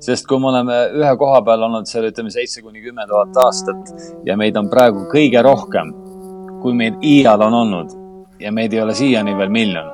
sest 0.00 0.26
kui 0.28 0.40
me 0.40 0.50
oleme 0.52 0.80
ühe 0.96 1.12
koha 1.20 1.42
peal 1.46 1.66
olnud 1.68 1.88
seal, 1.88 2.08
ütleme 2.10 2.32
seitse 2.32 2.62
kuni 2.64 2.82
kümme 2.84 3.06
tuhat 3.08 3.36
aastat 3.44 3.94
ja 4.26 4.36
meid 4.40 4.56
on 4.56 4.70
praegu 4.72 5.06
kõige 5.12 5.42
rohkem, 5.44 5.92
kui 6.62 6.76
meid 6.76 7.00
iial 7.04 7.46
on 7.46 7.56
olnud 7.62 7.96
ja 8.40 8.52
meid 8.52 8.74
ei 8.74 8.82
ole 8.82 8.96
siiani 8.96 9.36
veel 9.36 9.52
miljon 9.52 9.90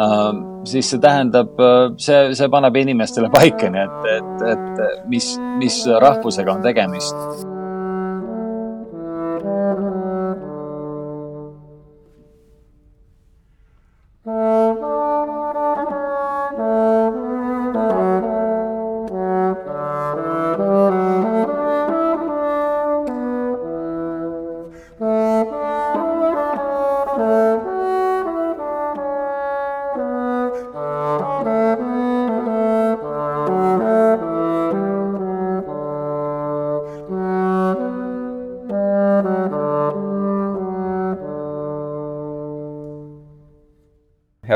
uh,, 0.00 0.32
siis 0.68 0.90
see 0.92 1.00
tähendab, 1.00 1.56
see, 2.00 2.34
see 2.36 2.50
paneb 2.52 2.76
inimestele 2.76 3.30
paika, 3.32 3.70
nii 3.72 3.86
et, 3.86 4.10
et, 4.18 4.44
et 4.52 5.08
mis, 5.12 5.32
mis 5.60 5.80
rahvusega 6.04 6.58
on 6.58 6.66
tegemist 6.66 7.48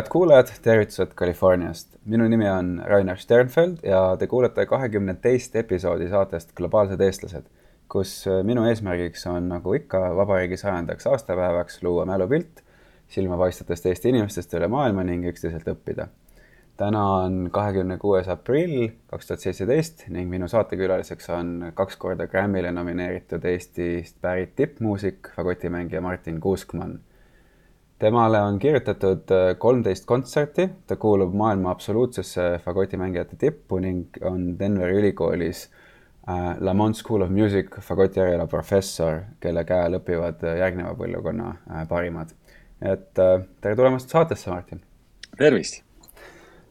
head 0.05 0.13
kuulajad, 0.13 0.49
tervitused 0.63 1.15
Californiast. 1.17 1.97
minu 2.05 2.29
nimi 2.29 2.49
on 2.51 2.83
Rainer 2.85 3.17
Sternfeld 3.17 3.77
ja 3.83 4.17
te 4.19 4.27
kuulete 4.27 4.67
kahekümne 4.67 5.15
teist 5.15 5.57
episoodi 5.57 6.09
saatest 6.09 6.53
Globaalsed 6.57 7.01
eestlased, 7.01 7.47
kus 7.89 8.27
minu 8.45 8.67
eesmärgiks 8.69 9.25
on 9.27 9.49
nagu 9.49 9.73
ikka 9.73 10.01
vabariigi 10.17 10.59
sajandaks 10.61 11.07
aastapäevaks 11.07 11.81
luua 11.83 12.05
mälupilt 12.05 12.61
silmapaistvatest 13.09 13.87
Eesti 13.87 14.13
inimestest 14.13 14.53
üle 14.59 14.69
maailma 14.69 15.07
ning 15.09 15.25
üksteiselt 15.33 15.73
õppida. 15.73 16.09
täna 16.77 17.07
on 17.23 17.49
kahekümne 17.53 17.97
kuues 17.99 18.29
aprill 18.29 18.91
kaks 19.09 19.27
tuhat 19.27 19.41
seitseteist 19.41 20.07
ning 20.09 20.29
minu 20.31 20.49
saatekülaliseks 20.49 21.31
on 21.31 21.73
kaks 21.75 21.97
korda 21.97 22.27
Grammy'le 22.27 22.77
nomineeritud 22.77 23.45
Eestist 23.45 24.21
pärit 24.21 24.57
tippmuusik, 24.57 25.33
fagotimängija 25.37 26.01
Martin 26.01 26.41
Kuuskmann 26.41 27.01
temale 27.99 28.41
on 28.43 28.59
kirjutatud 28.59 29.31
äh, 29.31 29.55
kolmteist 29.59 30.07
kontserti, 30.07 30.69
ta 30.87 30.97
kuulub 30.97 31.35
maailma 31.35 31.71
absoluutsesse 31.71 32.59
fagotimängijate 32.65 33.37
tippu 33.39 33.79
ning 33.83 34.19
on 34.23 34.59
Denveri 34.59 34.99
ülikoolis 34.99 35.69
äh, 36.29 36.57
Lamont 36.61 36.97
School 36.97 37.23
of 37.23 37.31
Music 37.31 37.79
fagotieriala 37.81 38.47
professor, 38.47 39.23
kelle 39.41 39.65
käe 39.69 39.87
all 39.87 40.01
õpivad 40.01 40.43
äh, 40.45 40.59
järgneva 40.65 40.95
põlvkonna 40.99 41.55
parimad. 41.89 42.35
et 42.83 43.15
tere 43.15 43.77
tulemast 43.77 44.11
saatesse, 44.11 44.51
Martin! 44.51 44.83
tervist! 45.39 45.83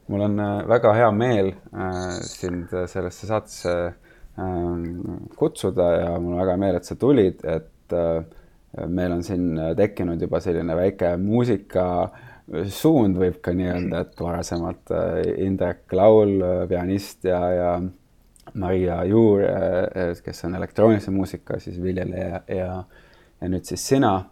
mul 0.07 0.21
on 0.21 0.41
väga 0.67 0.91
hea 0.93 1.11
meel 1.15 1.53
sind 2.27 2.73
sellesse 2.91 3.27
saatesse 3.27 3.75
kutsuda 5.39 5.85
ja 5.95 6.09
mul 6.19 6.33
on 6.33 6.41
väga 6.41 6.51
hea 6.51 6.61
meel, 6.65 6.75
et 6.75 6.89
sa 6.89 6.97
tulid, 6.99 7.39
et 7.47 7.95
meil 8.87 9.11
on 9.11 9.23
siin 9.23 9.59
äh, 9.59 9.75
tekkinud 9.77 10.21
juba 10.21 10.39
selline 10.43 10.75
väike 10.77 11.13
muusikasuund, 11.21 13.17
võib 13.21 13.39
ka 13.43 13.53
nii 13.55 13.69
öelda, 13.69 14.03
et 14.05 14.21
varasemalt 14.21 14.93
äh, 14.95 15.21
Indrek 15.45 15.93
Laul, 15.93 16.41
äh, 16.41 16.63
pianist 16.69 17.25
ja, 17.29 17.41
ja 17.53 17.81
Maria 18.59 18.99
Juur, 19.07 19.41
kes 20.21 20.45
on 20.45 20.55
elektroonilise 20.59 21.11
muusika 21.15 21.59
siis 21.63 21.77
viljeleja 21.81 22.41
ja, 22.51 22.83
ja 23.41 23.49
nüüd 23.49 23.65
siis 23.65 23.85
sina. 23.87 24.25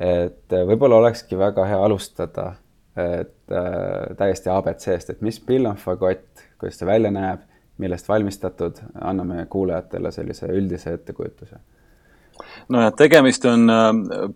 et 0.00 0.48
võib-olla 0.48 0.96
olekski 0.96 1.36
väga 1.38 1.66
hea 1.68 1.78
alustada, 1.84 2.54
et 2.96 3.52
äh, 3.52 4.16
täiesti 4.16 4.48
abc-st, 4.50 5.10
et 5.12 5.20
mis 5.20 5.38
pill 5.44 5.68
on 5.68 5.76
fagott, 5.76 6.46
kuidas 6.58 6.80
ta 6.80 6.88
välja 6.88 7.10
näeb, 7.12 7.44
millest 7.80 8.08
valmistatud, 8.08 8.80
anname 9.00 9.44
kuulajatele 9.52 10.10
sellise 10.12 10.48
üldise 10.56 10.96
ettekujutuse 10.96 11.60
nojah, 12.68 12.92
tegemist 12.96 13.44
on 13.48 13.70
äh, 13.70 13.88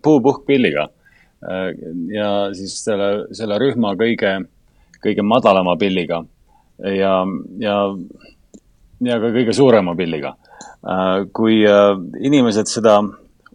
puupuhkpilliga 0.03 0.87
äh, 0.87 1.67
ja 2.13 2.29
siis 2.55 2.77
selle, 2.83 3.27
selle 3.35 3.59
rühma 3.61 3.95
kõige, 3.99 4.37
kõige 5.03 5.25
madalama 5.25 5.75
pilliga 5.79 6.23
ja, 6.79 7.13
ja, 7.61 7.77
ja 9.09 9.19
ka 9.21 9.31
kõige 9.35 9.55
suurema 9.55 9.95
pilliga. 9.97 10.35
Äh, 10.85 11.27
kui 11.35 11.61
inimesed 11.63 12.71
seda 12.71 12.99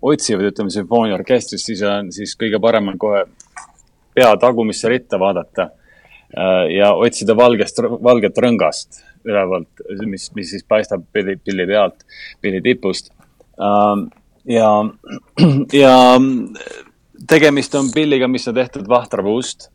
otsivad, 0.01 0.49
ütleme 0.53 0.73
sümfooniaorkestris, 0.73 1.67
siis 1.71 1.85
on, 1.85 2.09
siis 2.15 2.33
kõige 2.41 2.61
parem 2.63 2.89
on 2.93 2.99
kohe 3.01 3.27
pea 4.17 4.33
tagumisse 4.41 4.89
ritta 4.91 5.21
vaadata 5.21 5.69
ja 6.71 6.93
otsida 6.95 7.35
valgest, 7.37 7.81
valget 8.03 8.37
rõngast 8.39 9.01
ülevalt, 9.27 9.83
mis, 10.07 10.29
mis 10.37 10.53
siis 10.55 10.65
paistab 10.69 11.03
pilli, 11.13 11.37
pilli 11.45 11.67
pealt, 11.69 12.05
pilli 12.41 12.63
tipust 12.65 13.11
ja, 14.45 14.71
ja 15.83 15.95
tegemist 17.29 17.75
on 17.75 17.91
pilliga, 17.95 18.29
mis 18.29 18.49
on 18.49 18.55
tehtud 18.55 18.89
vahtrapuust 18.89 19.71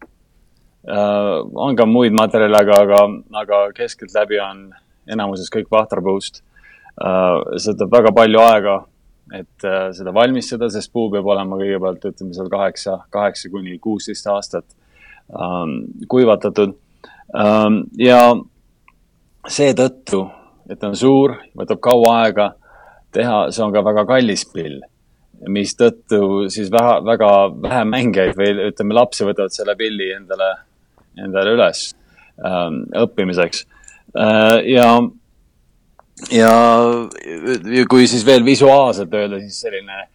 äh,. 0.90 1.44
on 1.53 1.76
ka 1.76 1.86
muid 1.86 2.14
materjale, 2.14 2.58
aga, 2.58 2.81
aga, 2.81 3.04
aga 3.42 3.62
keskeltläbi 3.78 4.40
on 4.42 4.68
enamuses 5.12 5.52
kõik 5.54 5.70
vahtrapuust 5.72 6.42
äh,. 6.42 7.58
see 7.58 7.74
võtab 7.74 7.94
väga 8.00 8.14
palju 8.16 8.42
aega, 8.46 8.80
et 9.34 9.68
äh, 9.68 9.92
seda 9.98 10.14
valmistada, 10.14 10.70
sest 10.70 10.94
puu 10.94 11.09
peab 11.14 11.28
olema 11.28 11.59
kõigepealt, 11.62 12.09
ütleme 12.12 12.34
seal 12.38 12.50
kaheksa, 12.50 13.00
kaheksa 13.14 13.54
kuni 13.54 13.78
kuusteist 13.80 14.28
aastat 14.34 14.66
äh, 15.30 15.64
kuivatatud 16.09 16.75
äh,. 17.38 17.70
ja 18.02 18.22
seetõttu, 19.46 20.25
et 20.70 20.84
on 20.84 20.96
suur, 20.98 21.36
võtab 21.58 21.81
kaua 21.84 22.22
aega 22.24 22.56
teha, 23.16 23.40
see 23.56 23.64
on 23.66 23.74
ka 23.74 23.84
väga 23.86 24.06
kallis 24.09 24.46
pill, 24.52 24.80
mistõttu 25.52 26.48
siis 26.53 26.72
väga, 26.74 27.00
väga 27.06 27.31
vähe 27.66 27.84
mängijaid 27.92 28.40
või 28.40 28.56
ütleme, 28.70 28.98
lapsi 28.98 29.28
võtavad 29.28 29.53
selle 29.56 29.76
pilli 29.80 30.12
endale, 30.16 30.52
endale 31.20 31.56
üles 31.58 31.86
ähm, 32.40 32.84
õppimiseks 33.04 33.66
äh,. 34.16 34.58
ja, 34.72 34.90
ja, 36.31 36.52
kui 37.92 38.08
siis 38.12 38.25
veel 38.28 38.46
visuaalselt 38.48 39.14
öelda, 39.14 39.42
siis 39.44 39.64
selline 39.68 40.06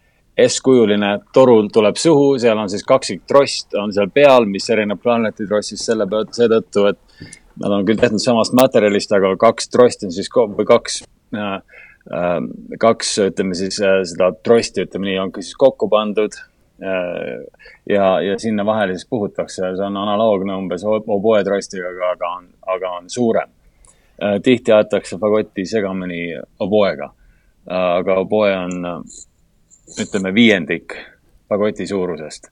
S-kujuline 0.47 1.11
toru 1.35 1.57
tuleb 1.73 1.97
suhu, 1.99 2.37
seal 2.41 2.57
on 2.57 2.69
siis 2.71 2.85
kaksik 2.87 3.25
trost 3.29 3.75
on 3.77 3.91
seal 3.93 4.09
peal, 4.13 4.47
mis 4.49 4.69
erineb 4.73 5.01
plaanetitrossist 5.03 5.85
selle 5.85 6.07
pealt 6.09 6.33
seetõttu, 6.37 6.87
et 6.87 7.27
nad 7.61 7.75
on 7.75 7.85
küll 7.85 7.99
tehtud 7.99 8.21
samast 8.23 8.55
materjalist, 8.57 9.11
aga 9.13 9.35
kaks 9.39 9.69
trosti 9.69 10.07
on 10.07 10.15
siis 10.15 10.31
või 10.31 10.67
kaks 10.69 11.01
äh, 11.35 11.57
kaks, 12.79 13.17
ütleme 13.27 13.55
siis 13.57 13.77
äh, 13.83 14.01
seda 14.09 14.31
trosti, 14.43 14.85
ütleme 14.87 15.09
nii, 15.09 15.17
on 15.21 15.33
siis 15.37 15.55
kokku 15.59 15.89
pandud. 15.89 16.37
Äh, 16.81 17.43
ja, 17.89 18.13
ja 18.25 18.37
sinna 18.41 18.65
vahele 18.65 18.97
siis 18.97 19.09
puhutakse, 19.09 19.61
see 19.61 19.87
on 19.87 19.99
analoogne 20.01 20.55
umbes 20.57 20.85
oboe 20.87 21.43
trostiga, 21.45 21.91
aga, 21.93 22.13
aga 22.15 22.31
on, 22.37 22.47
aga 22.75 22.93
on 22.99 23.09
suurem. 23.09 23.51
Äh, 24.21 24.39
tihti 24.43 24.73
aetakse 24.73 25.19
fagotti 25.21 25.65
segamini 25.65 26.23
oboega. 26.59 27.13
aga 27.69 28.15
oboe 28.17 28.55
on, 28.57 28.87
ütleme, 30.01 30.31
viiendik 30.33 30.95
fagoti 31.45 31.85
suurusest 31.87 32.47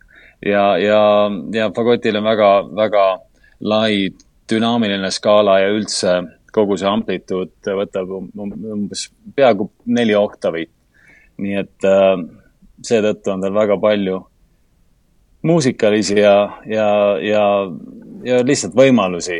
ja, 0.45 0.77
ja, 0.77 1.31
ja 1.53 1.71
fagotil 1.75 2.19
on 2.19 2.23
väga, 2.23 2.49
väga 2.75 3.05
lai 3.59 4.09
dünaamiline 4.51 5.11
skaala 5.11 5.59
ja 5.63 5.71
üldse 5.73 6.13
kogu 6.53 6.77
see 6.79 6.89
amplituud 6.89 7.71
võtab 7.81 8.11
um-, 8.17 8.31
um-, 8.37 8.57
umbes 8.75 9.07
peaaegu 9.35 9.69
neli 9.85 10.15
oktavit. 10.15 10.71
nii 11.39 11.55
et 11.55 11.87
äh, 11.87 12.17
seetõttu 12.85 13.31
on 13.33 13.41
tal 13.43 13.55
väga 13.55 13.77
palju 13.79 14.19
muusikalisi 15.47 16.19
ja, 16.19 16.35
ja, 16.67 16.89
ja, 17.23 17.43
ja 18.23 18.41
lihtsalt 18.43 18.75
võimalusi 18.75 19.39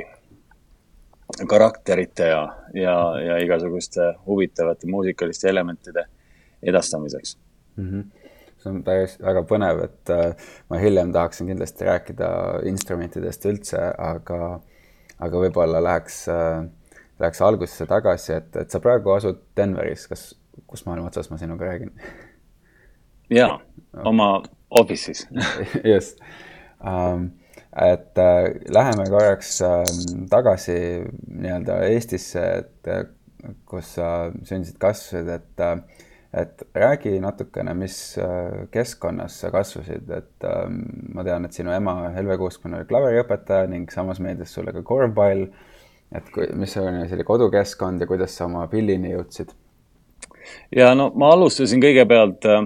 karakterite 1.50 2.30
ja, 2.32 2.44
ja, 2.74 2.96
ja 3.20 3.42
igasuguste 3.44 4.14
huvitavate 4.26 4.88
muusikaliste 4.88 5.50
elementide 5.50 6.06
edastamiseks 6.64 7.38
mm. 7.76 7.90
-hmm 7.90 8.08
see 8.60 8.72
on 8.74 8.82
täiesti 8.84 9.24
väga 9.24 9.44
põnev, 9.48 9.84
et 9.86 10.12
äh, 10.12 10.50
ma 10.70 10.80
hiljem 10.82 11.14
tahaksin 11.16 11.48
kindlasti 11.48 11.86
rääkida 11.88 12.30
instrumentidest 12.68 13.46
üldse, 13.48 13.80
aga, 13.98 14.60
aga 15.20 15.44
võib-olla 15.46 15.80
läheks 15.84 16.18
äh, 16.34 16.66
läheks 17.20 17.42
algusesse 17.42 17.86
tagasi, 17.90 18.34
et, 18.34 18.56
et 18.56 18.72
sa 18.72 18.82
praegu 18.84 19.14
asud 19.16 19.42
Denveris, 19.58 20.08
kas, 20.12 20.24
kus 20.68 20.86
maailma 20.88 21.12
otsas 21.12 21.30
ma 21.32 21.38
sinuga 21.42 21.70
räägin? 21.70 21.94
jaa, 23.34 23.60
oma 24.06 24.32
office'is 24.82 25.28
just 25.94 26.20
um,. 26.84 27.32
et 27.76 28.18
äh, 28.18 28.50
läheme 28.74 29.06
korraks 29.10 29.62
äh, 29.62 29.84
tagasi 30.30 30.80
nii-öelda 31.28 31.84
Eestisse, 31.86 32.46
et 32.64 32.88
äh, 32.88 33.04
kus 33.70 33.96
sa 33.96 34.32
sündisid, 34.44 34.80
kasvasid, 34.82 35.30
et 35.30 35.64
äh, 35.64 36.06
et 36.34 36.62
räägi 36.76 37.20
natukene, 37.20 37.74
mis 37.74 38.18
äh, 38.18 38.68
keskkonnas 38.72 39.40
sa 39.42 39.50
kasvasid, 39.52 40.10
et 40.14 40.46
ähm, 40.46 40.84
ma 41.16 41.26
tean, 41.26 41.46
et 41.46 41.58
sinu 41.58 41.74
ema 41.74 41.96
Helve 42.14 42.38
Kuuskmann 42.38 42.78
oli 42.78 42.86
klaveriõpetaja 42.90 43.70
ning 43.72 43.90
samas 43.94 44.22
meeldis 44.22 44.54
sulle 44.54 44.74
ka 44.76 44.84
korvpall. 44.86 45.48
Et 46.16 46.30
kui, 46.34 46.48
mis 46.58 46.78
oli 46.82 47.08
selle 47.10 47.24
kodukeskkond 47.24 48.02
ja 48.02 48.08
kuidas 48.10 48.38
sa 48.38 48.46
oma 48.46 48.68
pillini 48.68 49.14
jõudsid? 49.14 49.52
ja 50.76 50.94
no 50.98 51.12
ma 51.16 51.34
alustasin 51.36 51.82
kõigepealt 51.84 52.50
äh, 52.50 52.64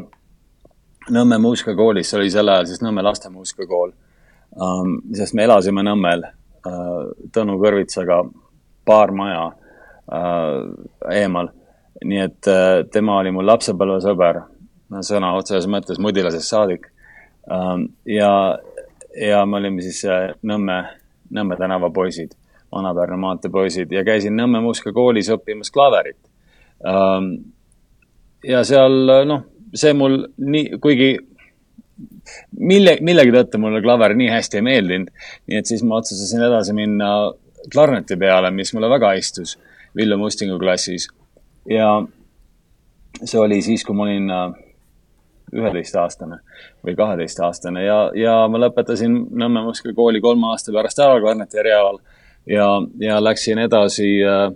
Nõmme 1.11 1.35
muusikakoolis, 1.43 2.07
see 2.07 2.15
oli 2.15 2.29
sel 2.31 2.47
ajal 2.47 2.69
siis 2.69 2.79
Nõmme 2.79 3.03
lastemuusikakool 3.03 3.91
um,. 4.55 4.93
sest 5.15 5.35
me 5.35 5.43
elasime 5.43 5.83
Nõmmel 5.83 6.23
uh, 6.23 7.09
Tõnu 7.35 7.57
Kõrvitsaga 7.59 8.21
paar 8.87 9.11
maja 9.11 9.49
uh, 9.49 11.11
eemal 11.11 11.51
nii 12.03 12.19
et 12.19 12.47
äh, 12.47 12.83
tema 12.91 13.17
oli 13.21 13.31
mul 13.31 13.47
lapsepõlvesõber, 13.47 14.41
sõna 15.05 15.33
otseses 15.37 15.67
mõttes 15.71 15.99
mudilasest 16.01 16.49
saadik. 16.49 16.87
Ähm, 17.51 17.87
ja, 18.07 18.59
ja 19.19 19.43
me 19.45 19.59
olime 19.59 19.83
siis 19.85 20.03
Nõmme, 20.43 20.79
Nõmme 21.33 21.57
tänava 21.57 21.89
poisid, 21.93 22.35
Vana-Pärnu 22.73 23.17
maantee 23.21 23.51
poisid 23.53 23.91
ja 23.93 24.03
käisin 24.07 24.37
Nõmme 24.37 24.61
muusikakoolis 24.65 25.29
õppimas 25.35 25.71
klaverit. 25.73 26.19
Ähm, 26.87 27.33
ja 28.43 28.63
seal 28.67 29.25
noh, 29.29 29.45
see 29.75 29.93
mul 29.97 30.19
nii, 30.37 30.79
kuigi 30.81 31.13
mille, 32.59 32.97
millegi 33.01 33.33
tõttu 33.35 33.61
mulle 33.61 33.81
klaver 33.83 34.15
nii 34.17 34.29
hästi 34.31 34.59
ei 34.59 34.65
meeldinud, 34.65 35.13
nii 35.49 35.59
et 35.59 35.69
siis 35.69 35.83
ma 35.87 35.99
otsustasin 36.01 36.43
edasi 36.47 36.75
minna 36.77 37.09
klarneti 37.71 38.17
peale, 38.19 38.51
mis 38.51 38.73
mulle 38.75 38.89
väga 38.91 39.13
istus 39.19 39.57
Villu 39.95 40.17
Mustingu 40.17 40.57
klassis 40.59 41.07
ja 41.69 41.89
see 43.23 43.39
oli 43.39 43.61
siis, 43.61 43.85
kui 43.85 43.95
ma 43.95 44.07
olin 44.07 44.31
äh, 44.33 44.55
üheteistaastane 45.53 46.39
või 46.85 46.95
kaheteistaastane 46.97 47.85
ja, 47.85 47.99
ja 48.17 48.35
ma 48.49 48.61
lõpetasin 48.65 49.19
Nõmme 49.31 49.65
muusikakooli 49.67 50.21
kolme 50.21 50.49
aasta 50.51 50.73
pärast 50.75 50.99
ära 51.03 51.19
klarneti 51.21 51.61
erialal 51.61 52.01
ja, 52.47 52.67
ja 52.99 53.23
läksin 53.23 53.59
edasi 53.63 54.09
äh, 54.23 54.51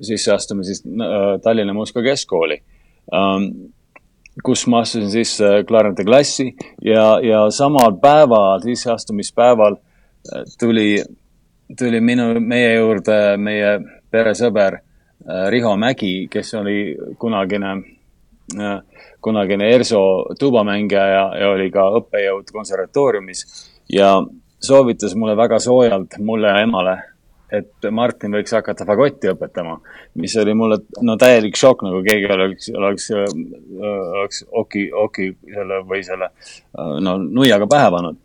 sisse 0.00 0.32
astuma 0.32 0.62
siis 0.62 0.84
äh, 0.86 1.40
Tallinna 1.42 1.74
Muusikakeskkooli 1.74 2.62
ähm,, 3.14 3.72
kus 4.44 4.66
ma 4.66 4.84
astusin 4.84 5.10
sisse 5.10 5.64
klarneti 5.68 6.04
klassi 6.04 6.56
ja, 6.84 7.20
ja 7.22 7.50
samal 7.50 7.96
päeval, 8.02 8.60
sisseastumispäeval 8.62 9.76
äh, 9.78 10.44
tuli, 10.60 11.04
tuli 11.78 12.00
minu, 12.00 12.34
meie 12.40 12.74
juurde 12.74 13.36
meie 13.36 13.78
peresõber 14.10 14.82
Äh, 15.28 15.50
Riho 15.50 15.76
Mägi, 15.76 16.28
kes 16.30 16.54
oli 16.54 16.96
kunagine, 17.18 17.70
äh, 18.60 18.80
kunagine 19.20 19.70
ERSO 19.74 20.00
tuubamängija 20.38 21.06
ja, 21.06 21.24
ja 21.40 21.50
oli 21.50 21.70
ka 21.70 21.84
õppejõud 21.98 22.52
konservatooriumis. 22.52 23.44
Ja 23.92 24.22
soovitas 24.62 25.14
mulle 25.16 25.36
väga 25.36 25.58
soojalt, 25.62 26.18
mulle 26.18 26.50
ja 26.50 26.62
emale, 26.62 26.96
et 27.52 27.88
Martin 27.90 28.34
võiks 28.36 28.52
hakata 28.52 28.84
fagotti 28.88 29.30
õpetama, 29.32 29.78
mis 30.20 30.34
oli 30.40 30.54
mulle 30.56 30.80
no 31.06 31.16
täielik 31.20 31.56
šokk, 31.56 31.86
nagu 31.86 32.02
keegi 32.04 32.30
oleks, 32.34 32.70
oleks, 32.76 33.10
oleks 33.16 34.42
oki, 34.62 34.88
oki 34.92 35.30
selle 35.54 35.82
või 35.88 36.02
selle 36.04 36.30
no 37.04 37.16
nuiaga 37.22 37.68
pähe 37.70 37.92
pannud 37.94 38.18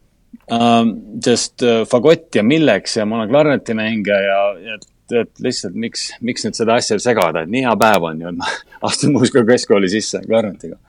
uh,. 0.52 0.82
sest 1.24 1.64
fagott 1.90 2.36
ja 2.36 2.44
milleks 2.44 2.98
ja 3.00 3.06
ma 3.08 3.22
olen 3.22 3.32
klarnetimängija 3.32 4.20
ja, 4.28 4.42
ja 4.68 4.80
et 5.22 5.44
lihtsalt 5.44 5.76
miks, 5.78 6.08
miks 6.26 6.46
nüüd 6.46 6.58
seda 6.58 6.78
asja 6.80 6.98
segada, 7.00 7.44
et 7.44 7.52
nii 7.52 7.64
hea 7.68 7.76
päev 7.80 8.10
on 8.10 8.22
ju, 8.24 8.32
et 8.34 8.40
ma 8.40 8.50
astun 8.90 9.16
muusikakeskkooli 9.16 9.92
sisse 9.92 10.24
klarnetiga 10.28 10.80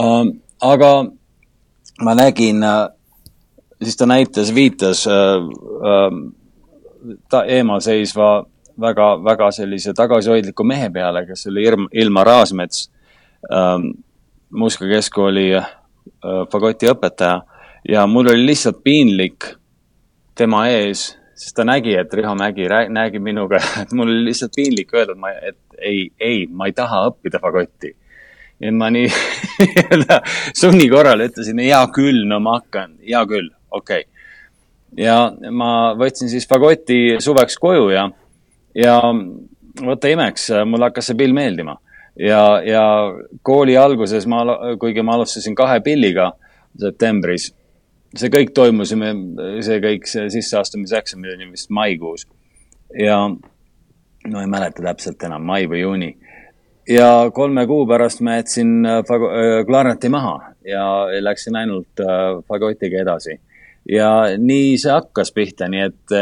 um,. 0.00 0.34
aga 0.64 0.90
ma 2.02 2.14
nägin, 2.18 2.64
siis 3.84 3.96
ta 4.00 4.08
näitas, 4.08 4.54
viitas 4.54 5.04
uh, 5.06 5.46
uh, 5.78 7.14
ta 7.30 7.44
eemal 7.44 7.82
seisva 7.84 8.44
väga, 8.80 9.08
väga 9.24 9.50
sellise 9.54 9.94
tagasihoidliku 9.96 10.64
mehe 10.66 10.90
peale, 10.90 11.26
kes 11.26 11.46
oli 11.52 11.66
Irm, 11.66 11.88
Ilmar 11.92 12.26
Raasmets 12.26 12.88
um,, 13.50 13.90
muusikakeskkooli 14.54 15.48
uh, 15.58 15.68
fagoti 16.52 16.88
õpetaja 16.90 17.42
ja 17.88 18.06
mul 18.06 18.30
oli 18.32 18.46
lihtsalt 18.46 18.82
piinlik 18.84 19.50
tema 20.34 20.66
ees 20.72 21.12
sest 21.34 21.56
ta 21.56 21.66
nägi, 21.66 21.94
et 21.98 22.12
Riho 22.14 22.34
Mägi 22.38 22.68
nägib 22.92 23.22
minuga, 23.22 23.58
et 23.82 23.92
mul 23.92 24.08
oli 24.08 24.24
lihtsalt 24.30 24.54
piinlik 24.56 24.94
öelda, 24.94 25.14
et 25.14 25.20
ma, 25.20 25.32
et 25.34 25.78
ei, 25.78 26.08
ei, 26.20 26.46
ma 26.46 26.70
ei 26.70 26.76
taha 26.76 27.04
õppida 27.10 27.40
fagotti. 27.42 27.94
ja 28.62 28.70
ma 28.72 28.88
nii 28.94 29.08
sunni 30.60 30.86
korral 30.88 31.24
ütlesin, 31.26 31.58
hea 31.58 31.82
küll, 31.94 32.22
no 32.30 32.38
ma 32.40 32.60
hakkan, 32.60 32.94
hea 33.02 33.24
küll, 33.30 33.50
okei 33.74 34.04
okay. 34.04 35.04
ja 35.04 35.16
ma 35.50 35.70
võtsin 35.98 36.30
siis 36.32 36.46
fagoti 36.50 37.16
suveks 37.22 37.58
koju 37.62 37.88
ja, 37.94 38.06
ja 38.74 39.00
võta 39.82 40.12
imeks, 40.12 40.50
mulle 40.66 40.90
hakkas 40.90 41.10
see 41.10 41.18
pill 41.18 41.34
meeldima. 41.36 41.76
ja, 42.18 42.44
ja 42.62 42.86
kooli 43.42 43.76
alguses 43.76 44.26
ma, 44.30 44.44
kuigi 44.80 45.02
ma 45.02 45.18
alustasin 45.18 45.54
kahe 45.58 45.80
pilliga 45.84 46.32
septembris 46.78 47.52
see 48.18 48.30
kõik 48.30 48.52
toimus, 48.54 48.92
see 48.94 49.80
kõik, 49.82 50.06
see 50.08 50.28
sisseastumiseksamid 50.36 51.34
oli 51.34 51.50
vist 51.50 51.70
maikuus. 51.74 52.26
ja 52.98 53.18
no 53.28 54.40
ei 54.40 54.46
mäleta 54.50 54.82
täpselt 54.82 55.22
enam, 55.26 55.42
mai 55.42 55.66
või 55.70 55.80
juuni. 55.80 56.10
ja 56.88 57.30
kolme 57.34 57.66
kuu 57.66 57.86
pärast 57.88 58.20
ma 58.20 58.36
jätsin 58.38 58.86
äh, 58.86 59.02
klarneti 59.66 60.08
maha 60.08 60.54
ja 60.64 60.84
läksin 61.20 61.56
ainult 61.56 62.00
äh, 62.00 62.42
fagotiga 62.48 63.02
edasi. 63.02 63.40
Ja 63.90 64.10
nii 64.38 64.76
see 64.80 64.92
hakkas 64.92 65.32
pihta, 65.36 65.68
nii 65.68 65.82
et 65.88 66.14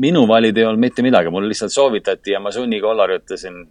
minu 0.00 0.26
valida 0.28 0.62
ei 0.62 0.68
olnud 0.68 0.80
mitte 0.86 1.04
midagi, 1.04 1.32
mulle 1.32 1.50
lihtsalt 1.52 1.74
soovitati 1.74 2.32
ja 2.32 2.40
ma 2.40 2.52
sunnikollari 2.54 3.18
ütlesin, 3.20 3.64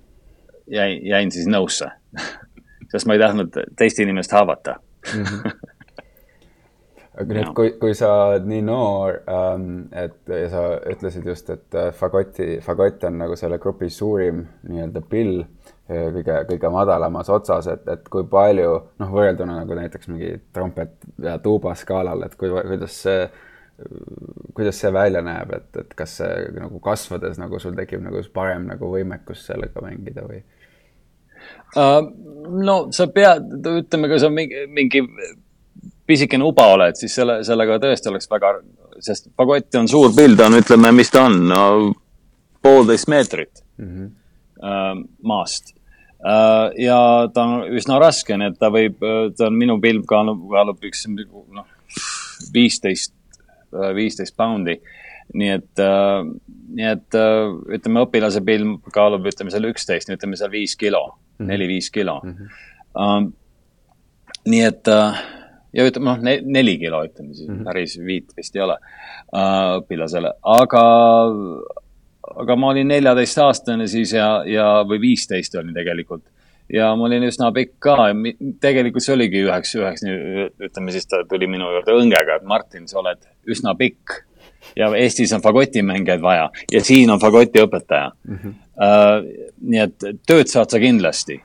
jäin, 0.72 1.00
jäin 1.06 1.32
siis 1.34 1.48
nõusse. 1.50 1.90
Sest 2.92 3.08
ma 3.10 3.16
ei 3.16 3.24
tahtnud 3.24 3.58
teist 3.78 4.00
inimest 4.00 4.36
haavata. 4.36 4.78
Aga 7.16 7.32
nüüd, 7.32 7.52
kui, 7.56 7.70
kui 7.80 7.94
sa 7.96 8.10
oled 8.26 8.48
nii 8.50 8.64
noor 8.68 9.22
ähm,, 9.32 9.86
et 9.96 10.18
ja 10.28 10.50
sa 10.52 10.64
ütlesid 10.92 11.28
just, 11.30 11.48
et 11.54 11.78
äh, 11.80 11.94
fagoti, 11.96 12.58
fagott 12.64 13.06
on 13.08 13.22
nagu 13.22 13.38
selle 13.40 13.60
grupi 13.64 13.88
suurim 13.94 14.42
nii-öelda 14.68 15.04
pill 15.08 15.46
kõige, 15.88 16.38
kõige 16.50 16.72
madalamas 16.74 17.30
otsas, 17.30 17.68
et, 17.70 17.84
et 17.92 18.08
kui 18.10 18.26
palju, 18.30 18.72
noh, 19.02 19.12
võrrelduna 19.12 19.60
nagu 19.60 19.78
näiteks 19.78 20.10
mingi 20.10 20.32
trompet 20.54 20.96
ja 21.22 21.38
tuuba 21.44 21.76
skaalal, 21.78 22.26
et 22.26 22.36
kui, 22.40 22.50
kuidas 22.50 22.98
see, 23.06 23.28
kuidas 24.58 24.82
see 24.82 24.92
välja 24.94 25.22
näeb, 25.26 25.54
et, 25.60 25.70
et 25.84 25.96
kas 25.98 26.18
see 26.22 26.34
nagu 26.58 26.82
kasvades 26.84 27.38
nagu 27.42 27.60
sul 27.62 27.76
tekib 27.78 28.02
nagu 28.06 28.24
parem 28.34 28.66
nagu 28.72 28.90
võimekus 28.96 29.46
sellega 29.46 29.84
mängida 29.86 30.26
või 30.26 30.42
uh,? 31.78 32.02
no 32.66 32.78
sa 32.96 33.10
pead, 33.12 33.52
ütleme, 33.84 34.10
kui 34.10 34.22
sa 34.22 34.32
mingi, 34.34 34.66
mingi 34.72 35.04
pisikene 36.06 36.46
uba 36.46 36.68
oled, 36.74 36.98
siis 36.98 37.14
selle, 37.18 37.40
sellega 37.46 37.78
tõesti 37.82 38.10
oleks 38.10 38.30
väga, 38.32 38.56
sest 39.06 39.30
fagott 39.38 39.78
on 39.78 39.90
suur 39.92 40.14
pill, 40.18 40.38
ta 40.38 40.50
on, 40.50 40.60
ütleme, 40.62 40.94
mis 40.96 41.14
ta 41.14 41.28
on 41.30 41.42
no,, 41.52 41.64
poolteist 42.66 43.10
meetrit 43.12 43.62
mm 43.78 43.90
-hmm. 43.90 44.14
Äh, 44.64 44.94
maast 45.24 45.74
äh,. 46.26 46.70
ja 46.86 47.00
ta 47.34 47.44
on 47.46 47.78
üsna 47.78 48.00
raske, 48.02 48.38
nii 48.38 48.52
et 48.54 48.60
ta 48.60 48.72
võib, 48.74 49.02
ta 49.38 49.50
on 49.50 49.58
minu 49.60 49.80
pilv 49.82 50.06
kaalub, 50.10 50.46
kaalub 50.52 50.84
üks 50.88 51.06
noh, 51.10 51.66
viisteist, 52.54 53.14
viisteist 53.96 54.36
poundi. 54.38 54.80
nii 55.34 55.50
et 55.50 55.82
äh,, 55.82 56.26
nii 56.76 56.90
et 56.92 57.18
äh, 57.18 57.54
ütleme, 57.78 58.06
õpilase 58.06 58.44
pilv 58.46 58.92
kaalub, 58.94 59.26
ütleme 59.26 59.54
seal 59.54 59.72
üksteist, 59.72 60.12
ütleme 60.14 60.38
seal 60.38 60.52
viis 60.52 60.76
kilo 60.76 61.08
-hmm., 61.40 61.48
neli-viis 61.48 61.92
kilo 61.92 62.22
mm. 62.24 62.36
-hmm. 62.36 63.34
Nii 64.46 64.62
et 64.62 64.88
ja 65.76 65.86
ütleme 65.88 66.12
noh, 66.12 66.42
neli 66.46 66.78
kilo, 66.80 67.04
ütleme 67.06 67.34
siis 67.34 67.50
mm, 67.50 67.56
-hmm. 67.56 67.64
päris 67.68 67.98
viit 68.06 68.32
vist 68.38 68.56
ei 68.56 68.62
ole 68.62 68.78
uh, 68.78 69.80
õpilasele, 69.82 70.32
aga, 70.42 70.84
aga 72.42 72.56
ma 72.60 72.72
olin 72.74 72.88
neljateistaastane 72.88 73.88
siis 73.92 74.14
ja, 74.16 74.30
ja, 74.50 74.70
või 74.88 75.02
viisteist 75.02 75.56
olin 75.56 75.74
tegelikult. 75.76 76.24
ja 76.74 76.90
ma 76.98 77.06
olin 77.06 77.28
üsna 77.28 77.52
pikk 77.54 77.76
ka, 77.80 77.98
tegelikult 78.62 79.06
see 79.06 79.14
oligi 79.14 79.44
üheks, 79.46 79.76
üheks, 79.78 80.06
ütleme 80.70 80.94
siis 80.96 81.06
ta 81.08 81.22
tuli 81.30 81.48
minu 81.48 81.70
juurde 81.76 81.94
õngega, 81.94 82.40
et 82.40 82.48
Martin, 82.50 82.88
sa 82.90 83.00
oled 83.04 83.22
üsna 83.46 83.76
pikk 83.78 84.24
ja 84.76 84.90
Eestis 84.98 85.34
on 85.34 85.42
fagotimängijaid 85.42 86.22
vaja 86.22 86.50
ja 86.72 86.84
siin 86.84 87.12
on 87.14 87.20
fagotiõpetaja 87.22 88.12
mm. 88.12 88.38
-hmm. 88.38 88.62
Uh, 88.76 89.24
nii 89.72 89.80
et 89.80 90.04
tööd 90.28 90.50
saad 90.52 90.68
sa 90.68 90.80
kindlasti. 90.84 91.38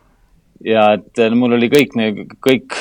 ja 0.65 0.93
et 0.97 1.21
mul 1.35 1.53
oli 1.53 1.69
kõik, 1.71 1.95
kõik 2.43 2.75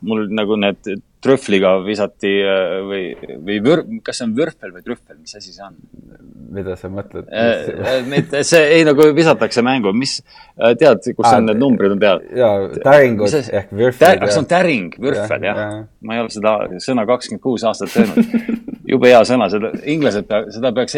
mul 0.00 0.26
nagu 0.28 0.56
need 0.60 0.90
trühvliga 1.24 1.72
visati 1.84 2.32
äh, 2.44 2.76
või, 2.86 3.02
või 3.46 3.58
vür-, 3.64 3.84
kas 4.04 4.20
see 4.20 4.28
on 4.28 4.34
vürfel 4.36 4.74
või 4.74 4.84
trühvel, 4.84 5.18
mis 5.20 5.36
asi 5.38 5.54
see 5.54 5.64
on? 5.66 5.78
mida 6.56 6.76
sa 6.78 6.90
mõtled? 6.92 7.26
mitte, 8.10 8.42
see, 8.46 8.62
ei 8.76 8.84
nagu 8.86 9.08
visatakse 9.16 9.64
mängu, 9.66 9.92
mis, 9.96 10.18
tead, 10.80 11.02
kus 11.16 11.28
on 11.30 11.48
need 11.48 11.60
numbrid 11.60 11.96
on 11.96 12.02
peal? 12.02 12.22
jaa, 12.36 12.68
täringud 12.84 13.34
ehk 13.40 13.72
vürflid. 13.72 14.22
kas 14.22 14.38
on 14.40 14.48
täring, 14.50 14.94
vürfel, 15.00 15.48
jah 15.48 15.62
ja. 15.62 15.66
ja.? 15.80 15.82
ma 16.06 16.18
ei 16.18 16.24
ole 16.24 16.32
seda 16.34 16.56
sõna 16.84 17.06
kakskümmend 17.08 17.44
kuus 17.44 17.66
aastat 17.66 17.96
öelnud 17.96 18.62
jube 18.92 19.10
hea 19.10 19.20
sõna, 19.26 19.50
seda, 19.52 19.72
inglased 19.88 20.28
pea-, 20.30 20.46
seda 20.54 20.72
peaks 20.76 20.96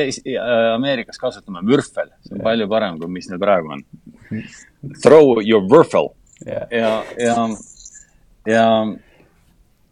Ameerikas 0.74 1.20
kasutama, 1.20 1.64
vürfel. 1.66 2.12
see 2.26 2.36
on 2.36 2.44
palju 2.44 2.68
parem, 2.70 3.00
kui 3.00 3.10
mis 3.12 3.30
neil 3.30 3.40
praegu 3.42 3.72
on. 3.78 3.84
Throw 5.02 5.38
your 5.40 5.64
würfel 5.70 6.12
yeah.. 6.44 6.66
ja, 6.70 6.94
ja, 7.16 7.34
ja 7.34 7.44
ja 8.48 8.64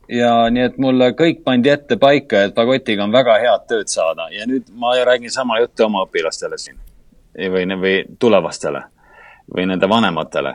nii 0.09 0.63
et 0.63 0.77
mulle 0.79 1.11
kõik 1.19 1.43
pandi 1.45 1.71
ette 1.73 1.97
paika, 1.99 2.47
et 2.47 2.55
Fagotiga 2.55 3.05
on 3.05 3.13
väga 3.13 3.39
head 3.43 3.65
tööd 3.69 3.91
saada 3.91 4.29
ja 4.31 4.47
nüüd 4.47 4.69
ma 4.79 4.95
räägin 5.05 5.31
sama 5.31 5.61
juttu 5.61 5.87
oma 5.87 6.05
õpilastele 6.07 6.59
siin 6.59 6.79
või, 7.53 7.67
või 7.81 7.97
tulevastele 8.19 8.83
või 9.55 9.67
nende 9.67 9.89
vanematele 9.89 10.55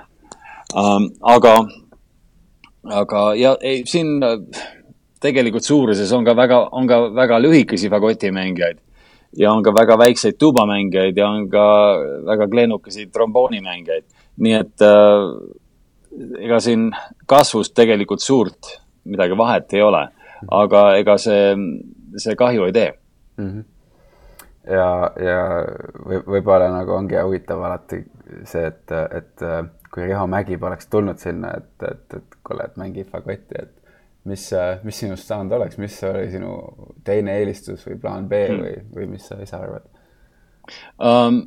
um,. 0.76 1.10
aga, 1.22 1.56
aga 3.02 3.26
ja 3.36 3.56
ei, 3.62 3.84
siin 3.86 4.20
tegelikult 5.22 5.64
suuruses 5.64 6.12
on 6.16 6.26
ka 6.26 6.36
väga, 6.36 6.62
on 6.72 6.88
ka 6.88 7.02
väga 7.16 7.40
lühikesi 7.44 7.90
fagotimängijaid 7.90 8.80
ja 9.38 9.52
on 9.54 9.64
ka 9.64 9.74
väga 9.76 9.98
väikseid 9.98 10.40
tuubamängijaid 10.40 11.18
ja 11.18 11.30
on 11.30 11.50
ka 11.50 11.66
väga 12.26 12.48
kleenukesi 12.48 13.08
tromboonimängijaid. 13.08 14.04
nii 14.42 14.54
et 14.54 14.82
äh, 14.82 15.28
ega 16.40 16.60
siin 16.60 16.90
kasvust 17.28 17.76
tegelikult 17.76 18.22
suurt 18.22 18.81
midagi 19.04 19.38
vahet 19.38 19.74
ei 19.74 19.82
ole, 19.82 20.06
aga 20.52 20.86
ega 21.02 21.18
see, 21.18 21.56
see 22.18 22.36
kahju 22.36 22.66
ei 22.68 22.74
tee 22.76 22.90
mm. 23.38 23.50
-hmm. 23.50 23.64
ja, 24.74 24.90
ja 25.26 25.38
võib, 26.06 26.26
võib-olla 26.36 26.72
nagu 26.74 26.96
ongi 26.98 27.20
huvitav 27.20 27.64
alati 27.64 28.04
see, 28.46 28.66
et, 28.68 28.92
et 28.92 29.46
kui 29.92 30.08
Riho 30.08 30.28
Mägi 30.28 30.58
poleks 30.58 30.88
tulnud 30.88 31.20
sinna, 31.20 31.54
et, 31.58 31.72
et, 31.84 32.18
et 32.18 32.38
kuule, 32.48 32.66
et 32.66 32.78
mängi 32.80 33.04
fagotti, 33.04 33.60
et 33.60 33.82
mis, 34.24 34.46
mis 34.84 35.00
sinust 35.04 35.28
saanud 35.28 35.52
oleks, 35.58 35.78
mis 35.82 35.98
oli 36.08 36.30
sinu 36.32 36.54
teine 37.04 37.40
eelistus 37.40 37.84
või 37.88 37.98
plaan 38.02 38.30
B 38.30 38.46
hmm. 38.48 38.62
või, 38.62 38.78
või 38.96 39.10
mis 39.16 39.28
sa 39.28 39.40
ise 39.42 39.58
arvad 39.58 39.90
um,? 41.02 41.44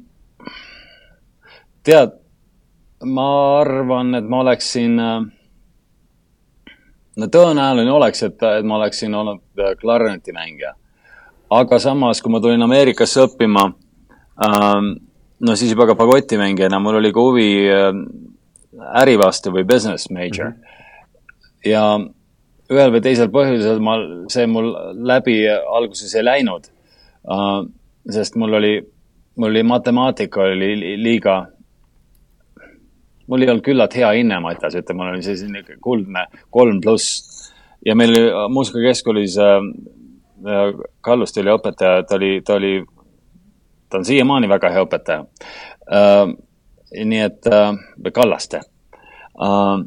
tead, 1.84 2.14
ma 3.04 3.28
arvan, 3.60 4.14
et 4.18 4.28
ma 4.28 4.40
oleksin 4.40 5.00
äh, 5.00 5.26
no 7.20 7.28
tõenäoline 7.30 7.92
oleks, 7.92 8.22
et, 8.26 8.42
et 8.42 8.66
ma 8.66 8.78
oleksin 8.80 9.14
olnud 9.14 9.42
äh, 9.60 9.74
klarnetimängija. 9.80 10.74
aga 11.54 11.78
samas, 11.78 12.22
kui 12.22 12.32
ma 12.32 12.40
tulin 12.40 12.62
Ameerikasse 12.62 13.26
õppima 13.28 13.68
ähm,, 14.42 14.94
no 15.40 15.56
siis 15.56 15.74
juba 15.74 15.86
ka 15.86 15.96
fagotimängijana, 15.98 16.80
mul 16.82 16.98
oli 17.00 17.12
ka 17.12 17.22
huvi 17.22 17.48
äh, 17.70 17.90
äri 19.02 19.18
vastu 19.20 19.52
või 19.54 19.66
business 19.68 20.10
major 20.10 20.50
mm. 20.50 20.52
-hmm. 20.52 21.70
ja 21.70 21.84
ühel 22.72 22.92
või 22.94 23.02
teisel 23.04 23.30
põhjusel 23.30 23.80
ma, 23.80 23.98
see 24.32 24.46
mul 24.46 24.72
läbi 25.06 25.42
alguses 25.48 26.14
ei 26.14 26.24
läinud 26.24 26.70
äh,. 27.30 27.62
sest 28.10 28.36
mul 28.36 28.52
oli, 28.60 28.74
mul 29.36 29.50
oli 29.50 29.62
matemaatika 29.62 30.40
oli 30.40 30.96
liiga 31.02 31.46
mul 33.26 33.42
ei 33.42 33.50
olnud 33.50 33.64
küllalt 33.64 33.96
hea 33.96 34.10
hinne 34.18 34.40
matas, 34.44 34.76
ütleme, 34.78 35.02
mul 35.02 35.14
oli 35.14 35.24
selline 35.24 35.78
kuldne 35.82 36.26
kolm 36.52 36.80
pluss 36.84 37.50
ja 37.86 37.96
meil 37.96 38.10
oli 38.10 38.28
äh, 38.28 38.48
muusikakeskkoolis 38.50 39.38
äh, 39.38 39.56
äh, 40.46 40.84
Kalluste 41.00 41.40
oli 41.40 41.52
õpetaja, 41.54 42.04
ta 42.08 42.18
oli, 42.18 42.32
ta 42.44 42.58
oli, 42.58 42.74
ta 43.88 44.00
on 44.00 44.04
siiamaani 44.08 44.48
väga 44.48 44.72
hea 44.74 44.86
õpetaja 44.86 45.26
äh,. 45.92 46.34
nii 47.04 47.20
et 47.26 47.50
äh,, 47.50 47.74
või 48.04 48.14
Kallaste 48.14 48.62
äh,. 49.42 49.84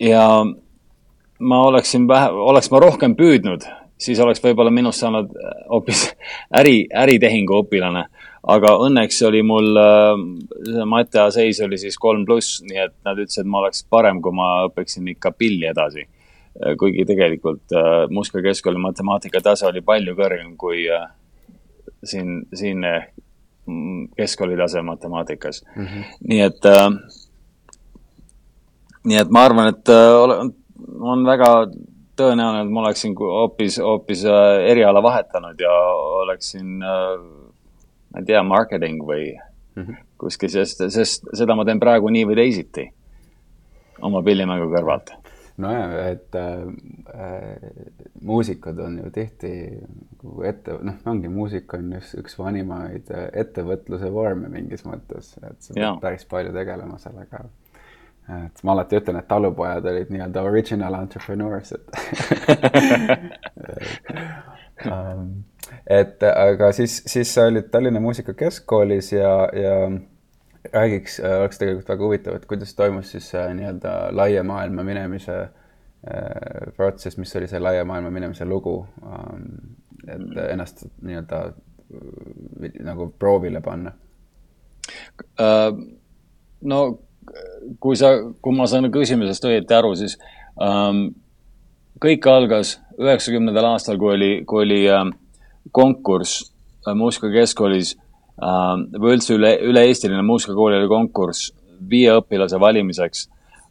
ja 0.00 0.26
ma 1.38 1.62
oleksin 1.68 2.08
vähe, 2.08 2.30
oleks 2.30 2.70
ma 2.70 2.80
rohkem 2.80 3.16
püüdnud, 3.16 3.66
siis 4.00 4.20
oleks 4.20 4.42
võib-olla 4.44 4.70
minust 4.70 5.02
saanud 5.02 5.32
hoopis 5.70 6.08
äri, 6.60 6.86
äritehingu 6.94 7.62
õpilane 7.62 8.06
aga 8.46 8.72
õnneks 8.86 9.18
oli 9.26 9.42
mul 9.46 9.80
äh,, 9.80 10.84
mate 10.88 11.26
seis 11.34 11.60
oli 11.64 11.78
siis 11.80 11.98
kolm 11.98 12.24
pluss, 12.28 12.60
nii 12.66 12.82
et 12.84 12.94
nad 13.06 13.18
ütlesid, 13.18 13.44
et 13.44 13.50
ma 13.50 13.62
oleks 13.64 13.84
parem, 13.90 14.20
kui 14.22 14.34
ma 14.36 14.50
õpiksin 14.68 15.08
ikka 15.16 15.32
pilli 15.34 15.66
edasi. 15.70 16.06
Äh, 16.06 16.76
kuigi 16.78 17.06
tegelikult 17.08 17.74
äh, 17.74 18.06
Muska 18.10 18.42
keskkooli 18.44 18.80
matemaatika 18.82 19.42
tase 19.44 19.68
oli 19.68 19.82
palju 19.86 20.16
kõrgem 20.18 20.54
kui 20.60 20.86
äh, 20.90 21.08
siin, 22.04 22.42
siin 22.54 22.84
äh, 22.86 23.08
keskkooli 24.16 24.56
tase 24.56 24.82
matemaatikas 24.82 25.64
mm. 25.74 25.86
-hmm. 25.86 26.04
nii 26.30 26.40
et 26.40 26.70
äh,, 26.70 26.88
nii 29.04 29.18
et 29.20 29.30
ma 29.30 29.44
arvan, 29.44 29.74
et 29.74 29.88
äh, 29.88 30.52
on 31.00 31.26
väga 31.26 31.50
tõenäoline, 32.16 32.62
et 32.62 32.70
ma 32.72 32.80
oleksin 32.86 33.12
hoopis, 33.18 33.78
hoopis 33.82 34.22
eriala 34.70 35.02
vahetanud 35.02 35.60
ja 35.60 35.72
oleksin 36.22 36.78
ma 38.16 38.24
ei 38.24 38.30
tea, 38.32 38.42
marketing 38.42 39.02
või 39.04 39.28
mm 39.76 39.82
-hmm. 39.82 39.96
kuskil, 40.18 40.48
sest, 40.48 40.82
sest 40.88 41.28
seda 41.36 41.54
ma 41.54 41.64
teen 41.64 41.80
praegu 41.80 42.08
nii 42.08 42.24
või 42.26 42.36
teisiti 42.40 42.88
oma 44.00 44.22
pillimängu 44.22 44.70
kõrvalt. 44.72 45.12
nojah, 45.56 45.92
et 46.06 46.34
äh, 46.36 46.64
muusikud 48.22 48.78
on 48.78 48.98
ju 48.98 49.10
tihti 49.10 49.52
nagu 50.22 50.42
ette, 50.42 50.78
noh, 50.82 50.94
ongi 51.06 51.28
muusika 51.28 51.76
on 51.76 51.92
just 51.92 52.14
üks 52.14 52.38
vanimaid 52.38 53.10
äh, 53.10 53.28
ettevõtluse 53.32 54.12
vorme 54.12 54.48
mingis 54.48 54.84
mõttes, 54.84 55.36
et 55.42 55.62
sa 55.62 55.74
pead 55.74 56.00
päris 56.00 56.24
palju 56.24 56.52
tegelema 56.52 56.98
sellega 56.98 57.44
et 58.46 58.62
ma 58.62 58.72
alati 58.72 58.96
ütlen, 58.96 59.16
et 59.16 59.28
talupojad 59.28 59.84
olid 59.86 60.08
nii-öelda 60.10 60.42
original 60.42 60.94
entrepreneurs, 60.94 61.72
et 61.72 61.86
um, 64.92 65.44
et 65.86 66.22
aga 66.22 66.72
siis, 66.72 67.02
siis 67.06 67.34
sa 67.34 67.46
olid 67.50 67.70
Tallinna 67.70 68.00
Muusikakeskkoolis 68.00 69.12
ja, 69.12 69.32
ja 69.52 69.76
räägiks, 70.72 71.20
oleks 71.20 71.58
tegelikult 71.58 71.88
väga 71.88 72.04
huvitav, 72.04 72.36
et 72.36 72.46
kuidas 72.46 72.74
toimus 72.74 73.10
siis 73.14 73.30
see 73.30 73.44
nii-öelda 73.58 73.94
laia 74.16 74.42
maailma 74.46 74.84
minemise 74.86 75.36
äh, 75.42 76.72
protsess, 76.76 77.18
mis 77.18 77.36
oli 77.36 77.48
see 77.50 77.60
laia 77.62 77.84
maailma 77.84 78.10
minemise 78.10 78.44
lugu 78.44 78.78
ähm,? 79.02 79.50
et 80.06 80.36
ennast 80.52 80.84
nii-öelda 81.02 81.42
äh, 81.46 82.80
nagu 82.86 83.10
proovile 83.18 83.60
panna 83.60 83.92
uh,? 85.40 85.78
no 86.62 86.80
kui 87.80 87.96
sa, 87.98 88.12
kui 88.42 88.56
ma 88.56 88.66
saan 88.70 88.90
küsimusest 88.94 89.46
õieti 89.48 89.74
aru, 89.74 89.94
siis 89.98 90.16
um, 90.62 91.08
kõik 92.02 92.26
algas 92.30 92.76
üheksakümnendal 93.00 93.72
aastal, 93.72 93.98
kui 94.00 94.12
oli, 94.14 94.30
kui 94.48 94.62
oli 94.64 94.80
uh, 94.90 95.08
konkurss 95.72 96.52
äh, 96.86 96.94
muusikakeskkoolis 96.94 97.96
äh, 97.96 98.74
või 99.00 99.16
üldse 99.16 99.34
üle, 99.36 99.56
üle-eestiline 99.68 100.22
muusikakoolide 100.26 100.88
konkurss 100.90 101.52
viie 101.90 102.14
õpilase 102.20 102.60
valimiseks 102.60 103.28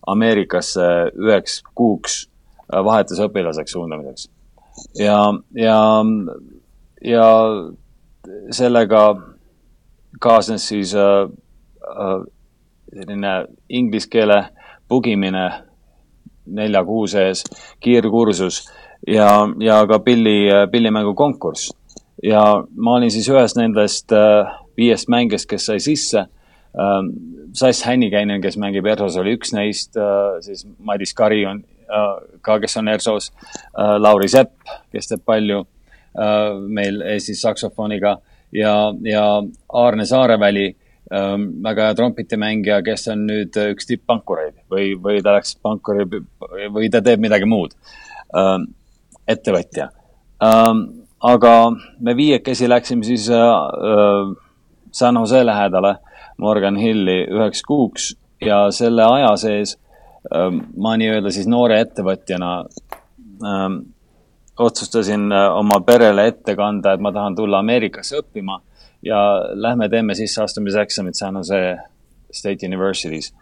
Ameerikasse 0.07 0.87
üheks 1.17 1.61
kuuks 1.75 2.25
äh, 2.25 2.81
vahetusõpilaseks 2.85 3.71
suundamiseks. 3.73 4.29
ja, 4.99 5.33
ja, 5.55 5.79
ja 7.01 7.29
sellega 8.51 9.03
kaasnes 10.21 10.67
siis 10.67 10.93
äh, 10.95 11.29
selline 12.93 13.33
inglise 13.69 14.09
keele 14.09 14.39
pugimine 14.87 15.45
nelja 16.45 16.83
kuu 16.85 17.07
sees, 17.09 17.41
kiirkursus 17.81 18.61
ja, 19.07 19.47
ja 19.59 19.79
ka 19.89 19.99
pilli, 19.99 20.37
pillimängu 20.71 21.15
konkurss 21.17 21.71
ja 22.23 22.63
ma 22.75 22.97
olin 22.99 23.11
siis 23.11 23.27
ühes 23.29 23.55
nendest 23.57 24.13
äh, 24.15 24.51
viiest 24.77 25.09
mängijast, 25.11 25.49
kes 25.49 25.71
sai 25.71 25.79
sisse 25.79 26.27
ähm,. 26.75 27.13
Sass 27.55 27.85
Hännikäinen, 27.87 28.41
kes 28.43 28.57
mängib 28.59 28.83
ERSO-s, 28.85 29.15
oli 29.21 29.37
üks 29.37 29.53
neist 29.55 29.95
äh,, 29.95 30.41
siis 30.43 30.65
Madis 30.83 31.13
Kari 31.15 31.45
on 31.47 31.61
äh, 31.87 32.39
ka, 32.41 32.59
kes 32.59 32.77
on 32.77 32.91
ERSO-s 32.91 33.31
Lauri 33.99 34.27
Sepp, 34.27 34.57
kes 34.91 35.07
teeb 35.11 35.23
palju 35.25 35.63
meil 36.71 37.01
Eestis 37.11 37.41
saksofoniga 37.43 38.13
ja, 38.55 38.93
ja 39.03 39.23
Aarne 39.73 40.05
Saareväli 40.07 40.69
ähm, 41.11 41.49
väga 41.63 41.89
hea 41.89 41.95
trompetimängija, 41.99 42.77
kes 42.85 43.09
on 43.11 43.25
nüüd 43.27 43.59
üks 43.73 43.89
tipp-pankureid 43.89 44.61
või, 44.71 44.93
või 44.95 45.19
ta 45.23 45.35
läks 45.35 45.57
pankuri 45.59 46.07
või 46.71 46.87
ta 46.91 47.03
teeb 47.03 47.23
midagi 47.23 47.49
muud 47.49 47.75
ähm,. 48.31 48.69
ettevõtja 49.27 49.89
aga 51.23 51.71
me 51.99 52.15
viiekesi 52.15 52.69
läksime 52.69 53.03
siis 53.03 53.29
äh, 53.29 53.39
äh, 53.39 54.35
San 54.91 55.15
Jose 55.15 55.45
lähedale 55.45 55.95
Morgan 56.37 56.75
Hilli 56.75 57.25
üheks 57.31 57.63
kuuks 57.67 58.15
ja 58.41 58.71
selle 58.71 59.03
aja 59.03 59.35
sees 59.37 59.77
äh, 60.33 60.51
ma 60.77 60.95
nii-öelda 60.97 61.31
siis 61.31 61.47
noore 61.47 61.79
ettevõtjana 61.81 62.51
ähm, 63.45 63.79
otsustasin 64.59 65.31
oma 65.33 65.81
perele 65.83 66.27
ette 66.27 66.55
kanda, 66.55 66.93
et 66.93 67.01
ma 67.03 67.11
tahan 67.11 67.35
tulla 67.35 67.59
Ameerikasse 67.59 68.21
õppima 68.21 68.61
ja 69.03 69.19
lähme 69.53 69.89
teeme 69.89 70.15
sisseastumiseksamid 70.15 71.13
San 71.13 71.35
Jose 71.35 71.77
State 72.31 72.67
University's. 72.67 73.33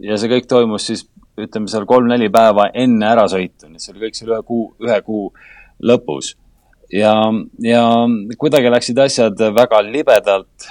ja 0.00 0.16
see 0.18 0.30
kõik 0.32 0.48
toimus 0.48 0.86
siis 0.88 1.04
ütleme 1.38 1.70
seal 1.70 1.86
kolm-neli 1.88 2.28
päeva 2.32 2.68
enne 2.74 3.06
ärasõitu, 3.12 3.68
nii 3.68 3.78
et 3.78 3.84
see 3.84 3.92
oli 3.94 4.06
kõik 4.06 4.18
seal 4.18 4.32
ühe 4.32 4.40
kuu, 4.46 4.64
ühe 4.82 4.98
kuu 5.06 5.28
lõpus. 5.90 6.34
Ja, 6.92 7.14
ja 7.62 7.82
kuidagi 8.38 8.70
läksid 8.70 8.98
asjad 8.98 9.42
väga 9.54 9.82
libedalt 9.86 10.68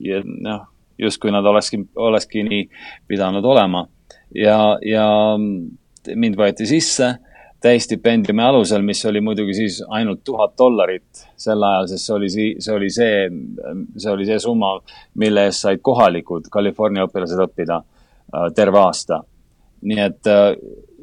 ja 0.00 0.20
noh, 0.24 0.66
justkui 0.98 1.32
nad 1.32 1.46
olekski, 1.46 1.82
olekski 1.96 2.44
nii 2.44 2.68
pidanud 3.08 3.44
olema. 3.44 3.86
ja, 4.34 4.78
ja 4.84 5.06
mind 6.14 6.38
võeti 6.38 6.66
sisse 6.66 7.14
täistipendiumi 7.60 8.42
alusel, 8.42 8.82
mis 8.82 9.04
oli 9.04 9.20
muidugi 9.20 9.54
siis 9.54 9.82
ainult 9.88 10.22
tuhat 10.24 10.54
dollarit 10.58 11.26
sel 11.36 11.62
ajal, 11.62 11.90
sest 11.90 12.06
see 12.06 12.14
oli, 12.14 12.30
see 12.32 12.74
oli 12.74 12.88
see, 12.90 13.16
see 13.96 14.12
oli 14.12 14.28
see 14.28 14.38
summa, 14.40 14.78
mille 15.20 15.44
eest 15.50 15.66
said 15.66 15.82
kohalikud 15.84 16.48
California 16.52 17.04
õpilased 17.04 17.44
õppida 17.44 17.82
äh, 17.82 18.48
terve 18.56 18.80
aasta 18.80 19.20
nii 19.80 20.00
et 20.00 20.28
äh, 20.28 20.52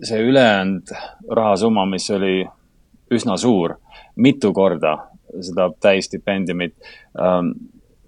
see 0.06 0.22
ülejäänud 0.30 0.94
rahasumma, 1.34 1.86
mis 1.90 2.10
oli 2.14 2.46
üsna 3.14 3.38
suur, 3.40 3.78
mitu 4.18 4.54
korda 4.54 4.98
seda 5.44 5.70
täistipendiumit, 5.82 6.76
ähm, 7.20 7.52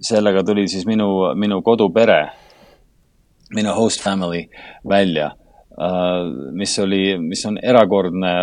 sellega 0.01 0.43
tuli 0.43 0.67
siis 0.71 0.85
minu, 0.87 1.09
minu 1.35 1.61
kodupere, 1.61 2.29
minu 3.55 3.73
host 3.75 4.03
family 4.03 4.45
välja, 4.89 5.31
äh, 5.73 6.29
mis 6.55 6.77
oli, 6.79 7.17
mis 7.17 7.45
on 7.45 7.59
erakordne. 7.63 8.33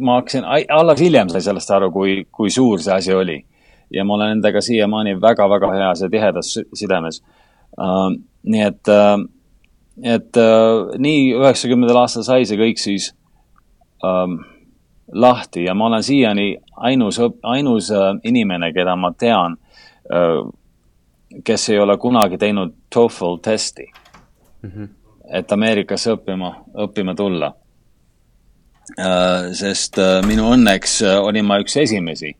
ma 0.00 0.14
hakkasin, 0.14 0.44
alles 0.72 1.00
hiljem 1.00 1.28
sai 1.28 1.42
sellest 1.44 1.70
aru, 1.70 1.90
kui, 1.92 2.22
kui 2.32 2.50
suur 2.50 2.80
see 2.80 2.94
asi 2.94 3.12
oli. 3.14 3.44
ja 3.92 4.04
ma 4.04 4.14
olen 4.14 4.28
nendega 4.28 4.60
siiamaani 4.60 5.14
väga-väga 5.20 5.68
heas 5.72 6.00
ja 6.02 6.08
tihedas 6.12 6.58
sidemes. 6.74 7.22
Äh, 7.80 8.16
nii 8.42 8.62
et 8.62 8.88
et 10.02 10.36
äh, 10.36 10.98
nii 10.98 11.32
üheksakümnendal 11.34 12.04
aastal 12.04 12.24
sai 12.26 12.44
see 12.46 12.58
kõik 12.58 12.78
siis 12.78 13.10
ähm, 14.04 14.38
lahti 15.12 15.64
ja 15.64 15.74
ma 15.74 15.86
olen 15.86 16.02
siiani 16.02 16.56
ainus, 16.76 17.20
ainus 17.42 17.90
äh, 17.90 18.14
inimene, 18.24 18.72
keda 18.72 18.96
ma 18.96 19.12
tean 19.12 19.56
äh,, 20.12 20.42
kes 21.44 21.68
ei 21.68 21.78
ole 21.78 21.96
kunagi 21.98 22.38
teinud 22.38 22.74
TOEFL 22.94 23.36
testi 23.42 23.86
mm. 24.62 24.70
-hmm. 24.70 24.88
et 25.32 25.52
Ameerikasse 25.52 26.12
õppima, 26.12 26.54
õppima 26.74 27.14
tulla 27.14 27.52
äh,. 28.98 29.52
sest 29.52 29.96
minu 30.26 30.52
õnneks 30.52 31.02
olin 31.20 31.44
ma 31.44 31.58
üks 31.60 31.76
esimesi 31.76 32.36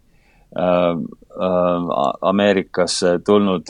Ameerikasse 2.21 3.19
tulnud 3.27 3.67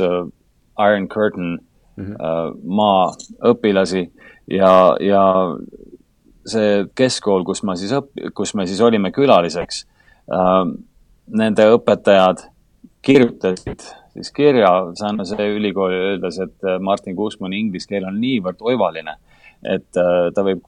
Iron 0.79 1.09
Curtain 1.09 1.59
mm 1.97 2.05
-hmm. 2.05 2.61
maaõpilasi 2.65 4.13
ja, 4.51 4.97
ja 5.01 5.23
see 6.51 6.85
keskkool, 6.99 7.45
kus 7.47 7.63
ma 7.67 7.77
siis 7.79 7.95
õpp-, 7.97 8.31
kus 8.37 8.55
me 8.59 8.67
siis 8.69 8.81
olime 8.85 9.13
külaliseks 9.15 9.85
äh,, 10.33 10.61
nende 11.29 11.71
õpetajad 11.77 12.47
kirjutasid 13.05 13.85
siis 14.19 14.33
kirja 14.33 14.69
San 14.95 15.19
Jose 15.19 15.49
ülikooli 15.49 15.95
öeldes, 15.95 16.39
et 16.39 16.65
äh, 16.65 16.79
Martin 16.81 17.17
Kuusmanni 17.17 17.61
inglise 17.61 17.89
keel 17.89 18.07
on 18.09 18.21
niivõrd 18.21 18.63
oivaline, 18.67 19.15
et 19.63 20.01
äh, 20.01 20.29
ta 20.35 20.45
võib, 20.47 20.65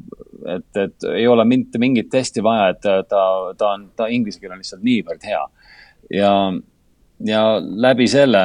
et, 0.47 0.69
et 0.77 1.09
ei 1.15 1.27
ole 1.29 1.45
mitte 1.49 1.81
mingit 1.83 2.11
testi 2.11 2.43
vaja, 2.43 2.71
et 2.75 2.83
ta, 3.11 3.23
ta 3.59 3.75
on, 3.75 3.89
ta 3.97 4.09
inglise 4.11 4.41
keel 4.41 4.55
on 4.55 4.63
lihtsalt 4.63 4.85
niivõrd 4.87 5.27
hea. 5.27 5.45
ja, 6.15 6.33
ja 7.27 7.45
läbi 7.61 8.09
selle 8.09 8.45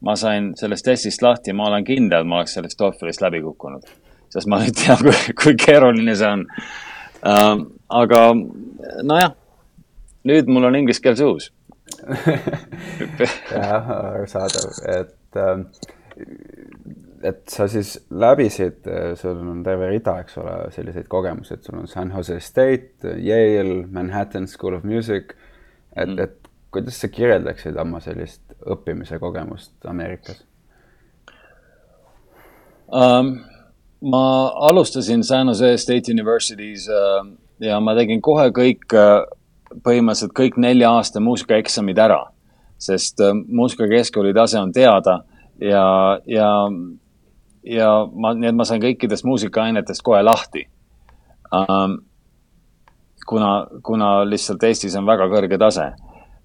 ma 0.00 0.16
sain 0.16 0.52
sellest 0.56 0.84
testist 0.84 1.22
lahti 1.22 1.52
ma 1.52 1.68
olen 1.68 1.84
kindel, 1.84 2.24
ma 2.24 2.40
oleks 2.40 2.56
sellest 2.58 2.78
TOEFList 2.78 3.20
läbi 3.20 3.42
kukkunud. 3.44 3.86
Sest 4.32 4.50
ma 4.50 4.60
nüüd 4.62 4.76
tean, 4.78 5.00
kui, 5.04 5.36
kui 5.38 5.56
keeruline 5.60 6.16
see 6.16 6.30
on 6.30 6.46
uh,. 7.26 7.64
aga 8.00 8.20
nojah, 9.02 9.32
nüüd 10.30 10.50
mul 10.52 10.68
on 10.70 10.78
inglise 10.78 11.02
keel 11.04 11.18
suus 11.18 11.50
jah, 13.50 13.90
arusaadav, 13.96 14.68
et 14.94 15.40
ähm, 15.40 15.66
et 17.22 17.42
sa 17.52 17.66
siis 17.68 17.98
läbisid, 18.10 18.86
sul 19.20 19.40
on 19.44 19.60
terve 19.64 19.90
rida, 19.90 20.14
eks 20.22 20.38
ole, 20.40 20.54
selliseid 20.72 21.08
kogemusi, 21.12 21.58
et 21.58 21.66
sul 21.66 21.76
on 21.82 21.88
San 21.88 22.12
Jose 22.14 22.38
State, 22.40 23.04
Yale, 23.20 23.82
Manhattan 23.92 24.48
School 24.48 24.78
of 24.78 24.86
Music. 24.88 25.34
et 25.96 26.08
mm., 26.08 26.18
et 26.18 26.50
kuidas 26.70 27.00
sa 27.02 27.08
kirjeldaksid 27.10 27.76
oma 27.82 27.98
sellist 28.00 28.54
õppimise 28.62 29.18
kogemust 29.18 29.72
Ameerikas 29.90 30.44
um,? 32.86 33.32
Ma 34.00 34.52
alustasin 34.68 35.24
San 35.24 35.48
Jose 35.48 35.76
State 35.76 36.12
University's 36.12 36.88
uh, 36.88 37.26
ja 37.60 37.80
ma 37.80 37.94
tegin 37.98 38.22
kohe 38.24 38.48
kõik 38.56 38.86
uh,, 38.96 39.24
põhimõtteliselt 39.84 40.34
kõik 40.34 40.56
nelja 40.58 40.90
aasta 40.96 41.20
muusikaeksamid 41.22 41.98
ära, 41.98 42.22
sest 42.80 43.20
uh, 43.20 43.34
muusikakeskkooli 43.34 44.34
tase 44.36 44.60
on 44.60 44.72
teada 44.72 45.20
ja, 45.60 45.84
ja, 46.26 46.50
ja 47.64 47.90
ma, 48.12 48.32
nii 48.34 48.50
et 48.50 48.56
ma 48.56 48.66
sain 48.68 48.82
kõikidest 48.82 49.26
muusikaainetest 49.28 50.04
kohe 50.06 50.22
lahti 50.24 50.66
um,. 51.52 52.00
kuna, 53.26 53.66
kuna 53.86 54.08
lihtsalt 54.26 54.64
Eestis 54.66 54.96
on 54.98 55.06
väga 55.06 55.28
kõrge 55.30 55.58
tase 55.60 55.92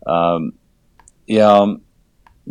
um,. 0.06 0.52
ja 1.28 1.56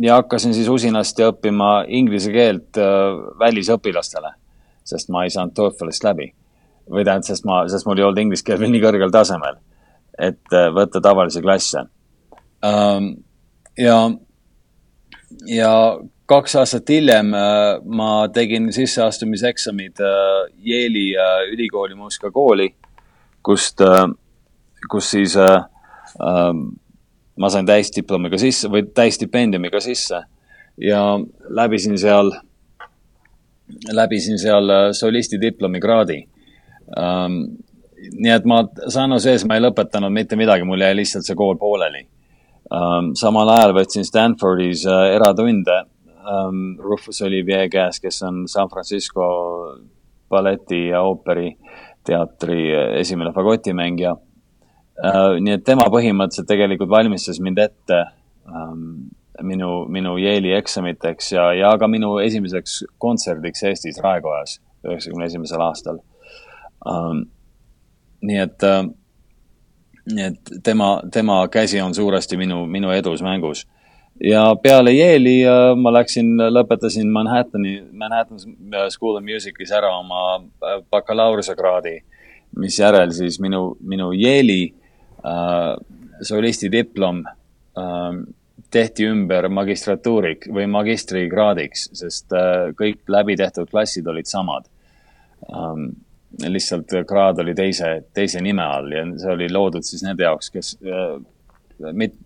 ja 0.01 0.15
hakkasin 0.19 0.53
siis 0.53 0.67
usinasti 0.67 1.23
õppima 1.23 1.85
inglise 1.87 2.31
keelt 2.31 2.77
äh, 2.77 3.15
välisõpilastele, 3.39 4.33
sest 4.85 5.11
ma 5.13 5.25
ei 5.25 5.33
saanud 5.33 5.55
TOEFList 5.57 6.05
läbi. 6.07 6.31
või 6.85 7.01
tähendab, 7.01 7.25
sest 7.25 7.45
ma, 7.49 7.63
sest 7.69 7.87
mul 7.87 7.97
ei 7.97 8.03
olnud 8.05 8.21
inglise 8.21 8.45
keel 8.45 8.59
veel 8.61 8.69
nii 8.69 8.83
kõrgel 8.83 9.13
tasemel, 9.13 9.55
et 10.21 10.53
äh, 10.53 10.67
võtta 10.73 11.01
tavalisi 11.01 11.41
klasse 11.41 11.87
ähm,. 12.65 13.07
ja, 13.77 14.11
ja 15.49 15.71
kaks 16.29 16.55
aastat 16.61 16.89
hiljem 16.93 17.33
äh, 17.33 17.81
ma 17.85 18.27
tegin 18.33 18.69
sisseastumiseksamid 18.73 19.97
äh, 19.97 20.45
Yale'i 20.61 21.15
äh, 21.17 21.49
ülikooli 21.53 21.97
muusikakooli, 21.97 22.69
kust 23.41 23.81
kus 24.89 25.11
siis 25.11 25.37
äh, 25.37 25.55
äh, 26.21 26.53
ma 27.37 27.49
sain 27.49 27.67
täisdiplomiga 27.67 28.39
sisse 28.41 28.69
või 28.71 28.85
täisstipendiumiga 28.95 29.81
sisse 29.83 30.21
ja 30.81 31.01
läbisin 31.49 31.97
seal, 31.99 32.31
läbisin 33.93 34.39
seal 34.41 34.69
äh, 34.69 34.89
solisti 34.91 35.41
diplomikraadi 35.41 36.19
um,. 36.97 37.39
nii 38.05 38.31
et 38.31 38.45
ma 38.45 38.59
San 38.91 39.15
Jose's 39.15 39.45
ma 39.47 39.55
ei 39.57 39.63
lõpetanud 39.63 40.13
mitte 40.13 40.35
midagi, 40.37 40.65
mul 40.67 40.83
jäi 40.83 40.93
lihtsalt 40.99 41.25
see 41.25 41.37
kool 41.37 41.57
pooleli 41.61 42.05
um,. 42.69 43.13
samal 43.15 43.49
ajal 43.55 43.75
võtsin 43.79 44.05
Stanfordis 44.05 44.85
uh, 44.89 45.07
eratunde 45.15 45.81
um, 46.21 46.75
Rufus 46.81 47.21
Olivier 47.25 47.69
käes, 47.71 47.99
kes 48.03 48.21
on 48.27 48.45
San 48.51 48.69
Francisco 48.69 49.25
balleti 50.29 50.87
ja 50.89 51.01
ooperiteatri 51.05 52.61
esimene 53.01 53.33
fagotimängija 53.33 54.15
Äh, 54.95 55.41
nii 55.43 55.57
et 55.57 55.63
tema 55.67 55.89
põhimõtteliselt 55.91 56.47
tegelikult 56.47 56.87
valmistas 56.87 57.41
mind 57.43 57.59
ette 57.59 57.97
ähm, 58.47 59.09
minu, 59.43 59.85
minu 59.91 60.17
Yale'i 60.17 60.55
eksamiteks 60.57 61.31
ja, 61.31 61.49
ja 61.53 61.71
ka 61.79 61.87
minu 61.87 62.17
esimeseks 62.23 62.83
kontserdiks 63.01 63.63
Eestis 63.63 63.99
Raekojas 64.03 64.59
üheksakümne 64.85 65.25
esimesel 65.25 65.61
aastal 65.61 65.99
ähm,. 66.89 67.25
nii 68.25 68.37
et 68.41 68.63
äh,, 68.63 68.83
nii 70.13 70.27
et 70.29 70.53
tema, 70.63 70.99
tema 71.11 71.39
käsi 71.47 71.81
on 71.81 71.95
suuresti 71.95 72.37
minu, 72.37 72.65
minu 72.65 72.91
edus 72.91 73.21
mängus. 73.21 73.65
ja 74.23 74.45
peale 74.63 74.93
Yale'i 74.93 75.43
äh, 75.47 75.73
ma 75.77 75.93
läksin, 75.93 76.35
lõpetasin 76.37 77.11
Manhattani, 77.11 77.81
Manhattan 77.91 78.39
School 78.89 79.17
of 79.17 79.23
Music'is 79.23 79.71
ära 79.71 79.97
oma 79.99 80.39
äh, 80.39 80.81
bakalaureusekraadi, 80.91 81.99
misjärel 82.55 83.11
siis 83.11 83.39
minu, 83.39 83.75
minu 83.81 84.13
Yale'i 84.13 84.73
Äh, 85.25 85.75
solisti 86.21 86.69
diplom 86.71 87.23
ähm, 87.77 88.35
tehti 88.73 89.07
ümber 89.09 89.47
magistratuuriks 89.51 90.49
või 90.53 90.67
magistrikraadiks, 90.71 91.89
sest 91.97 92.33
äh, 92.35 92.71
kõik 92.77 93.03
läbi 93.11 93.37
tehtud 93.39 93.69
klassid 93.71 94.07
olid 94.11 94.29
samad. 94.29 94.67
Ähm, 95.51 95.87
lihtsalt 96.41 96.91
kraad 97.07 97.39
oli 97.39 97.53
teise, 97.55 98.01
teise 98.13 98.41
nime 98.43 98.63
all 98.65 98.91
ja 98.91 99.05
see 99.15 99.31
oli 99.31 99.47
loodud 99.51 99.85
siis 99.87 100.03
nende 100.03 100.25
jaoks, 100.25 100.51
kes 100.51 100.73
äh, 100.83 101.15
mit-, 101.95 102.19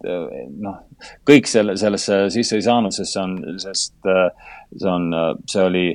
noh, 0.61 0.79
kõik 1.25 1.49
selle, 1.49 1.75
sellesse 1.77 2.27
sisse 2.33 2.57
ei 2.57 2.65
saanud, 2.65 2.93
sest 2.93 3.15
see 3.15 3.23
on, 3.23 3.35
sest 3.61 3.95
see 4.05 4.89
on, 4.89 5.07
see 5.49 5.63
oli 5.65 5.85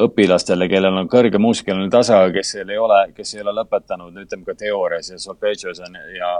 õpilastele, 0.00 0.68
kellel 0.70 0.96
on 1.02 1.08
kõrge 1.10 1.38
muusikaline 1.42 1.90
tase, 1.92 2.14
aga 2.16 2.32
kes 2.34 2.54
ei 2.62 2.78
ole, 2.80 3.00
kes 3.16 3.34
ei 3.36 3.42
ole 3.44 3.54
lõpetanud, 3.60 4.16
ütleme 4.24 4.46
ka 4.46 4.54
teoorias 4.58 5.10
ja 5.12 5.18
solfedžos 5.20 5.82
ja 6.16 6.30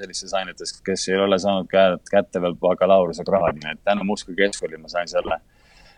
sellistes 0.00 0.34
ainetes, 0.38 0.74
kes 0.84 1.08
ei 1.10 1.20
ole 1.20 1.38
saanud 1.38 1.68
kätte 2.10 2.42
veel 2.42 2.56
bakalaureuse 2.60 3.24
kraadi, 3.28 3.60
nii 3.62 3.76
et 3.76 3.82
tänu 3.84 4.06
muusikakeskkonnale 4.08 4.82
ma 4.82 4.92
sain 4.92 5.10
selle, 5.10 5.40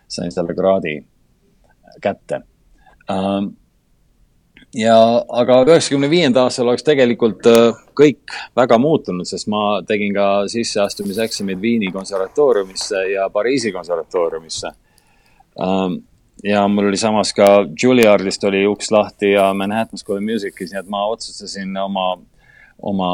sain 0.08 0.32
selle 0.34 0.56
kraadi 0.58 0.96
kätte 2.02 2.42
um, 3.08 3.52
ja, 4.74 4.96
aga 5.28 5.60
üheksakümne 5.68 6.10
viienda 6.10 6.44
aastal 6.44 6.68
oleks 6.68 6.84
tegelikult 6.86 7.46
äh, 7.50 7.84
kõik 7.96 8.34
väga 8.56 8.78
muutunud, 8.82 9.26
sest 9.28 9.48
ma 9.52 9.80
tegin 9.86 10.14
ka 10.16 10.48
sisseastumiseksamid 10.50 11.60
Viini 11.62 11.92
konservatooriumisse 11.94 13.04
ja 13.12 13.28
Pariisi 13.32 13.72
konservatooriumisse. 13.72 14.72
Ähm, 15.62 16.02
ja 16.44 16.66
mul 16.68 16.90
oli 16.90 17.00
samas 17.00 17.32
ka 17.32 17.66
Juilliardist 17.82 18.44
oli 18.44 18.66
uks 18.66 18.90
lahti 18.92 19.32
ja 19.32 19.48
Manhattan 19.54 19.98
School 19.98 20.20
of 20.20 20.26
Music'is, 20.26 20.72
nii 20.72 20.80
et 20.80 20.90
ma 20.92 21.04
otsustasin 21.08 21.76
oma, 21.80 22.08
oma 22.82 23.10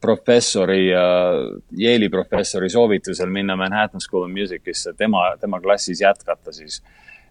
professori, 0.00 0.90
äh, 0.92 1.40
Yale'i 1.78 2.10
professori 2.12 2.70
soovitusel 2.70 3.32
minna 3.32 3.56
Manhattan 3.56 4.00
School 4.00 4.28
of 4.28 4.34
Music'isse, 4.34 4.92
tema, 4.96 5.30
tema 5.40 5.60
klassis 5.60 6.00
jätkata 6.04 6.52
siis 6.52 6.82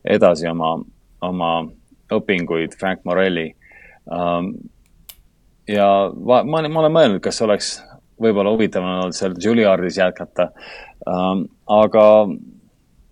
edasi 0.05 0.47
oma, 0.49 0.79
oma 1.21 1.51
õpinguid 2.13 2.77
Frank 2.79 3.05
Morelli 3.05 3.51
Um, 4.05 4.53
ja 5.67 6.11
ma, 6.13 6.43
ma, 6.45 6.61
ma 6.69 6.81
olen 6.83 6.93
mõelnud, 6.93 7.21
kas 7.25 7.41
oleks 7.41 7.69
võib-olla 8.21 8.51
huvitavam 8.53 8.99
olnud 9.01 9.17
seal 9.17 9.33
Juilliardis 9.41 9.97
jätkata 9.97 10.51
um,. 11.09 11.47
aga 11.65 12.05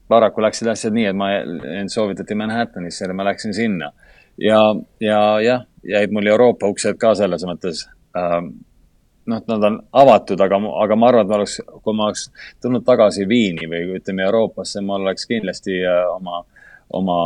paraku 0.07 0.43
läksid 0.43 0.67
asjad 0.67 0.93
nii, 0.93 1.05
et 1.11 1.17
ma, 1.17 1.31
end 1.79 1.93
soovitati 1.93 2.35
Manhattanisse 2.35 3.05
ja 3.05 3.13
ma 3.13 3.25
läksin 3.29 3.53
sinna. 3.53 3.91
ja, 4.37 4.59
ja 4.99 5.23
jah, 5.41 5.65
jäid 5.83 6.11
mul 6.11 6.27
Euroopa 6.27 6.67
uksed 6.67 6.97
ka 6.99 7.13
selles 7.15 7.45
mõttes 7.45 7.85
um, 8.17 8.53
noh, 9.29 9.41
nad 9.47 9.63
on 9.69 9.79
avatud, 9.91 10.41
aga, 10.41 10.59
aga 10.83 10.95
ma 10.95 11.07
arvan, 11.11 11.25
et 11.25 11.29
ma 11.29 11.39
oleks, 11.39 11.59
kui 11.83 11.95
ma 11.95 12.09
oleks 12.09 12.27
tulnud 12.61 12.85
tagasi 12.85 13.27
Viini 13.29 13.69
või 13.69 13.99
ütleme 13.99 14.25
Euroopasse, 14.25 14.81
ma 14.81 14.97
oleks 14.99 15.27
kindlasti 15.29 15.79
uh, 15.85 16.15
oma, 16.17 16.43
oma 16.89 17.19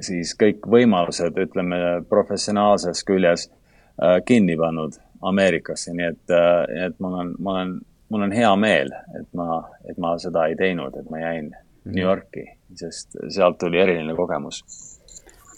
siis 0.00 0.34
kõik 0.38 0.66
võimalused, 0.70 1.36
ütleme, 1.46 1.78
professionaalses 2.08 3.04
küljes 3.04 3.48
äh, 3.50 4.20
kinni 4.26 4.56
pannud 4.56 4.98
Ameerikasse, 5.22 5.92
nii 5.94 6.08
et, 6.08 6.22
äh, 6.34 6.86
et 6.86 7.00
mul 7.02 7.18
on, 7.20 7.34
mul 7.38 7.60
on, 7.60 7.74
mul 8.12 8.26
on 8.28 8.32
hea 8.32 8.50
meel, 8.60 8.92
et 9.18 9.28
ma, 9.38 9.62
et 9.88 9.98
ma 10.00 10.16
seda 10.20 10.44
ei 10.50 10.56
teinud, 10.58 10.96
et 11.00 11.08
ma 11.10 11.20
jäin 11.22 11.46
mm 11.46 11.54
-hmm. 11.56 11.94
New 11.96 12.04
Yorki, 12.04 12.44
sest 12.74 13.16
sealt 13.28 13.58
tuli 13.58 13.80
eriline 13.80 14.14
kogemus. 14.14 14.64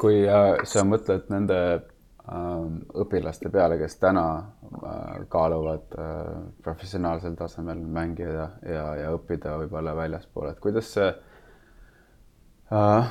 kui 0.00 0.28
äh, 0.28 0.58
sa 0.64 0.82
mõtled 0.84 1.28
nende 1.30 1.58
äh, 1.74 2.64
õpilaste 2.94 3.50
peale, 3.50 3.78
kes 3.78 3.96
täna 3.98 4.24
äh, 4.38 5.26
kaaluvad 5.28 5.94
äh, 5.98 6.42
professionaalsel 6.62 7.34
tasemel 7.34 7.78
mängida 7.78 8.48
ja, 8.62 8.84
ja, 9.02 9.10
õppida 9.14 9.58
võib-olla 9.58 9.96
väljaspool, 9.96 10.48
et 10.50 10.60
kuidas 10.60 10.92
see 10.94 11.14
äh, 12.72 13.08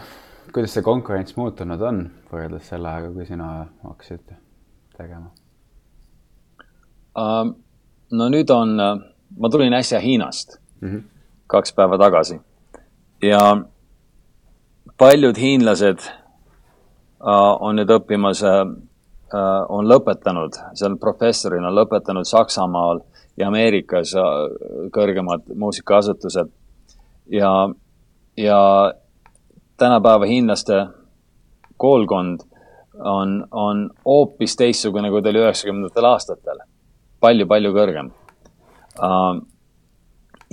kuidas 0.54 0.74
see 0.74 0.84
konkurents 0.84 1.38
muutunud 1.38 1.82
on 1.82 2.12
võrreldes 2.32 2.70
selle 2.70 2.90
ajaga, 2.90 3.14
kui 3.14 3.26
sina 3.26 3.66
hakkasid 3.84 4.36
tegema 4.98 5.32
uh,? 7.18 7.54
no 8.12 8.30
nüüd 8.30 8.50
on, 8.54 8.80
ma 9.40 9.50
tulin 9.50 9.74
äsja 9.74 10.00
Hiinast 10.00 10.58
mm, 10.82 10.90
-hmm. 10.90 11.04
kaks 11.48 11.74
päeva 11.74 11.98
tagasi 11.98 12.42
ja 13.22 13.58
paljud 14.98 15.38
hiinlased 15.38 16.00
uh, 16.00 17.58
on 17.60 17.76
nüüd 17.80 17.90
õppimas 17.90 18.44
uh,, 18.44 18.74
on 19.70 19.88
lõpetanud, 19.90 20.58
seal 20.78 20.98
professorina 21.02 21.72
lõpetanud 21.74 22.28
Saksamaal 22.30 23.00
ja 23.38 23.48
Ameerikas 23.48 24.14
uh, 24.16 24.50
kõrgemad 24.94 25.48
muusikaasutused 25.56 26.52
ja, 27.34 27.70
ja 28.38 28.60
tänapäeva 29.78 30.26
hiinlaste 30.26 30.86
koolkond 31.78 32.46
on, 33.00 33.48
on 33.52 33.90
hoopis 34.06 34.56
teistsugune, 34.56 35.10
kui 35.10 35.22
ta 35.22 35.32
oli 35.34 35.42
üheksakümnendatel 35.42 36.06
aastatel 36.12 36.60
palju,. 36.60 36.70
palju-palju 37.24 37.72
kõrgem. 37.74 38.12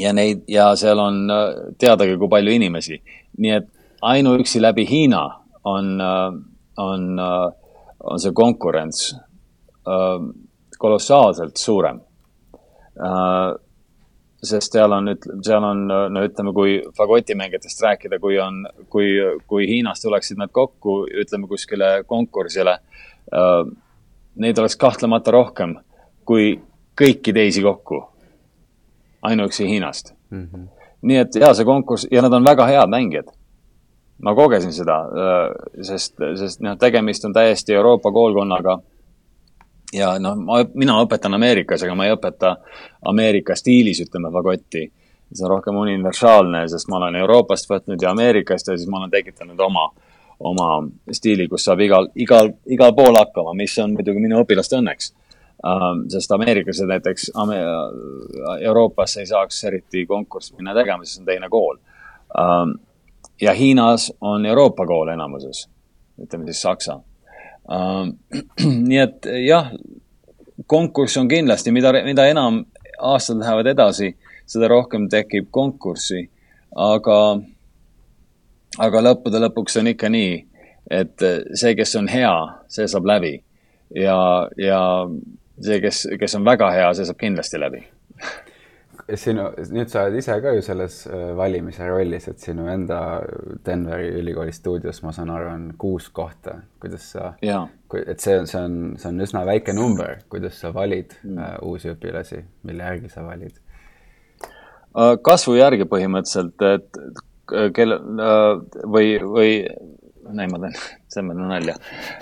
Ja 0.00 0.12
neid 0.16 0.44
ja 0.48 0.70
seal 0.76 0.98
on 0.98 1.24
uh, 1.30 1.74
teadagi, 1.78 2.16
kui 2.18 2.28
palju 2.32 2.52
inimesi, 2.56 3.00
nii 3.38 3.56
et 3.56 3.66
ainuüksi 4.02 4.62
läbi 4.62 4.86
Hiina 4.88 5.24
on 5.64 5.96
uh,, 6.00 6.38
on 6.80 7.18
on 8.00 8.20
see 8.20 8.32
konkurents 8.32 9.10
kolossaalselt 10.80 11.56
suurem 11.60 11.98
sest 14.42 14.72
seal 14.72 14.92
on, 14.92 15.10
seal 15.44 15.64
on, 15.64 15.84
no 15.86 16.22
ütleme, 16.24 16.52
kui 16.56 16.78
fagotimängijatest 16.96 17.82
rääkida, 17.84 18.18
kui 18.22 18.38
on, 18.40 18.62
kui, 18.92 19.12
kui 19.48 19.68
Hiinast 19.68 20.04
tuleksid 20.06 20.40
nad 20.40 20.52
kokku, 20.52 21.02
ütleme 21.24 21.50
kuskile 21.50 22.00
konkursile 22.08 22.78
äh,. 23.34 23.62
Neid 24.40 24.56
oleks 24.62 24.76
kahtlemata 24.78 25.32
rohkem 25.34 25.74
kui 26.24 26.52
kõiki 26.96 27.32
teisi 27.34 27.60
kokku. 27.64 27.98
Ainuüksi 29.22 29.68
Hiinast 29.68 30.14
mm. 30.30 30.48
-hmm. 30.52 30.68
nii 31.02 31.16
et 31.16 31.34
ja 31.34 31.54
see 31.54 31.64
konkurss 31.64 32.06
ja 32.10 32.22
nad 32.22 32.32
on 32.32 32.44
väga 32.44 32.66
head 32.66 32.88
mängijad. 32.88 33.28
ma 34.22 34.34
kogesin 34.34 34.72
seda 34.72 35.00
äh,, 35.00 35.82
sest, 35.82 36.14
sest 36.38 36.60
noh, 36.60 36.78
tegemist 36.78 37.24
on 37.24 37.32
täiesti 37.32 37.74
Euroopa 37.74 38.12
koolkonnaga 38.12 38.78
ja 39.92 40.18
noh, 40.18 40.36
ma, 40.36 40.62
mina 40.74 40.98
õpetan 41.04 41.34
Ameerikas, 41.34 41.82
aga 41.82 41.94
ma 41.94 42.06
ei 42.06 42.14
õpeta 42.14 42.56
Ameerika 43.10 43.56
stiilis, 43.56 44.00
ütleme, 44.06 44.30
fagotti. 44.32 44.90
see 45.30 45.44
on 45.46 45.50
rohkem 45.50 45.76
universaalne, 45.78 46.64
sest 46.68 46.88
ma 46.90 46.96
olen 46.96 47.16
Euroopast 47.20 47.68
võtnud 47.70 48.02
ja 48.02 48.10
Ameerikast 48.10 48.68
ja 48.68 48.76
siis 48.76 48.88
ma 48.90 48.98
olen 48.98 49.10
tekitanud 49.10 49.60
oma, 49.60 49.84
oma 50.40 50.68
stiili, 51.12 51.46
kus 51.48 51.64
saab 51.64 51.80
igal, 51.80 52.08
igal, 52.14 52.50
igal 52.66 52.94
pool 52.94 53.14
hakkama, 53.14 53.54
mis 53.54 53.78
on 53.78 53.94
muidugi 53.94 54.20
minu 54.20 54.42
õpilaste 54.44 54.80
õnneks 54.80 55.12
um,. 55.12 55.18
Sest 56.08 56.32
Ameerikas 56.32 56.80
näiteks 56.88 57.30
Ame, 57.34 57.58
Euroopas 58.60 59.16
ei 59.20 59.26
saaks 59.26 59.64
eriti 59.68 60.06
konkurssi 60.06 60.54
minna 60.56 60.74
tegema, 60.74 61.04
sest 61.04 61.20
on 61.20 61.28
teine 61.28 61.48
kool 61.52 61.76
um,. 61.76 62.78
ja 63.40 63.52
Hiinas 63.52 64.12
on 64.20 64.46
Euroopa 64.46 64.86
kool 64.86 65.08
enamuses, 65.12 65.68
ütleme 66.22 66.48
siis 66.48 66.62
Saksa 66.62 67.00
Uh, 67.70 68.08
nii 68.88 68.98
et 68.98 69.26
jah, 69.44 69.68
konkurss 70.66 71.18
on 71.20 71.28
kindlasti, 71.30 71.70
mida, 71.70 71.92
mida 72.02 72.24
enam 72.26 72.64
aastad 72.98 73.38
lähevad 73.38 73.68
edasi, 73.70 74.14
seda 74.48 74.68
rohkem 74.72 75.06
tekib 75.12 75.50
konkurssi. 75.54 76.24
aga, 76.70 77.18
aga 78.78 79.02
lõppude 79.02 79.40
lõpuks 79.42 79.78
on 79.80 79.90
ikka 79.90 80.10
nii, 80.10 80.34
et 80.90 81.22
see, 81.54 81.74
kes 81.78 81.94
on 81.98 82.08
hea, 82.10 82.34
see 82.68 82.88
saab 82.90 83.06
läbi. 83.06 83.36
ja, 83.94 84.18
ja 84.58 84.82
see, 85.60 85.80
kes, 85.84 86.06
kes 86.20 86.38
on 86.38 86.46
väga 86.46 86.70
hea, 86.76 86.92
see 86.96 87.08
saab 87.08 87.20
kindlasti 87.20 87.60
läbi 87.60 87.84
sinu, 89.18 89.46
nüüd 89.72 89.90
sa 89.90 90.04
oled 90.06 90.18
ise 90.20 90.36
ka 90.42 90.52
ju 90.54 90.62
selles 90.64 91.00
äh, 91.08 91.30
valimise 91.36 91.86
rollis, 91.88 92.26
et 92.30 92.42
sinu 92.42 92.66
enda 92.70 93.00
Denveri 93.66 94.10
ülikooli 94.20 94.52
stuudios, 94.54 95.02
ma 95.04 95.12
saan 95.16 95.32
aru, 95.34 95.48
on 95.50 95.64
kuus 95.80 96.08
kohta. 96.14 96.60
kuidas 96.80 97.08
sa, 97.14 97.32
et 97.40 98.20
see 98.20 98.36
on, 98.38 98.46
see 98.50 98.60
on, 98.60 98.76
see 99.00 99.10
on 99.10 99.24
üsna 99.26 99.44
väike 99.48 99.74
number, 99.76 100.20
kuidas 100.32 100.60
sa 100.60 100.72
valid 100.74 101.14
mm. 101.22 101.38
uh, 101.38 101.56
uusi 101.70 101.92
õpilasi, 101.92 102.42
mille 102.68 102.86
järgi 102.86 103.12
sa 103.12 103.24
valid? 103.26 103.58
Äh, 104.44 105.16
kasvu 105.26 105.56
järgi 105.58 105.88
põhimõtteliselt, 105.90 106.66
et 106.76 107.74
kelle 107.74 107.98
uh, 107.98 108.62
või, 108.86 109.16
või, 109.24 109.52
näi, 110.30 110.46
ma 110.50 110.62
teen, 110.62 110.78
see 111.10 111.24
on 111.24 111.46
nalja 111.50 111.76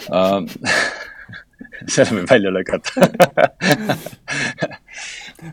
uh, 0.09 0.41
selle 1.87 2.21
võib 2.21 2.31
välja 2.31 2.53
lükata 2.55 2.91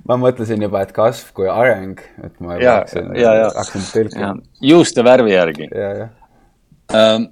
ma 0.08 0.18
mõtlesin 0.18 0.62
juba, 0.66 0.82
et 0.86 0.94
kasv 0.96 1.32
kui 1.38 1.50
areng, 1.52 2.02
et 2.26 2.36
ma 2.42 2.58
juba 2.58 2.78
hakkasin, 2.82 3.12
hakkasin 3.60 3.88
tõlkima. 3.92 4.36
juuste 4.62 5.06
värvi 5.06 5.36
järgi. 5.36 5.70
ja, 5.72 5.90
jah 6.02 6.14
ähm, 6.94 7.30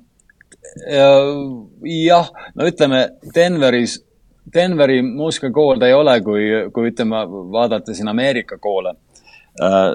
jah, 1.83 2.31
no 2.55 2.67
ütleme 2.67 3.03
Denveris, 3.35 3.99
Denveri 4.53 5.01
muusikakool 5.01 5.79
ta 5.79 5.87
ei 5.87 5.93
ole, 5.93 6.17
kui, 6.21 6.47
kui 6.73 6.89
ütleme, 6.91 7.23
vaadata 7.53 7.93
siin 7.93 8.09
Ameerika 8.11 8.57
koole. 8.61 8.95
Äh, 9.61 9.93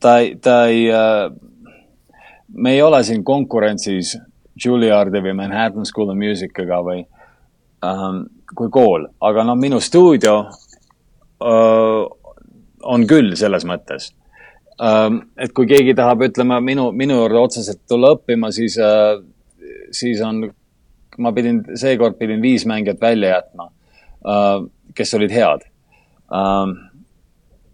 ta 0.00 0.16
ta 0.42 0.56
ei, 0.66 0.90
äh, 0.92 1.30
me 2.52 2.74
ei 2.74 2.82
ole 2.82 3.02
siin 3.04 3.24
konkurentsis 3.24 4.16
Juilliardi 4.64 5.22
või 5.24 5.34
Manhattan 5.38 5.86
School 5.86 6.10
of 6.12 6.18
Music'iga 6.18 6.82
või 6.84 7.00
ähm, 7.00 7.19
kui 7.80 8.70
kool, 8.72 9.06
aga 9.24 9.44
noh, 9.48 9.58
minu 9.58 9.80
stuudio 9.80 10.34
on 11.40 13.06
küll 13.08 13.36
selles 13.38 13.64
mõttes. 13.68 14.10
et 14.80 15.52
kui 15.56 15.68
keegi 15.68 15.94
tahab, 15.96 16.26
ütleme 16.28 16.60
minu, 16.64 16.90
minu 16.92 17.16
juurde 17.22 17.40
otseselt 17.40 17.82
tulla 17.88 18.14
õppima, 18.16 18.50
siis, 18.52 18.76
siis 19.96 20.20
on, 20.24 20.44
ma 21.18 21.32
pidin, 21.36 21.62
seekord 21.76 22.16
pidin 22.20 22.40
viis 22.42 22.66
mängijat 22.68 23.00
välja 23.00 23.34
jätma, 23.36 23.70
kes 24.96 25.14
olid 25.16 25.32
head 25.32 25.66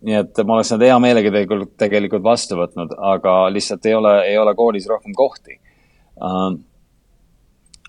nii 0.06 0.16
et 0.20 0.40
ma 0.44 0.56
oleks 0.56 0.70
nad 0.74 0.84
hea 0.86 0.96
meelega 1.02 1.32
tegelikult, 1.34 1.72
tegelikult 1.80 2.24
vastu 2.24 2.58
võtnud, 2.58 2.94
aga 3.12 3.36
lihtsalt 3.52 3.86
ei 3.88 3.94
ole, 3.96 4.14
ei 4.28 4.38
ole 4.38 4.54
koolis 4.58 4.86
rohkem 4.90 5.14
kohti. 5.16 5.58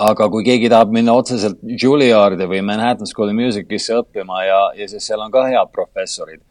Aga 0.04 0.28
kui 0.30 0.46
keegi 0.46 0.70
tahab 0.70 0.92
minna 0.94 1.16
otseselt 1.18 1.62
Juilliardi 1.64 2.46
või 2.50 2.62
Manhattan 2.66 3.10
School 3.10 3.32
of 3.32 3.38
Music'isse 3.38 3.98
õppima 3.98 4.44
ja, 4.46 4.60
ja 4.78 4.88
siis 4.90 5.08
seal 5.10 5.24
on 5.24 5.34
ka 5.34 5.48
head 5.50 5.72
professorid 5.74 6.42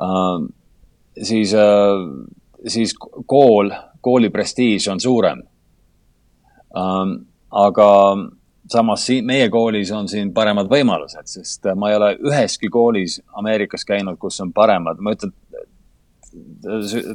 uh,, 0.00 0.40
siis 1.16 1.52
uh,, 1.56 2.06
siis 2.66 2.94
kool, 3.26 3.70
kooli 4.00 4.32
prestiiž 4.32 4.88
on 4.94 5.02
suurem 5.02 5.44
uh,. 6.72 7.04
aga 7.66 7.90
samas 8.70 9.04
siin 9.06 9.26
meie 9.26 9.48
koolis 9.52 9.92
on 9.94 10.08
siin 10.10 10.32
paremad 10.34 10.70
võimalused, 10.70 11.28
sest 11.30 11.68
ma 11.78 11.90
ei 11.90 11.98
ole 12.00 12.14
üheski 12.26 12.70
koolis 12.72 13.20
Ameerikas 13.38 13.84
käinud, 13.86 14.18
kus 14.18 14.40
on 14.42 14.52
paremad, 14.56 14.98
ma 14.98 15.14
ütlen 15.14 15.34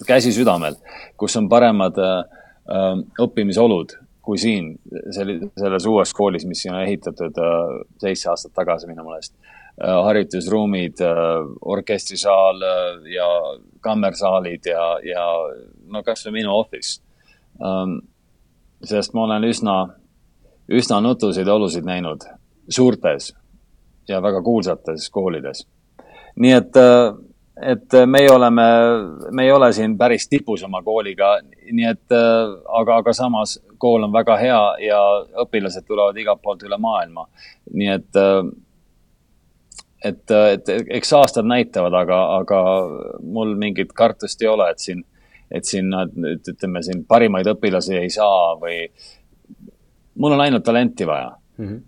käsi 0.08 0.32
südamel, 0.34 0.78
kus 1.20 1.36
on 1.38 1.50
paremad 1.50 1.98
äh, 2.02 2.39
äh, 2.70 2.96
õppimisolud 3.22 3.98
kui 4.21 4.38
siin, 4.38 4.75
selles 5.12 5.86
uues 5.89 6.13
koolis, 6.13 6.45
mis 6.45 6.62
siin 6.62 6.75
on 6.75 6.84
ehitatud 6.84 7.38
äh, 7.41 7.73
seitse 8.03 8.29
aastat 8.29 8.53
tagasi 8.53 8.89
minu 8.89 9.05
meelest 9.07 9.34
äh,. 9.36 9.97
harjutusruumid 10.05 11.01
äh,, 11.01 11.15
orkestrisaal 11.62 12.62
ja 13.10 13.29
kammersaalid 13.81 14.69
ja, 14.69 14.86
ja 15.05 15.25
no 15.88 16.03
kasvõi 16.03 16.41
minu 16.41 16.53
office 16.57 17.01
ähm,. 17.63 17.99
sest 18.84 19.13
ma 19.13 19.25
olen 19.25 19.49
üsna 19.49 19.79
üsna 20.71 21.01
nutusid 21.01 21.47
olusid 21.47 21.86
näinud 21.86 22.23
suurtes 22.69 23.34
ja 24.07 24.21
väga 24.21 24.41
kuulsates 24.41 25.10
koolides. 25.10 25.67
nii 26.36 26.51
et, 26.51 26.77
et 27.62 27.95
meie 28.06 28.32
oleme, 28.32 28.63
me 29.32 29.43
ei 29.45 29.52
ole 29.52 29.71
siin 29.74 29.97
päris 29.97 30.28
tipus 30.30 30.63
oma 30.63 30.82
kooliga, 30.84 31.36
nii 31.71 31.88
et 31.88 32.15
äh, 32.15 32.56
aga, 32.80 32.97
aga 33.02 33.13
samas 33.13 33.60
kool 33.82 34.04
on 34.04 34.13
väga 34.13 34.38
hea 34.41 34.62
ja 34.88 35.00
õpilased 35.43 35.86
tulevad 35.88 36.17
igalt 36.17 36.41
poolt 36.41 36.65
üle 36.67 36.78
maailma. 36.82 37.28
nii 37.74 37.91
et, 37.93 38.19
äh, 38.19 38.41
et, 40.10 40.36
et 40.54 40.74
eks 40.97 41.13
aastad 41.19 41.47
näitavad, 41.50 41.93
aga, 42.04 42.19
aga 42.41 42.62
mul 43.21 43.56
mingit 43.56 43.93
kartust 43.93 44.41
ei 44.41 44.52
ole, 44.52 44.71
et 44.71 44.80
siin, 44.80 45.04
et 45.52 45.65
siin, 45.67 45.93
ütleme 46.34 46.84
siin 46.84 47.06
parimaid 47.06 47.50
õpilasi 47.54 47.97
ei 48.00 48.10
saa 48.10 48.56
või 48.62 48.84
mul 50.15 50.36
on 50.38 50.41
ainult 50.41 50.63
talenti 50.63 51.08
vaja 51.08 51.32
mm. 51.58 51.67
-hmm. 51.67 51.82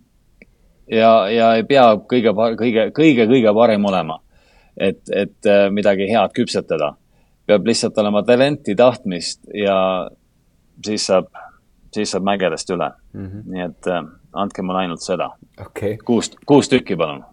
ja, 0.91 1.29
ja 1.29 1.55
ei 1.55 1.63
pea 1.63 1.86
kõige, 2.09 2.33
kõige, 2.59 2.91
kõige, 2.91 3.27
kõige 3.27 3.53
parem 3.55 3.86
olema, 3.86 4.19
et, 4.77 5.01
et 5.12 5.45
äh, 5.49 5.69
midagi 5.71 6.09
head 6.09 6.33
küpsetada. 6.36 6.93
peab 7.45 7.65
lihtsalt 7.67 7.97
olema 7.97 8.23
talenti, 8.23 8.75
tahtmist 8.75 9.41
ja 9.53 10.09
siis 10.86 11.05
saab, 11.05 11.27
siis 11.93 12.12
saab 12.12 12.23
mägedest 12.23 12.69
üle 12.69 12.91
mm. 13.13 13.25
-hmm. 13.25 13.43
nii 13.45 13.62
et 13.62 13.88
äh, 13.88 14.03
andke 14.33 14.62
mulle 14.62 14.79
ainult 14.79 15.01
seda 15.01 15.29
okay.. 15.62 15.97
kuus, 15.97 16.31
kuus 16.45 16.69
tükki, 16.69 16.95
palun 16.95 17.23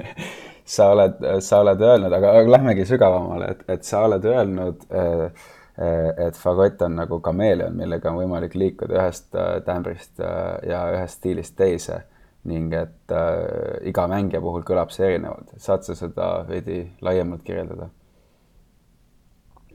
sa 0.76 0.90
oled, 0.90 1.40
sa 1.40 1.60
oled 1.60 1.80
öelnud, 1.80 2.12
aga 2.12 2.50
lähmegi 2.50 2.84
sügavamale, 2.84 3.50
et, 3.50 3.64
et 3.68 3.84
sa 3.84 4.04
oled 4.04 4.24
öelnud 4.24 4.88
äh, 4.92 5.30
Eh, 5.78 6.26
et 6.26 6.36
fagott 6.36 6.80
on 6.82 6.94
nagu 6.96 7.18
kameeleon, 7.20 7.74
millega 7.76 8.08
on 8.08 8.16
võimalik 8.16 8.54
liikuda 8.56 8.94
ühest 8.96 9.34
äh, 9.36 9.58
tämbrist 9.64 10.22
äh, 10.24 10.70
ja 10.70 10.86
ühest 10.94 11.18
stiilist 11.18 11.52
teise 11.58 11.98
ning 12.46 12.72
et 12.74 13.14
äh, 13.14 13.88
iga 13.90 14.06
mängija 14.10 14.40
puhul 14.40 14.64
kõlab 14.66 14.92
see 14.94 15.06
erinevalt. 15.10 15.54
saad 15.62 15.86
sa 15.86 15.96
seda 15.98 16.30
veidi 16.48 16.82
laiemalt 17.02 17.44
kirjeldada? 17.46 17.90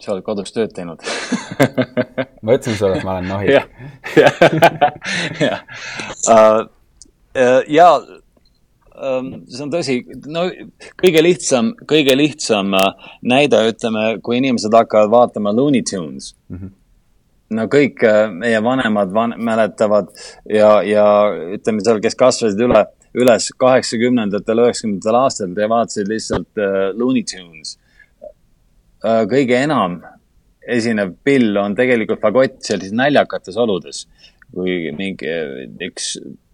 sa 0.01 0.15
oled 0.15 0.25
kodus 0.25 0.53
tööd 0.55 0.73
teinud 0.73 1.03
ma 2.43 2.57
ütlesin 2.57 2.77
sulle, 2.79 2.97
et 2.97 3.05
ma 3.05 3.17
olen 3.19 3.27
nohik. 3.29 3.49
jah, 3.53 3.65
jah. 5.45 5.61
ja 7.69 7.89
see 9.01 9.63
on 9.65 9.71
tõsi, 9.71 9.97
no 10.29 10.45
kõige 10.99 11.23
lihtsam, 11.23 11.71
kõige 11.89 12.15
lihtsam 12.17 12.73
äh, 12.77 13.09
näide, 13.23 13.61
ütleme, 13.71 14.05
kui 14.23 14.39
inimesed 14.41 14.73
hakkavad 14.75 15.11
vaatama 15.13 15.53
Looney 15.55 15.83
Tunes 15.87 16.35
mm. 16.49 16.57
-hmm. 16.57 16.71
No 17.55 17.67
kõik 17.71 18.03
äh, 18.07 18.23
meie 18.33 18.61
vanemad 18.63 19.13
van 19.15 19.35
mäletavad 19.37 20.09
ja, 20.49 20.79
ja 20.87 21.05
ütleme 21.57 21.83
seal, 21.85 22.01
kes 22.03 22.17
kasvasid 22.19 22.59
üle, 22.63 22.85
üles 23.17 23.49
kaheksakümnendatel, 23.59 24.65
üheksakümnendatel 24.65 25.19
aastatel 25.19 25.63
ja 25.65 25.69
vaatasid 25.71 26.11
lihtsalt 26.11 26.61
uh, 26.61 26.89
Looney 26.97 27.25
Tunes 27.27 27.77
uh,. 29.03 29.23
kõige 29.31 29.57
enam 29.59 30.01
esinev 30.61 31.15
pill 31.25 31.57
on 31.57 31.75
tegelikult 31.75 32.21
fagott 32.21 32.61
sellises 32.63 32.95
näljakates 32.95 33.57
oludes 33.59 34.05
kui 34.51 34.91
mingi 34.95 35.31
üks 35.87 36.13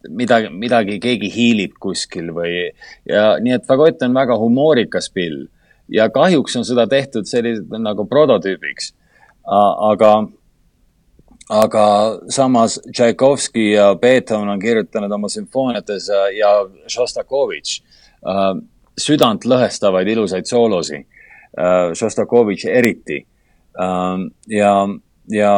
midagi, 0.09 0.49
midagi 0.53 0.97
keegi 1.03 1.29
hiilib 1.33 1.77
kuskil 1.81 2.31
või 2.35 2.69
ja 3.09 3.35
nii 3.41 3.57
et 3.57 3.67
fagott 3.67 4.03
on 4.05 4.15
väga 4.15 4.37
humoorikas 4.39 5.09
pill 5.13 5.47
ja 5.89 6.09
kahjuks 6.13 6.57
on 6.59 6.65
seda 6.67 6.87
tehtud 6.89 7.27
sellised 7.29 7.71
nagu 7.81 8.05
prototüübiks. 8.07 8.93
aga, 9.47 10.27
aga 11.49 11.85
samas 12.29 12.79
Tšaikovski 12.91 13.71
ja 13.71 13.95
Beethoven 13.95 14.49
on 14.49 14.59
kirjutanud 14.59 15.11
oma 15.11 15.29
sümfooniates 15.31 16.09
ja 16.35 16.51
Šostakovitš 16.91 17.79
südantlõhestavaid 18.97 20.09
ilusaid 20.11 20.49
soolosi. 20.49 20.99
Šostakovitš 21.95 22.65
eriti. 22.65 23.25
ja, 24.47 24.73
ja 25.31 25.53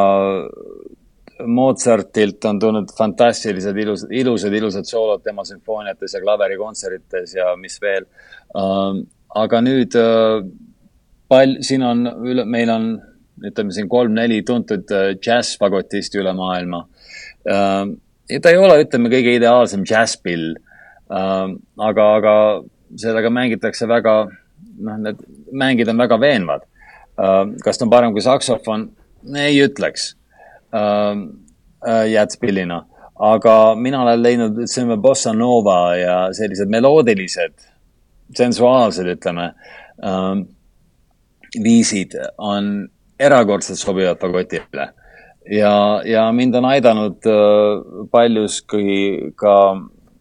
Mozartilt 1.46 2.44
on 2.44 2.58
tulnud 2.60 2.90
fantastilised 2.98 3.76
ilusad, 3.76 4.10
ilusad, 4.12 4.52
ilusad 4.52 4.84
soolod 4.84 5.22
tema 5.24 5.44
sümfooniates 5.44 6.14
ja 6.14 6.20
klaverikontsertides 6.20 7.34
ja 7.34 7.54
mis 7.56 7.78
veel 7.80 8.04
uh,. 8.54 8.98
aga 9.34 9.60
nüüd 9.64 9.96
pal-, 11.30 11.56
siin 11.64 11.82
on 11.86 12.04
üle, 12.26 12.44
meil 12.44 12.70
on, 12.74 12.90
ütleme 13.46 13.72
siin 13.72 13.88
kolm-neli 13.88 14.42
tuntud 14.46 14.90
uh, 14.94 15.12
džässfagotisti 15.18 16.20
üle 16.22 16.34
maailma 16.36 16.84
uh,. 16.84 17.84
ja 18.30 18.40
ta 18.42 18.52
ei 18.52 18.60
ole, 18.60 18.82
ütleme, 18.84 19.12
kõige 19.12 19.36
ideaalsem 19.38 19.86
džässpill 19.88 20.52
uh,. 20.56 21.54
aga, 21.90 22.10
aga 22.20 22.34
sellega 23.00 23.30
mängitakse 23.32 23.88
väga, 23.88 24.16
noh, 24.80 25.00
need 25.06 25.24
mängid 25.52 25.88
on 25.92 26.04
väga 26.04 26.20
veenvad 26.20 26.66
kas 27.64 27.78
ta 27.78 27.84
on 27.84 27.90
parem 27.90 28.12
kui 28.12 28.22
saksofon? 28.24 28.88
ei 29.36 29.58
ütleks 29.60 30.14
äh, 30.74 32.06
jäätspillina. 32.08 32.86
aga 33.20 33.74
mina 33.76 34.02
olen 34.02 34.22
leidnud, 34.22 34.62
ütleme, 34.64 34.96
bossa 34.96 35.32
nova 35.36 35.96
ja 35.96 36.14
sellised 36.32 36.70
meloodilised, 36.72 37.52
sensuaalsed, 38.36 39.10
ütleme 39.16 39.50
äh,, 40.00 40.40
viisid 41.62 42.16
on 42.38 42.88
erakordselt 43.20 43.78
sobivad 43.78 44.20
fagotile. 44.20 44.88
ja, 45.50 46.02
ja 46.04 46.32
mind 46.32 46.54
on 46.54 46.64
aidanud 46.64 47.26
äh, 47.26 48.06
paljuski 48.10 49.32
ka 49.36 49.56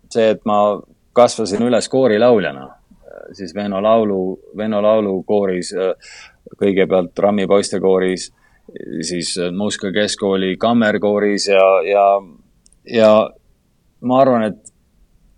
see, 0.10 0.30
et 0.30 0.42
ma 0.46 0.80
kasvasin 1.14 1.64
üles 1.68 1.90
koorilauljana, 1.90 2.68
siis 3.36 3.54
Venno 3.56 3.82
laulu, 3.84 4.40
Venno 4.58 4.82
laulukooris 4.84 5.74
äh, 5.78 6.14
kõigepealt 6.60 7.20
Rammi 7.20 7.48
poistekooris 7.48 8.30
siis 9.02 9.36
äh, 9.38 9.52
Moskva 9.52 9.92
keskkooli 9.92 10.56
kammerkooris 10.58 11.48
ja, 11.48 11.68
ja, 11.86 12.06
ja 12.94 13.14
ma 14.02 14.20
arvan, 14.22 14.50
et 14.52 14.74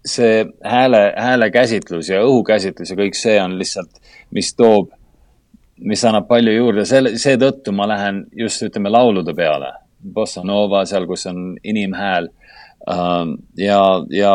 see 0.06 0.46
hääle, 0.66 1.02
häälekäsitlus 1.18 2.10
ja 2.10 2.24
õhukäsitlus 2.26 2.94
ja 2.94 2.98
kõik 2.98 3.18
see 3.18 3.38
on 3.42 3.58
lihtsalt, 3.60 4.02
mis 4.34 4.54
toob, 4.58 4.90
mis 5.86 6.04
annab 6.06 6.28
palju 6.30 6.54
juurde, 6.54 6.86
selle, 6.86 7.16
seetõttu 7.18 7.74
ma 7.74 7.88
lähen 7.90 8.26
just 8.38 8.64
ütleme 8.64 8.92
laulude 8.92 9.34
peale. 9.38 9.74
Bossa 10.02 10.44
Nova 10.46 10.84
seal, 10.90 11.06
kus 11.10 11.28
on 11.30 11.56
inimhääl 11.64 12.30
ähm, 12.90 13.36
ja, 13.58 13.82
ja 14.10 14.34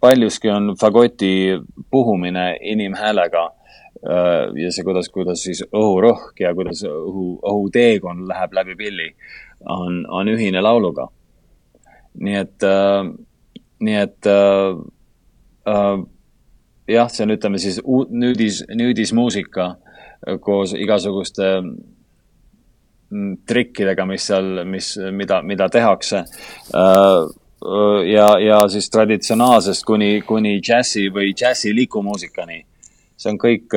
paljuski 0.00 0.50
on 0.54 0.74
fagoti 0.78 1.58
puhumine 1.90 2.52
inimhäälega 2.62 3.48
Äh, 4.06 4.54
ja 4.54 4.70
see, 4.70 4.84
kuidas, 4.86 5.08
kuidas 5.10 5.40
siis 5.42 5.64
õhurõhk 5.74 6.38
ja 6.38 6.52
kuidas 6.54 6.84
õhu, 6.86 7.32
õhuteekond 7.42 8.28
läheb 8.30 8.52
läbi 8.54 8.76
pilli, 8.78 9.08
on, 9.66 10.04
on 10.06 10.30
ühine 10.30 10.62
lauluga. 10.62 11.08
nii 12.18 12.34
et 12.34 12.64
äh,, 12.66 13.10
nii 13.82 13.96
et 13.98 14.26
äh, 14.26 14.78
äh, 15.70 15.98
jah, 16.94 17.10
see 17.10 17.26
on, 17.26 17.34
ütleme 17.34 17.58
siis 17.58 17.80
uut, 17.82 18.10
nüüdis, 18.10 18.62
nüüdismuusika 18.70 19.68
koos 20.40 20.74
igasuguste 20.74 21.50
mm, 23.10 23.34
trikkidega, 23.46 24.06
mis 24.06 24.26
seal, 24.30 24.64
mis, 24.68 24.94
mida, 25.14 25.42
mida 25.42 25.68
tehakse 25.72 26.24
äh, 26.24 27.28
ja, 28.12 28.38
ja 28.38 28.68
siis 28.68 28.90
traditsionaalsest 28.90 29.84
kuni, 29.86 30.22
kuni 30.26 30.58
džässi 30.60 31.08
või 31.14 31.32
džässi 31.34 31.74
likumuusikani. 31.74 32.64
see 33.18 33.32
on 33.32 33.38
kõik, 33.38 33.74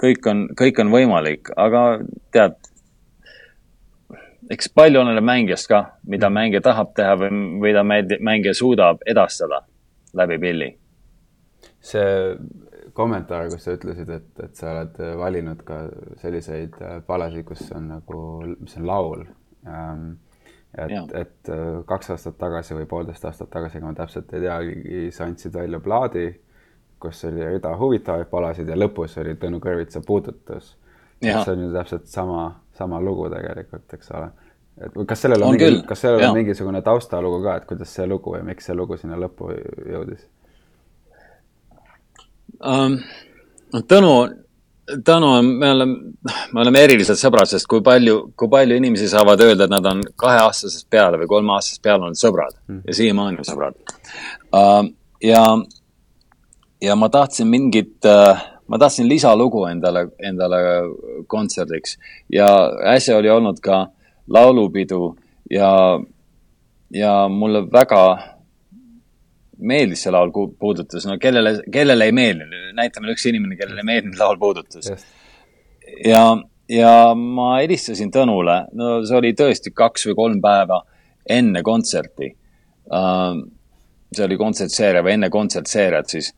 kõik 0.00 0.26
on, 0.28 0.46
kõik 0.52 0.80
on 0.80 0.90
võimalik, 0.92 1.48
aga 1.56 1.84
tead, 2.32 2.58
eks 4.50 4.68
palju 4.68 5.00
oleneb 5.00 5.24
mängijast 5.24 5.68
ka, 5.68 5.84
mida 6.04 6.28
mängija 6.30 6.60
tahab 6.60 6.92
teha 6.96 7.16
või, 7.16 7.72
ta 7.72 7.84
mängija 7.84 8.54
suudab 8.54 9.00
edastada 9.06 9.64
läbi 10.14 10.38
pilli. 10.38 10.76
see 11.80 12.36
kommentaar, 12.94 13.48
kus 13.52 13.66
sa 13.66 13.74
ütlesid, 13.76 14.10
et, 14.14 14.28
et 14.44 14.54
sa 14.56 14.70
oled 14.72 15.00
valinud 15.18 15.62
ka 15.66 15.80
selliseid 16.22 16.76
palasid, 17.06 17.44
kus 17.48 17.66
on 17.74 17.90
nagu, 17.96 18.20
mis 18.60 18.76
on 18.78 18.86
laul 18.86 19.26
ähm, 19.66 20.12
et, 20.78 21.14
et 21.14 21.50
äh, 21.50 21.82
kaks 21.86 22.10
aastat 22.14 22.38
tagasi 22.38 22.76
või 22.78 22.86
poolteist 22.90 23.24
aastat 23.28 23.50
tagasi, 23.50 23.78
ega 23.78 23.90
ma 23.90 23.96
täpselt 23.98 24.32
ei 24.34 24.42
teagi, 24.44 25.02
sa 25.14 25.28
andsid 25.28 25.54
välja 25.54 25.80
plaadi, 25.80 26.26
kus 27.00 27.24
oli 27.28 27.44
rida 27.46 27.74
huvitavaid 27.78 28.30
palasid 28.30 28.70
ja 28.70 28.78
lõpus 28.78 29.18
oli 29.22 29.36
Tõnu 29.40 29.60
Kõrvitsa 29.62 30.02
puudutus. 30.06 30.74
see 31.22 31.52
on 31.52 31.62
ju 31.66 31.72
täpselt 31.72 32.06
sama, 32.06 32.60
sama 32.72 33.00
lugu 33.00 33.28
tegelikult, 33.30 33.92
eks 33.94 34.10
ole. 34.10 34.30
et 34.84 34.96
kas 35.08 35.20
sellel 35.22 35.42
on, 35.42 35.48
on 35.48 35.58
mingi, 35.58 35.82
kas 35.86 36.00
sellel 36.00 36.20
ja. 36.20 36.30
on 36.30 36.38
mingisugune 36.38 36.82
taustalugu 36.82 37.42
ka, 37.44 37.56
et 37.56 37.66
kuidas 37.70 37.94
see 37.94 38.06
lugu 38.06 38.34
või 38.34 38.42
miks 38.50 38.66
see 38.66 38.74
lugu 38.74 38.96
sinna 38.96 39.16
lõppu 39.16 39.52
jõudis 39.90 40.26
um,? 42.64 42.98
Tõnu 43.74 44.10
Tanu, 45.04 45.42
me 45.42 45.70
oleme, 45.70 45.96
me 46.52 46.60
oleme 46.60 46.80
erilised 46.84 47.16
sõbrad, 47.16 47.48
sest 47.48 47.64
kui 47.70 47.80
palju, 47.84 48.18
kui 48.36 48.50
palju 48.52 48.76
inimesi 48.76 49.06
saavad 49.08 49.40
öelda, 49.40 49.64
et 49.64 49.72
nad 49.72 49.86
on 49.88 50.02
kaheaastasest 50.20 50.90
peale 50.92 51.16
või 51.22 51.28
kolmeaastasest 51.30 51.80
peale 51.84 52.04
olnud 52.04 52.20
sõbrad 52.20 52.52
mm. 52.68 52.82
ja 52.90 52.96
siiamaani 52.98 53.40
on 53.40 53.48
sõbrad 53.48 53.78
uh,. 54.52 54.82
ja, 55.24 55.44
ja 56.84 56.96
ma 57.00 57.08
tahtsin 57.08 57.48
mingit 57.48 58.04
uh,, 58.10 58.42
ma 58.68 58.80
tahtsin 58.82 59.08
lisalugu 59.08 59.64
endale, 59.70 60.10
endale 60.20 60.60
kontserdiks 61.32 61.96
ja 62.32 62.50
äsja 62.92 63.16
oli 63.22 63.32
olnud 63.32 63.64
ka 63.64 63.86
laulupidu 64.28 65.14
ja, 65.50 65.70
ja 66.92 67.14
mulle 67.32 67.64
väga 67.72 68.04
meeldis 69.58 70.04
see 70.04 70.12
laul 70.12 70.32
puudutas, 70.32 71.06
no 71.08 71.16
kellele, 71.20 71.58
kellele 71.72 72.08
ei 72.08 72.14
meeldinud, 72.16 72.72
näita 72.76 73.02
meile 73.02 73.14
üks 73.16 73.26
inimene, 73.30 73.58
kellele 73.58 73.82
ei 73.82 73.88
meeldinud 73.88 74.20
laul 74.20 74.38
puudutas. 74.40 74.90
ja, 76.04 76.22
ja 76.70 76.94
ma 77.18 77.50
helistasin 77.60 78.12
Tõnule, 78.14 78.64
no 78.76 78.96
see 79.06 79.18
oli 79.18 79.34
tõesti 79.38 79.74
kaks 79.74 80.08
või 80.10 80.16
kolm 80.20 80.40
päeva 80.44 80.82
enne 81.30 81.62
kontserti 81.64 82.30
uh,. 82.92 83.36
see 84.14 84.24
oli 84.26 84.38
kontsertseeria 84.38 85.02
või 85.02 85.16
enne 85.18 85.30
kontsertseeriat 85.30 86.16
siis. 86.16 86.32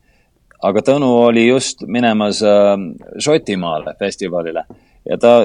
aga 0.63 0.83
Tõnu 0.83 1.09
oli 1.29 1.47
just 1.49 1.87
minemas 1.87 2.43
uh, 2.43 2.77
Šotimaale 3.19 3.97
festivalile 3.99 4.67
ja 5.07 5.19
ta 5.19 5.39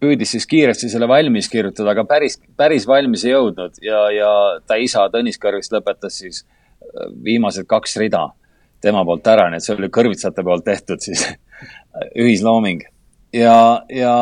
püüdis 0.00 0.34
siis 0.34 0.44
kiiresti 0.46 0.90
selle 0.92 1.08
valmis 1.08 1.48
kirjutada, 1.48 1.94
aga 1.94 2.04
päris, 2.04 2.36
päris 2.56 2.84
valmis 2.86 3.24
ei 3.24 3.32
jõudnud 3.32 3.80
ja, 3.82 4.02
ja 4.12 4.30
ta 4.66 4.76
isa 4.76 5.08
Tõnis 5.12 5.40
Kõrvist 5.40 5.72
lõpetas 5.72 6.18
siis 6.20 6.42
uh, 6.42 6.65
viimased 7.24 7.66
kaks 7.68 7.96
rida 8.02 8.26
tema 8.82 9.04
poolt 9.04 9.26
ära, 9.30 9.48
nii 9.50 9.60
et 9.60 9.66
see 9.66 9.74
oli 9.76 9.90
kõrvitsate 9.92 10.44
poolt 10.46 10.66
tehtud 10.66 11.02
siis 11.02 11.24
ühislooming. 12.22 12.84
ja, 13.34 13.82
ja 13.90 14.14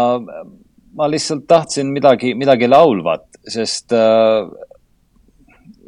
ma 0.95 1.11
lihtsalt 1.11 1.47
tahtsin 1.51 1.91
midagi, 1.93 2.35
midagi 2.39 2.71
laulvat, 2.71 3.27
sest 3.51 3.93
äh, 3.93 4.47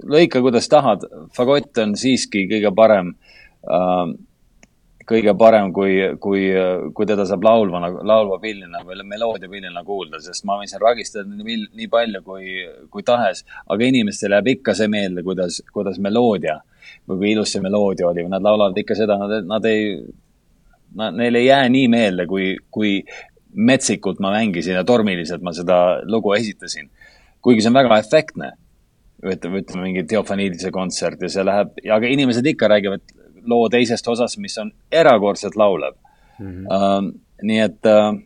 lõika, 0.07 0.43
kuidas 0.45 0.69
tahad, 0.69 1.07
fagott 1.37 1.79
on 1.83 1.97
siiski 1.99 2.47
kõige 2.51 2.75
parem 2.75 3.15
äh, 3.65 4.17
kõige 5.07 5.35
parem, 5.39 5.71
kui, 5.75 5.95
kui, 6.23 6.47
kui 6.95 7.09
teda 7.09 7.27
saab 7.29 7.45
laulvana, 7.47 7.91
laulva 8.07 8.39
pillina 8.43 8.83
või 8.87 9.05
meloodiapillina 9.07 9.85
kuulda, 9.87 10.21
sest 10.23 10.45
ma 10.49 10.59
võin 10.59 10.71
seal 10.71 10.83
ragistada 10.83 11.31
nii, 11.31 11.59
nii 11.79 11.91
palju 11.91 12.23
kui, 12.27 12.57
kui 12.91 13.07
tahes, 13.07 13.45
aga 13.71 13.87
inimestele 13.87 14.41
jääb 14.41 14.51
ikka 14.57 14.75
see 14.75 14.91
meelde, 14.91 15.23
kuidas, 15.27 15.61
kuidas 15.73 16.01
meloodia 16.03 16.59
või 17.09 17.19
kui 17.19 17.33
ilus 17.33 17.53
see 17.55 17.63
meloodia 17.65 18.09
oli 18.09 18.25
või 18.27 18.33
nad 18.35 18.45
laulavad 18.45 18.79
ikka 18.79 18.97
seda, 18.99 19.17
nad, 19.21 19.35
nad 19.47 19.67
ei, 19.71 19.97
neile 20.97 21.43
ei 21.43 21.49
jää 21.49 21.69
nii 21.73 21.89
meelde, 21.93 22.27
kui, 22.31 22.55
kui 22.71 22.99
metsikult 23.57 24.21
ma 24.21 24.33
mängisin 24.35 24.77
ja 24.77 24.85
tormiliselt 24.85 25.43
ma 25.43 25.55
seda 25.57 26.01
lugu 26.05 26.35
esitasin. 26.37 26.91
kuigi 27.41 27.63
see 27.63 27.71
on 27.71 27.79
väga 27.79 27.99
efektne 28.03 28.53
ütleme, 29.25 29.63
ütleme 29.63 29.87
mingi 29.87 30.05
Theofanidise 30.09 30.71
kontsert 30.75 31.23
ja 31.23 31.31
see 31.33 31.45
läheb, 31.47 31.77
aga 31.93 32.11
inimesed 32.11 32.47
ikka 32.53 32.69
räägivad 32.69 33.15
loo 33.47 33.69
teisest 33.73 34.09
osast, 34.09 34.39
mis 34.43 34.59
on 34.59 34.73
erakordselt 34.93 35.57
laulev 35.57 35.95
mm. 36.39 36.47
-hmm. 36.47 36.67
Uh, 36.67 37.13
nii 37.43 37.61
et 37.61 37.91
uh,, 37.91 38.19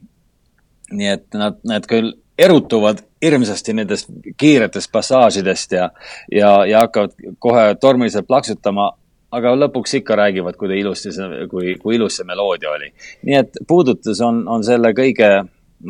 nii 0.90 1.12
et 1.14 1.26
nad, 1.34 1.60
nad 1.64 1.86
küll 1.86 2.14
erutuvad 2.40 3.02
hirmsasti 3.22 3.74
nendest 3.76 4.08
kiiretest 4.36 4.92
passaažidest 4.92 5.72
ja, 5.76 5.90
ja, 6.32 6.52
ja 6.66 6.84
hakkavad 6.86 7.12
kohe 7.38 7.74
tormiliselt 7.80 8.28
plaksutama, 8.28 8.90
aga 9.36 9.52
lõpuks 9.58 9.98
ikka 10.00 10.16
räägivad, 10.18 10.56
kui 10.58 10.72
ilusti 10.80 11.12
see, 11.14 11.44
kui, 11.50 11.74
kui 11.82 11.98
ilus 11.98 12.16
see 12.20 12.28
meloodia 12.28 12.72
oli. 12.72 12.90
nii 13.28 13.36
et 13.42 13.60
puudutus 13.68 14.22
on, 14.26 14.42
on 14.48 14.64
selle 14.66 14.94
kõige 14.96 15.28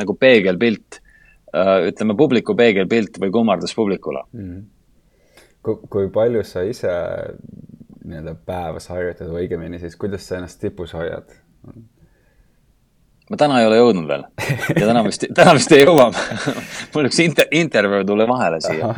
nagu 0.00 0.16
peegelpilt 0.18 1.00
uh,, 1.00 1.78
ütleme 1.90 2.16
publiku 2.18 2.54
peegelpilt 2.58 3.18
või 3.22 3.32
kummardus 3.34 3.74
publikule 3.74 4.24
mm. 4.32 4.50
-hmm. 4.50 4.64
kui, 5.62 5.78
kui 5.90 6.10
palju 6.14 6.44
sa 6.44 6.66
ise 6.66 6.92
nii-öelda 8.04 8.34
päevas 8.46 8.88
harjutad 8.90 9.30
või 9.30 9.46
õigemini 9.46 9.78
siis, 9.78 9.96
kuidas 9.96 10.26
sa 10.26 10.38
ennast 10.40 10.60
tipus 10.60 10.94
hoiad? 10.98 11.30
Ma 13.30 13.38
täna 13.38 13.60
ei 13.60 13.68
ole 13.68 13.78
jõudnud 13.80 14.08
veel 14.10 14.24
ja 14.76 14.86
täna 14.86 15.04
vist, 15.06 15.26
täna 15.38 15.54
vist 15.58 15.72
ei 15.74 15.84
jõua 15.84 16.08
mul 16.94 17.10
üks 17.10 17.20
inter, 17.24 17.48
intervjuu 17.50 18.06
tuli 18.08 18.26
vahele 18.28 18.60
siia. 18.64 18.90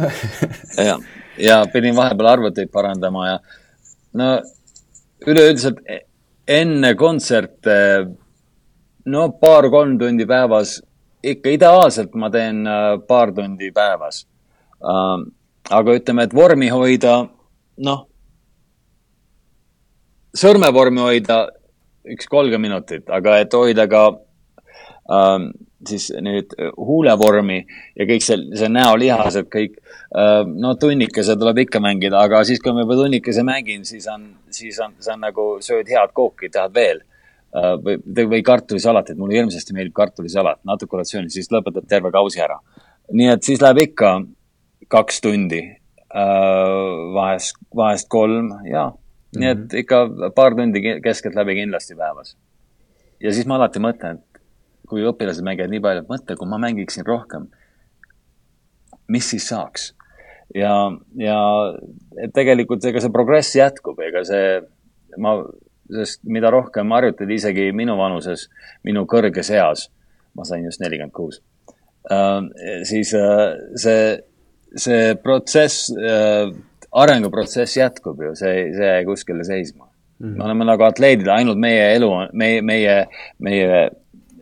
ja, 0.88 0.97
ja 1.38 1.61
pidin 1.73 1.97
vahepeal 1.97 2.33
arvuteid 2.37 2.73
parandama 2.73 3.29
ja 3.29 3.37
no 4.18 4.33
üleüldiselt 5.27 5.83
e-, 5.87 6.05
enne 6.49 6.95
kontserte 6.99 7.77
no 9.12 9.29
paar-kolm 9.40 9.97
tundi 9.99 10.27
päevas, 10.27 10.77
ikka 11.23 11.55
ideaalselt 11.57 12.14
ma 12.18 12.31
teen 12.31 12.66
äh, 12.66 12.95
paar 13.07 13.33
tundi 13.35 13.73
päevas. 13.75 14.25
Ähm, 14.83 15.29
aga 15.71 15.95
ütleme, 15.99 16.27
et 16.27 16.35
vormi 16.35 16.68
hoida, 16.71 17.16
noh 17.83 18.07
sõrmevormi 20.38 21.03
hoida 21.05 21.42
üks 22.04 22.26
kolmkümmend 22.30 22.70
minutit, 22.70 23.10
aga 23.10 23.38
et 23.42 23.54
hoida 23.54 23.86
ka 23.90 24.06
ähm, 25.12 25.50
siis 25.88 26.08
nüüd 26.22 26.54
huulevormi 26.76 27.58
ja 27.98 28.06
kõik 28.08 28.24
see, 28.24 28.38
see 28.58 28.70
näolihased 28.72 29.48
kõik 29.52 29.78
äh,, 29.78 30.42
no 30.46 30.74
tunnikese 30.80 31.36
tuleb 31.38 31.64
ikka 31.64 31.82
mängida, 31.82 32.22
aga 32.22 32.42
siis, 32.48 32.62
kui 32.62 32.74
ma 32.74 32.84
juba 32.84 32.98
tunnikese 33.00 33.44
mängin, 33.46 33.86
siis 33.88 34.06
on, 34.12 34.28
siis 34.52 34.78
on, 34.82 34.96
see 35.02 35.14
on 35.14 35.24
nagu 35.26 35.48
sööd 35.64 35.90
head 35.90 36.14
kooki, 36.16 36.50
tahad 36.52 36.74
veel 36.76 37.02
äh,. 37.02 37.74
või, 37.82 37.98
või 38.36 38.42
kartulisalatit, 38.46 39.18
mulle 39.18 39.40
hirmsasti 39.40 39.76
meeldib 39.76 39.96
kartulisalat, 39.98 40.62
natuke 40.68 41.02
ratsiooni, 41.02 41.32
siis 41.32 41.50
lõpetad 41.52 41.88
terve 41.90 42.14
kausi 42.14 42.42
ära. 42.42 42.60
nii 43.12 43.30
et 43.34 43.46
siis 43.46 43.62
läheb 43.62 43.82
ikka 43.88 44.16
kaks 44.92 45.22
tundi 45.24 45.62
äh,, 45.62 46.26
vahest, 47.14 47.58
vahest 47.76 48.10
kolm 48.12 48.54
ja 48.70 48.90
nii 49.37 49.49
et 49.49 49.64
mhm. 49.64 49.81
ikka 49.85 50.33
paar 50.37 50.57
tundi 50.59 50.83
keskeltläbi 51.05 51.57
kindlasti 51.62 51.97
päevas. 51.97 52.37
ja 53.20 53.33
siis 53.33 53.47
ma 53.47 53.57
alati 53.57 53.80
mõtlen, 53.83 54.20
et 54.20 54.43
kui 54.89 55.05
õpilased 55.09 55.45
mängivad 55.47 55.72
nii 55.72 55.80
palju, 55.80 56.05
et 56.05 56.12
mõtle, 56.12 56.37
kui 56.37 56.49
ma 56.49 56.61
mängiksin 56.61 57.07
rohkem, 57.09 57.49
mis 59.09 59.30
siis 59.33 59.49
saaks? 59.49 59.93
ja, 60.55 60.74
ja 61.16 61.39
tegelikult 62.37 62.85
ega 62.85 63.01
see 63.01 63.12
progress 63.14 63.55
jätkub, 63.57 64.01
ega 64.05 64.24
see, 64.28 64.59
ma, 65.22 65.39
sest 65.93 66.20
mida 66.28 66.51
rohkem 66.53 66.93
harjutad, 66.93 67.30
isegi 67.33 67.70
minu 67.76 67.97
vanuses, 68.01 68.49
minu 68.85 69.07
kõrges 69.09 69.53
eas, 69.55 69.87
ma 70.37 70.45
sain 70.49 70.66
just 70.68 70.83
nelikümmend 70.83 71.16
kuus, 71.16 71.41
äh, 72.12 72.43
siis 72.89 73.14
äh, 73.16 73.47
see, 73.80 74.05
see 74.76 75.14
protsess 75.24 75.89
äh, 75.97 76.53
arenguprotsess 76.93 77.76
jätkub 77.76 78.20
ju, 78.22 78.34
see, 78.36 78.68
see 78.76 78.86
ei 78.86 78.95
jää 79.01 79.05
kuskile 79.09 79.45
seisma 79.45 79.88
mm. 80.18 80.28
-hmm. 80.32 80.36
me 80.38 80.45
oleme 80.45 80.64
nagu 80.64 80.82
atleedid, 80.82 81.26
ainult 81.26 81.59
meie 81.59 81.95
elu, 81.97 82.11
meie, 82.32 82.62
meie, 82.62 82.97
meie 83.38 83.90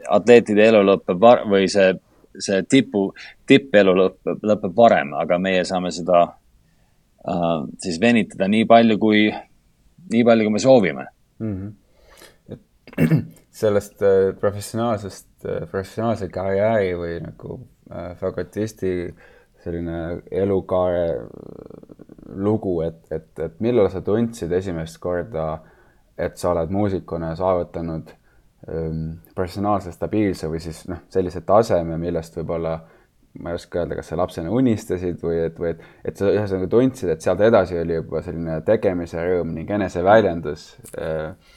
atleetide 0.09 0.67
elu 0.69 0.83
lõpeb 0.87 1.27
või 1.51 1.69
see, 1.69 1.95
see 2.39 2.63
tipu, 2.69 3.11
tippelu 3.47 3.95
lõpeb, 3.97 4.45
lõpeb 4.53 4.77
varem, 4.77 5.15
aga 5.15 5.39
meie 5.39 5.65
saame 5.65 5.93
seda 5.95 6.23
uh, 6.27 7.67
siis 7.79 8.01
venitada 8.01 8.49
nii 8.49 8.67
palju, 8.67 8.99
kui, 8.99 9.27
nii 10.13 10.25
palju, 10.25 10.49
kui 10.49 10.53
me 10.53 10.63
soovime 10.63 11.07
mm. 11.39 11.57
-hmm. 11.57 11.73
et 12.53 13.19
sellest 13.63 14.03
äh, 14.03 14.37
professionaalsest, 14.41 15.29
äh, 15.45 15.69
professionaalse 15.71 16.29
karjääri 16.29 16.95
või 16.95 17.21
nagu 17.21 17.61
fagotisti 18.21 19.15
selline 19.65 20.21
elukaare 20.31 21.05
lugu, 22.37 22.81
et, 22.87 23.03
et, 23.11 23.29
et 23.39 23.61
millal 23.61 23.91
sa 23.91 24.03
tundsid 24.05 24.53
esimest 24.53 25.01
korda, 25.03 25.59
et 26.21 26.39
sa 26.39 26.53
oled 26.53 26.73
muusikuna 26.73 27.33
saavutanud 27.39 28.13
ähm, 28.69 29.05
personaalse 29.37 29.93
stabiilse 29.93 30.51
või 30.51 30.63
siis 30.63 30.85
noh, 30.91 31.03
sellise 31.13 31.43
taseme, 31.47 31.99
millest 32.01 32.37
võib-olla 32.39 32.79
ma 33.41 33.53
ei 33.53 33.61
oska 33.61 33.83
öelda, 33.83 33.95
kas 33.95 34.11
sa 34.11 34.19
lapsena 34.19 34.51
unistasid 34.51 35.21
või 35.23 35.39
et, 35.45 35.59
või 35.59 35.71
et, 35.75 35.83
et 36.05 36.19
sa 36.19 36.33
ühesõnaga 36.33 36.67
tundsid, 36.71 37.13
et 37.13 37.23
sealt 37.23 37.43
edasi 37.47 37.79
oli 37.79 37.95
juba 38.01 38.23
selline 38.27 38.59
tegemise 38.67 39.23
rõõm 39.23 39.55
ning 39.55 39.71
eneseväljendus 39.71 40.67
äh, 40.99 41.57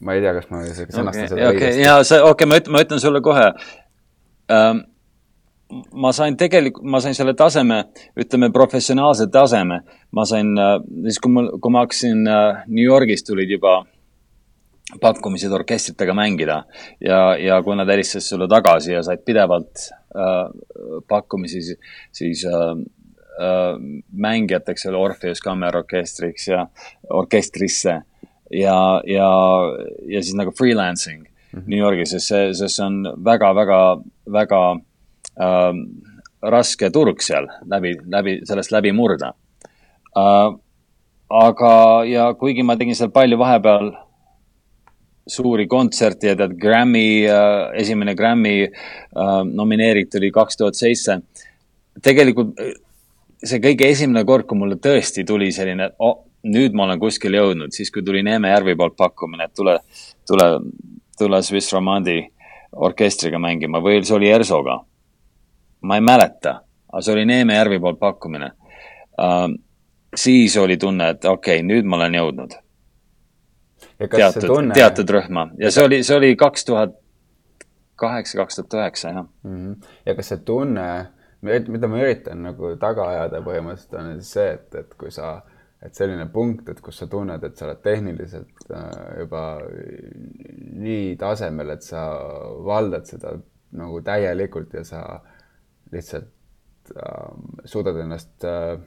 ma 0.00 0.14
ei 0.14 0.22
tea, 0.22 0.34
kas 0.36 0.48
ma 0.52 0.62
sõnastan 0.66 1.08
okay, 1.08 1.28
seda 1.30 1.48
okay, 1.48 1.56
õigesti. 1.56 1.84
ja 1.84 1.98
see, 2.04 2.20
okei 2.20 2.32
okay,, 2.34 2.50
ma 2.50 2.60
ütlen, 2.60 2.74
ma 2.74 2.82
ütlen 2.84 3.02
sulle 3.02 3.22
kohe 3.24 3.46
ähm, 4.52 4.82
ma 5.92 6.12
sain 6.16 6.36
tegelikult, 6.36 6.84
ma 6.84 7.00
sain 7.00 7.14
selle 7.14 7.34
taseme, 7.36 7.82
ütleme 8.18 8.50
professionaalse 8.52 9.28
taseme, 9.32 9.82
ma 10.12 10.24
sain 10.28 10.54
äh, 10.58 10.78
siis, 11.08 11.20
kui 11.20 11.32
mul, 11.32 11.52
kui 11.60 11.74
ma 11.74 11.84
hakkasin 11.84 12.26
äh, 12.26 12.64
New 12.68 12.84
Yorgis 12.84 13.24
tulid 13.26 13.50
juba 13.52 13.82
pakkumised 15.00 15.52
orkestritega 15.52 16.14
mängida. 16.16 16.62
Ja, 17.04 17.36
ja 17.36 17.60
kui 17.62 17.76
nad 17.76 17.90
helistasid 17.92 18.32
sulle 18.32 18.48
tagasi 18.50 18.94
ja 18.94 19.02
said 19.04 19.24
pidevalt 19.26 19.88
äh, 20.16 20.46
pakkumisi, 21.08 21.62
siis, 21.62 21.96
siis 22.12 22.44
äh, 22.48 22.70
äh, 23.36 23.74
mängijateks 24.12 24.88
oli 24.88 25.02
Orpheus 25.02 25.44
kammerorkestriks 25.44 26.48
ja 26.48 26.66
orkestrisse. 27.10 28.00
Ja, 28.48 29.02
ja, 29.04 29.30
ja 30.08 30.22
siis 30.22 30.34
nagu 30.34 30.54
freelancing 30.56 31.26
mm 31.26 31.58
-hmm. 31.60 31.64
New 31.66 31.78
Yorgis, 31.78 32.10
sest 32.10 32.26
see, 32.26 32.54
sest 32.54 32.76
see 32.76 32.86
on 32.86 33.02
väga, 33.24 33.54
väga, 33.54 33.80
väga 34.32 34.60
äh, 35.40 35.72
raske 36.42 36.90
turg 36.94 37.22
seal 37.24 37.48
läbi, 37.66 37.96
läbi, 38.06 38.40
sellest 38.48 38.72
läbi 38.74 38.92
murda 38.92 39.32
äh,. 40.16 40.50
aga, 41.28 41.72
ja 42.08 42.30
kuigi 42.40 42.62
ma 42.64 42.76
tegin 42.80 42.96
seal 42.96 43.10
palju 43.12 43.38
vahepeal 43.38 43.90
suuri 45.28 45.66
kontserte 45.68 46.30
ja 46.30 46.36
tead, 46.38 46.54
Grammy 46.60 47.26
äh,, 47.26 47.80
esimene 47.82 48.14
Grammy 48.16 48.62
äh, 48.64 49.40
nomineeritud 49.44 50.20
oli 50.22 50.30
kaks 50.32 50.56
tuhat 50.56 50.78
seitse. 50.78 51.20
tegelikult 52.02 52.54
see 53.44 53.60
kõige 53.62 53.90
esimene 53.92 54.24
kord, 54.26 54.46
kui 54.48 54.58
mulle 54.58 54.78
tõesti 54.82 55.24
tuli 55.26 55.50
selline 55.54 55.92
oh,, 55.98 56.24
nüüd 56.48 56.74
ma 56.74 56.86
olen 56.86 57.00
kuskile 57.02 57.40
jõudnud, 57.40 57.74
siis 57.74 57.90
kui 57.90 58.02
tuli 58.06 58.22
Neeme 58.22 58.50
Järvi 58.52 58.76
poolt 58.78 58.96
pakkumine, 58.96 59.48
et 59.48 59.54
tule, 59.58 59.78
tule, 60.26 60.48
tule 61.18 61.40
Swiss 61.42 61.74
Romandi 61.74 62.20
orkestriga 62.78 63.40
mängima 63.42 63.82
või 63.82 64.02
see 64.04 64.16
oli 64.16 64.30
ERSO-ga 64.30 64.78
ma 65.80 65.98
ei 65.98 66.04
mäleta, 66.04 66.60
aga 66.92 67.02
see 67.02 67.14
oli 67.14 67.26
Neeme 67.28 67.54
Järvi 67.54 67.80
poolt 67.80 67.98
pakkumine 67.98 68.52
uh,. 69.18 69.48
siis 70.14 70.56
oli 70.56 70.76
tunne, 70.76 71.10
et 71.10 71.24
okei 71.24 71.60
okay,, 71.60 71.66
nüüd 71.66 71.84
ma 71.84 71.96
olen 71.96 72.14
jõudnud. 72.14 72.56
teatud, 73.98 74.46
tunne... 74.46 74.74
teatud 74.74 75.10
rühma 75.10 75.50
ja 75.58 75.70
see 75.70 75.84
oli, 75.84 76.02
see 76.02 76.16
oli 76.16 76.36
kaks 76.36 76.64
tuhat 76.64 76.96
kaheksa, 77.98 78.38
kaks 78.38 78.56
tuhat 78.56 78.74
üheksa, 78.74 79.08
jah 79.08 79.26
mm. 79.42 79.54
-hmm. 79.54 79.86
ja 80.06 80.14
kas 80.14 80.32
see 80.32 80.42
tunne, 80.46 80.88
mida 81.42 81.88
ma 81.88 82.02
üritan 82.02 82.42
nagu 82.46 82.74
taga 82.80 83.08
ajada 83.12 83.42
põhimõtteliselt 83.46 84.00
on 84.00 84.22
see, 84.22 84.50
et, 84.54 84.74
et 84.74 84.94
kui 84.98 85.10
sa, 85.14 85.40
et 85.82 85.94
selline 85.94 86.26
punkt, 86.34 86.68
et 86.68 86.80
kus 86.80 86.98
sa 86.98 87.06
tunned, 87.06 87.44
et 87.44 87.56
sa 87.56 87.66
oled 87.68 87.82
tehniliselt 87.82 88.70
äh, 88.70 89.18
juba 89.22 89.44
nii 90.86 91.16
tasemel, 91.20 91.74
et 91.74 91.86
sa 91.86 92.04
valdad 92.66 93.06
seda 93.06 93.36
nagu 93.78 94.00
täielikult 94.02 94.74
ja 94.74 94.84
sa 94.84 95.02
lihtsalt 95.92 96.92
äh, 96.96 97.32
suudad 97.64 97.96
ennast 98.02 98.44
äh, 98.44 98.78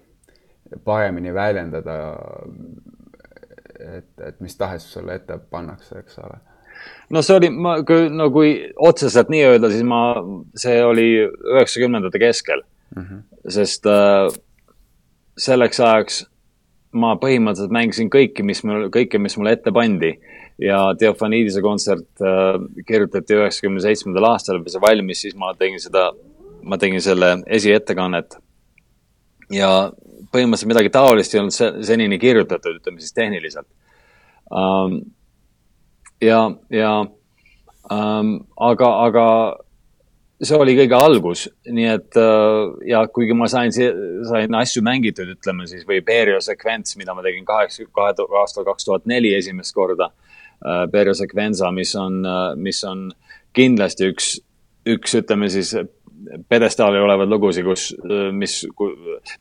paremini 0.85 1.33
väljendada, 1.33 1.97
et, 3.79 4.13
et 4.27 4.39
mis 4.39 4.55
tahes 4.57 4.85
sulle 4.93 5.17
ette 5.17 5.37
pannakse, 5.51 5.99
eks 5.99 6.19
ole 6.21 6.39
no 7.13 7.21
see 7.25 7.37
oli, 7.37 7.49
ma, 7.53 7.75
kui, 7.87 8.07
no 8.13 8.29
kui 8.33 8.53
otseselt 8.89 9.31
nii 9.33 9.43
öelda, 9.49 9.71
siis 9.73 9.85
ma, 9.87 10.01
see 10.57 10.79
oli 10.85 11.07
üheksakümnendate 11.25 12.21
keskel 12.21 12.63
mm. 12.95 13.03
-hmm. 13.03 13.23
sest 13.57 13.87
äh, 13.89 14.29
selleks 15.37 15.79
ajaks 15.79 16.21
ma 16.91 17.13
põhimõtteliselt 17.19 17.71
mängisin 17.71 18.09
kõiki, 18.11 18.43
mis 18.43 18.63
mul, 18.67 18.89
kõike, 18.91 19.19
mis 19.21 19.37
mulle 19.39 19.55
ette 19.55 19.71
pandi. 19.71 20.17
ja 20.61 20.93
Theofanidise 20.99 21.61
kontsert 21.61 22.21
äh, 22.21 22.59
kirjutati 22.85 23.37
üheksakümne 23.39 23.81
seitsmendal 23.81 24.27
aastal, 24.29 24.59
kui 24.61 24.69
see 24.69 24.81
valmis, 24.81 25.21
siis 25.23 25.35
ma 25.35 25.53
tegin 25.57 25.79
seda 25.81 26.11
ma 26.63 26.77
tegin 26.77 27.01
selle 27.01 27.35
esiettekannet 27.47 28.37
ja 29.51 29.71
põhimõtteliselt 30.31 30.71
midagi 30.71 30.91
taolist 30.93 31.33
ei 31.33 31.41
olnud 31.41 31.85
senini 31.85 32.19
kirjutatud, 32.19 32.79
ütleme 32.79 33.01
siis 33.01 33.15
tehniliselt 33.17 33.67
um,. 34.51 35.01
ja, 36.21 36.45
ja 36.69 36.93
um, 37.91 38.31
aga, 38.69 38.91
aga 39.07 39.25
see 40.41 40.57
oli 40.57 40.75
kõige 40.79 40.97
algus, 40.97 41.45
nii 41.69 41.89
et 41.91 42.19
uh, 42.19 42.73
ja 42.87 43.03
kuigi 43.13 43.35
ma 43.37 43.49
sain, 43.51 43.73
sain 43.73 44.57
asju 44.57 44.83
mängitud, 44.85 45.29
ütleme 45.35 45.67
siis, 45.69 45.85
või 45.87 46.01
Berio 46.05 46.39
sekvents, 46.41 46.95
mida 46.97 47.15
ma 47.17 47.25
tegin 47.25 47.45
kaheksa, 47.45 47.85
kahe, 47.93 48.15
aastal 48.41 48.65
kaks 48.67 48.87
tuhat 48.87 49.09
neli 49.09 49.35
esimest 49.37 49.75
korda 49.75 50.11
uh,. 50.11 50.85
Berio 50.91 51.13
sekvenza, 51.17 51.71
mis 51.75 51.93
on 51.99 52.21
uh,, 52.25 52.53
mis 52.57 52.83
on 52.87 53.09
kindlasti 53.57 54.07
üks, 54.13 54.35
üks, 54.87 55.17
ütleme 55.19 55.49
siis 55.51 55.75
pjedestaalil 56.49 57.05
olevaid 57.05 57.31
lugusid, 57.31 57.65
kus, 57.65 57.91
mis, 58.35 58.61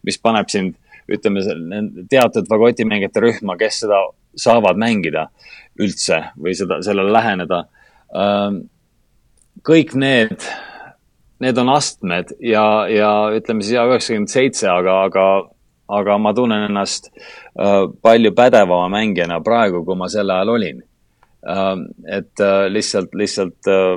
mis 0.07 0.19
paneb 0.23 0.49
sind, 0.53 0.77
ütleme, 1.11 1.43
teatud 2.11 2.49
fagotimängijate 2.49 3.23
rühma, 3.25 3.57
kes 3.59 3.83
seda 3.85 4.01
saavad 4.39 4.79
mängida 4.79 5.29
üldse 5.81 6.23
või 6.39 6.55
seda, 6.57 6.81
sellele 6.85 7.13
läheneda. 7.15 7.65
Ähm, 8.17 8.63
kõik 9.67 9.95
need, 9.99 10.45
need 11.43 11.59
on 11.61 11.73
astmed 11.75 12.35
ja, 12.45 12.87
ja 12.91 13.11
ütleme 13.37 13.65
siis 13.65 13.77
ja 13.77 13.87
üheksakümmend 13.89 14.33
seitse, 14.33 14.69
aga, 14.71 15.01
aga, 15.09 15.27
aga 16.01 16.19
ma 16.23 16.35
tunnen 16.37 16.69
ennast 16.69 17.11
äh, 17.11 17.87
palju 18.03 18.35
pädevama 18.37 18.91
mängijana 18.93 19.41
praegu, 19.45 19.85
kui 19.87 19.99
ma 19.99 20.11
sel 20.13 20.31
ajal 20.31 20.55
olin. 20.57 20.83
Ähm, 21.41 21.87
et 22.05 22.41
äh, 22.45 22.67
lihtsalt, 22.69 23.15
lihtsalt 23.17 23.71
äh, 23.71 23.97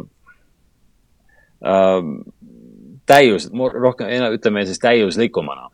täius, 3.14 3.49
rohkem, 3.53 4.11
ütleme 4.38 4.66
siis 4.68 4.82
täiuslikumana. 4.84 5.70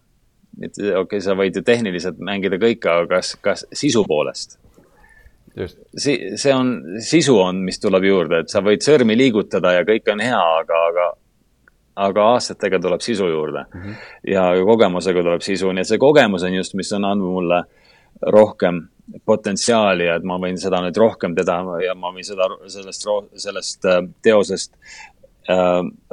et 0.61 0.75
okei 0.77 0.95
okay,, 1.01 1.21
sa 1.23 1.35
võid 1.39 1.55
ju 1.55 1.63
tehniliselt 1.63 2.19
mängida 2.19 2.59
kõike, 2.59 2.89
aga 2.91 3.07
kas, 3.15 3.35
kas 3.41 3.65
sisu 3.73 4.03
poolest? 4.07 4.59
si-, 5.97 6.35
see 6.35 6.53
on, 6.53 6.75
sisu 7.03 7.37
on, 7.39 7.63
mis 7.65 7.79
tuleb 7.79 8.05
juurde, 8.07 8.43
et 8.43 8.51
sa 8.51 8.61
võid 8.65 8.83
sõrmi 8.85 9.17
liigutada 9.17 9.73
ja 9.79 9.87
kõik 9.87 10.11
on 10.13 10.23
hea, 10.23 10.43
aga, 10.61 10.85
aga 10.91 11.09
aga 11.99 12.25
aastatega 12.35 12.79
tuleb 12.79 13.01
sisu 13.03 13.27
juurde 13.27 13.65
mm. 13.73 13.81
-hmm. 13.81 13.95
ja 14.31 14.43
kogemusega 14.65 15.23
tuleb 15.23 15.41
sisu, 15.43 15.71
nii 15.71 15.83
et 15.83 15.89
see 15.89 15.99
kogemus 15.99 16.45
on 16.47 16.53
just, 16.53 16.73
mis 16.79 16.91
on 16.95 17.05
andnud 17.05 17.33
mulle 17.33 17.63
rohkem 18.21 18.81
potentsiaali 19.25 20.05
ja 20.05 20.15
et 20.19 20.23
ma 20.23 20.37
võin 20.39 20.57
seda 20.61 20.81
nüüd 20.85 20.97
rohkem 20.97 21.35
teha 21.35 21.79
ja 21.85 21.95
ma 21.95 22.11
võin 22.13 22.25
seda, 22.25 22.47
sellest, 22.67 23.07
sellest 23.35 23.85
äh, 23.85 24.03
teosest 24.21 24.75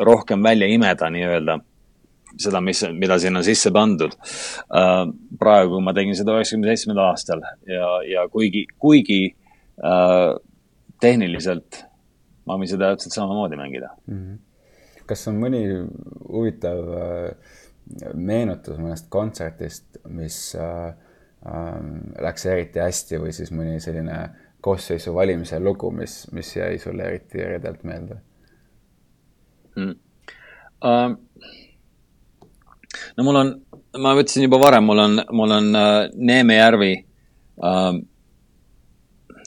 rohkem 0.09 0.43
välja 0.43 0.68
imeda 0.72 1.11
nii-öelda 1.12 1.59
seda, 2.41 2.61
mis, 2.64 2.82
mida 2.97 3.18
sinna 3.20 3.43
sisse 3.45 3.72
pandud. 3.72 4.16
Äh, 4.72 5.03
praegu 5.41 5.80
ma 5.84 5.95
tegin 5.97 6.16
seda 6.16 6.37
üheksakümne 6.37 6.72
seitsmendal 6.72 7.11
aastal 7.11 7.45
ja, 7.68 7.91
ja 8.09 8.26
kuigi, 8.32 8.66
kuigi 8.80 9.20
äh, 9.28 10.32
tehniliselt 11.01 11.84
ma 12.47 12.57
võin 12.57 12.70
seda 12.70 12.95
täpselt 12.95 13.16
samamoodi 13.16 13.59
mängida 13.59 13.91
mm. 14.07 14.16
-hmm. 14.16 15.05
kas 15.11 15.26
on 15.28 15.41
mõni 15.43 15.62
huvitav 16.30 16.84
meenutus 18.14 18.78
mõnest 18.80 19.11
kontserdist, 19.12 20.01
mis 20.11 20.39
äh, 20.59 20.89
äh, 21.47 21.76
läks 22.22 22.47
eriti 22.51 22.82
hästi 22.82 23.20
või 23.22 23.34
siis 23.37 23.53
mõni 23.55 23.78
selline 23.82 24.18
koosseisu 24.64 25.14
valimise 25.14 25.61
lugu, 25.62 25.93
mis, 25.95 26.24
mis 26.34 26.57
jäi 26.57 26.78
sulle 26.82 27.07
eriti 27.11 27.43
eredalt 27.43 27.84
meelde? 27.87 28.18
Mm.. 29.77 29.95
Uh, 30.87 31.14
no 33.16 33.24
mul 33.24 33.41
on, 33.41 33.53
ma 34.01 34.14
ütlesin 34.16 34.45
juba 34.47 34.61
varem, 34.61 34.85
mul 34.85 35.01
on, 35.01 35.20
mul 35.33 35.55
on 35.57 35.70
uh, 35.72 35.95
Neeme 36.14 36.59
järvi 36.59 36.93
uh,. 37.62 37.97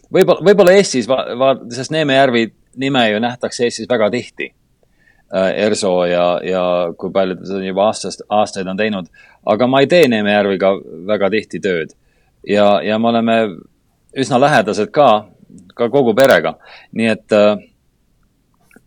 võib-olla, 0.09 0.41
võib-olla 0.49 0.75
Eestis 0.77 1.09
va-, 1.09 1.25
va-, 1.39 1.57
sest 1.73 1.93
Neeme 1.93 2.17
järvi 2.17 2.47
nime 2.82 3.05
ju 3.11 3.21
nähtakse 3.23 3.67
Eestis 3.67 3.89
väga 3.89 4.09
tihti 4.13 4.49
uh,. 4.49 5.49
ERSO 5.53 5.93
ja, 6.09 6.27
ja 6.45 6.63
kui 6.97 7.13
palju 7.13 7.39
ta 7.39 7.49
seda 7.51 7.65
juba 7.65 7.89
aastast, 7.89 8.25
aastaid 8.30 8.67
on 8.67 8.80
teinud. 8.80 9.09
aga 9.45 9.67
ma 9.67 9.84
ei 9.84 9.91
tee 9.91 10.07
Neeme 10.11 10.34
järviga 10.34 10.73
väga 11.13 11.30
tihti 11.38 11.61
tööd. 11.63 11.93
ja, 12.47 12.80
ja 12.84 12.99
me 12.99 13.13
oleme 13.13 13.41
üsna 14.17 14.39
lähedased 14.41 14.89
ka, 14.91 15.27
ka 15.75 15.89
kogu 15.89 16.15
perega. 16.17 16.57
nii 16.91 17.13
et 17.13 17.38
uh, 17.38 17.68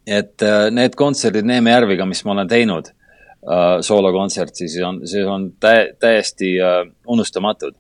et 0.07 0.43
äh, 0.43 0.67
need 0.75 0.97
kontserdid 0.99 1.47
Neeme 1.47 1.73
Järviga, 1.75 2.07
mis 2.09 2.25
ma 2.27 2.35
olen 2.35 2.51
teinud 2.51 2.91
äh,, 2.91 3.79
soolokontsert, 3.85 4.55
siis 4.59 4.79
on, 4.87 5.03
see 5.09 5.25
on 5.27 5.51
tä 5.61 5.93
täiesti 6.01 6.57
äh, 6.61 6.83
unustamatud. 7.07 7.79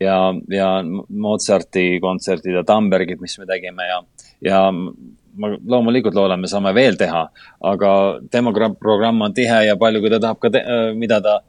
ja, 0.00 0.34
ja 0.50 0.68
Mozarti 1.08 1.98
kontserdid 2.00 2.54
ja 2.54 2.64
Tambergid, 2.64 3.20
mis 3.20 3.38
me 3.38 3.46
tegime 3.46 3.88
ja, 3.88 4.02
ja 4.40 4.60
ma 4.72 5.50
loomulikult 5.66 6.14
loodan, 6.14 6.40
me 6.40 6.46
saame 6.46 6.70
veel 6.74 6.94
teha, 6.96 7.24
aga 7.60 7.90
tema 8.30 8.52
programm 8.78 9.24
on 9.26 9.34
tihe 9.34 9.64
ja 9.66 9.74
palju, 9.76 10.00
kui 10.00 10.12
ta 10.12 10.20
tahab 10.22 10.38
ka, 10.38 10.52
mida 10.94 11.18
ta, 11.20 11.40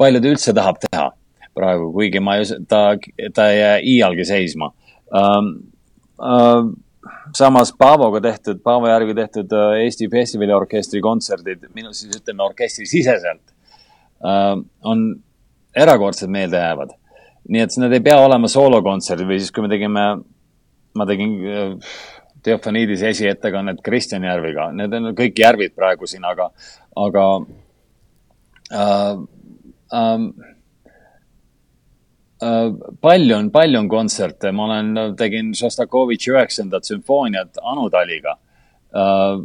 palju 0.00 0.22
ta 0.24 0.32
üldse 0.32 0.54
tahab 0.56 0.80
teha 0.86 1.10
praegu, 1.58 1.90
kuigi 1.92 2.22
ma 2.24 2.38
ei, 2.40 2.48
ta, 2.68 2.82
ta 3.34 3.50
ei 3.52 3.60
jää 3.60 3.78
iialgi 3.94 4.28
seisma 4.28 4.72
um,. 5.12 5.56
Uh, 6.18 6.72
samas 7.36 7.72
Paavoga 7.78 8.20
tehtud, 8.24 8.62
Paavo 8.64 8.88
järgi 8.90 9.14
tehtud 9.18 9.54
äh, 9.56 9.84
Eesti 9.84 10.08
Festivaliorkestri 10.12 11.02
kontserdid, 11.04 11.68
minu 11.74 11.92
siis 11.96 12.20
ütleme 12.20 12.44
orkestrisiseselt, 12.46 13.42
äh, 14.24 14.54
on 14.82 15.08
erakordselt 15.76 16.32
meeldejäävad. 16.34 16.96
nii 17.48 17.62
et 17.64 17.76
need 17.80 17.94
ei 17.96 18.04
pea 18.04 18.18
olema 18.20 18.48
soolokontserdid 18.52 19.28
või 19.28 19.38
siis, 19.40 19.52
kui 19.56 19.64
me 19.64 19.70
tegime, 19.72 20.04
ma 20.94 21.06
tegin 21.08 21.38
äh, 21.48 21.96
Teofaniidis 22.42 23.02
esiettekannet 23.02 23.80
Kristjan 23.82 24.24
Järviga, 24.24 24.68
need 24.72 24.92
on 24.94 25.10
kõik 25.18 25.40
järvid 25.40 25.72
praegu 25.74 26.06
siin, 26.06 26.22
aga, 26.28 26.50
aga 26.96 27.24
äh, 28.72 29.26
Äh, 29.92 30.28
palju 33.00 33.36
on, 33.36 33.50
palju 33.50 33.78
on 33.78 33.88
kontserte, 33.90 34.52
ma 34.54 34.68
olen, 34.68 34.92
tegin 35.18 35.50
Šostakovitši 35.58 36.34
üheksandat 36.34 36.86
sümfooniat 36.86 37.58
Anu 37.62 37.88
Taliga 37.90 38.36
äh,. 38.94 39.40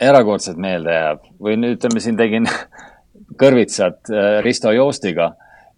erakordselt 0.00 0.56
meelde 0.56 0.94
jääb 0.94 1.24
või 1.42 1.56
nüüd 1.60 1.78
ütleme, 1.78 2.00
siin 2.00 2.16
tegin 2.16 2.46
Kõrvitsat 3.40 4.10
äh, 4.10 4.38
Risto 4.44 4.72
Joostiga 4.72 5.32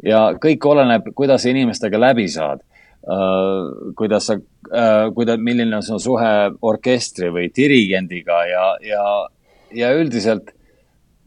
ja 0.04 0.32
kõik 0.40 0.64
oleneb, 0.66 1.08
kuidas 1.16 1.46
inimestega 1.48 2.00
läbi 2.00 2.28
saad 2.28 2.60
äh,. 2.60 3.94
kuidas 3.96 4.28
sa 4.28 4.36
äh,, 4.36 5.08
kuida-, 5.16 5.38
milline 5.40 5.76
on 5.80 5.86
su 5.86 5.98
suhe 5.98 6.34
orkestri 6.60 7.32
või 7.32 7.48
dirigendiga 7.56 8.44
ja, 8.50 8.66
ja, 8.84 9.06
ja 9.72 9.94
üldiselt 9.96 10.52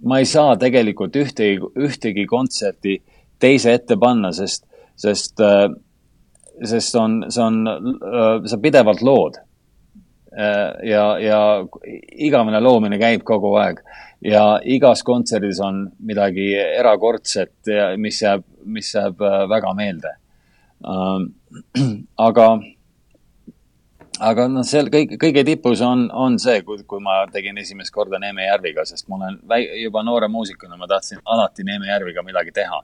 ma 0.06 0.22
ei 0.22 0.30
saa 0.30 0.54
tegelikult 0.62 1.16
ühtegi, 1.18 1.60
ühtegi 1.82 2.26
kontserti 2.30 3.00
teise 3.40 3.74
ette 3.74 3.98
panna, 3.98 4.32
sest 4.36 4.66
sest, 4.96 5.40
äh, 5.40 5.70
sest 6.64 6.96
on, 6.96 7.26
see 7.30 7.44
on, 7.44 7.68
äh, 7.68 8.48
sa 8.48 8.58
pidevalt 8.62 9.02
lood. 9.02 9.40
Äh, 10.36 10.88
ja, 10.90 11.06
ja 11.20 11.40
igavene 12.12 12.60
loomine 12.60 13.00
käib 13.00 13.24
kogu 13.24 13.54
aeg 13.62 13.80
ja 14.26 14.60
igas 14.64 15.04
kontserdis 15.06 15.62
on 15.64 15.86
midagi 16.04 16.50
erakordset, 16.58 17.70
mis 18.02 18.22
jääb, 18.24 18.44
mis 18.66 18.90
jääb 18.96 19.20
väga 19.52 19.74
meelde. 19.78 20.12
aga, 22.28 22.48
aga 24.28 24.48
noh, 24.52 24.66
seal 24.68 24.90
kõik, 24.92 25.16
kõige 25.22 25.46
tipus 25.48 25.84
on, 25.86 26.08
on 26.12 26.40
see, 26.42 26.64
kui, 26.68 26.82
kui 26.90 27.04
ma 27.04 27.22
tegin 27.32 27.58
esimest 27.62 27.94
korda 27.96 28.20
Neeme 28.20 28.50
Järviga, 28.50 28.84
sest 28.88 29.08
ma 29.08 29.20
olen 29.22 29.40
väi, 29.48 29.62
juba 29.84 30.04
noore 30.04 30.28
muusikuna, 30.32 30.76
ma 30.80 30.90
tahtsin 30.90 31.22
alati 31.24 31.64
Neeme 31.68 31.88
Järviga 31.92 32.26
midagi 32.26 32.52
teha 32.56 32.82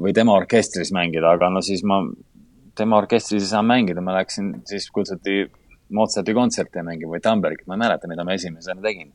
või 0.00 0.12
tema 0.12 0.34
orkestris 0.36 0.90
mängida, 0.92 1.30
aga 1.36 1.48
no 1.52 1.62
siis 1.64 1.84
ma 1.86 2.02
tema 2.76 2.98
orkestris 3.00 3.42
ei 3.42 3.48
saa 3.48 3.62
mängida, 3.64 4.02
ma 4.04 4.16
läksin, 4.18 4.50
siis 4.68 4.90
kutsuti 4.92 5.46
Mozarti 5.96 6.34
kontserti 6.34 6.82
mängima 6.82 7.14
või 7.14 7.22
Tambergit, 7.22 7.62
ma 7.70 7.76
ei 7.76 7.82
mäleta, 7.84 8.08
mida 8.10 8.24
ma 8.26 8.34
esimesena 8.34 8.82
tegin. 8.82 9.12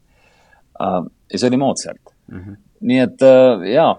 Äh, 0.80 1.02
ja 1.34 1.39
see 1.39 1.50
oli 1.50 1.60
Mozart 1.60 2.14
mm. 2.32 2.39
-hmm. 2.39 2.56
nii 2.88 3.00
et 3.04 3.26
äh, 3.28 3.66
jaa, 3.74 3.92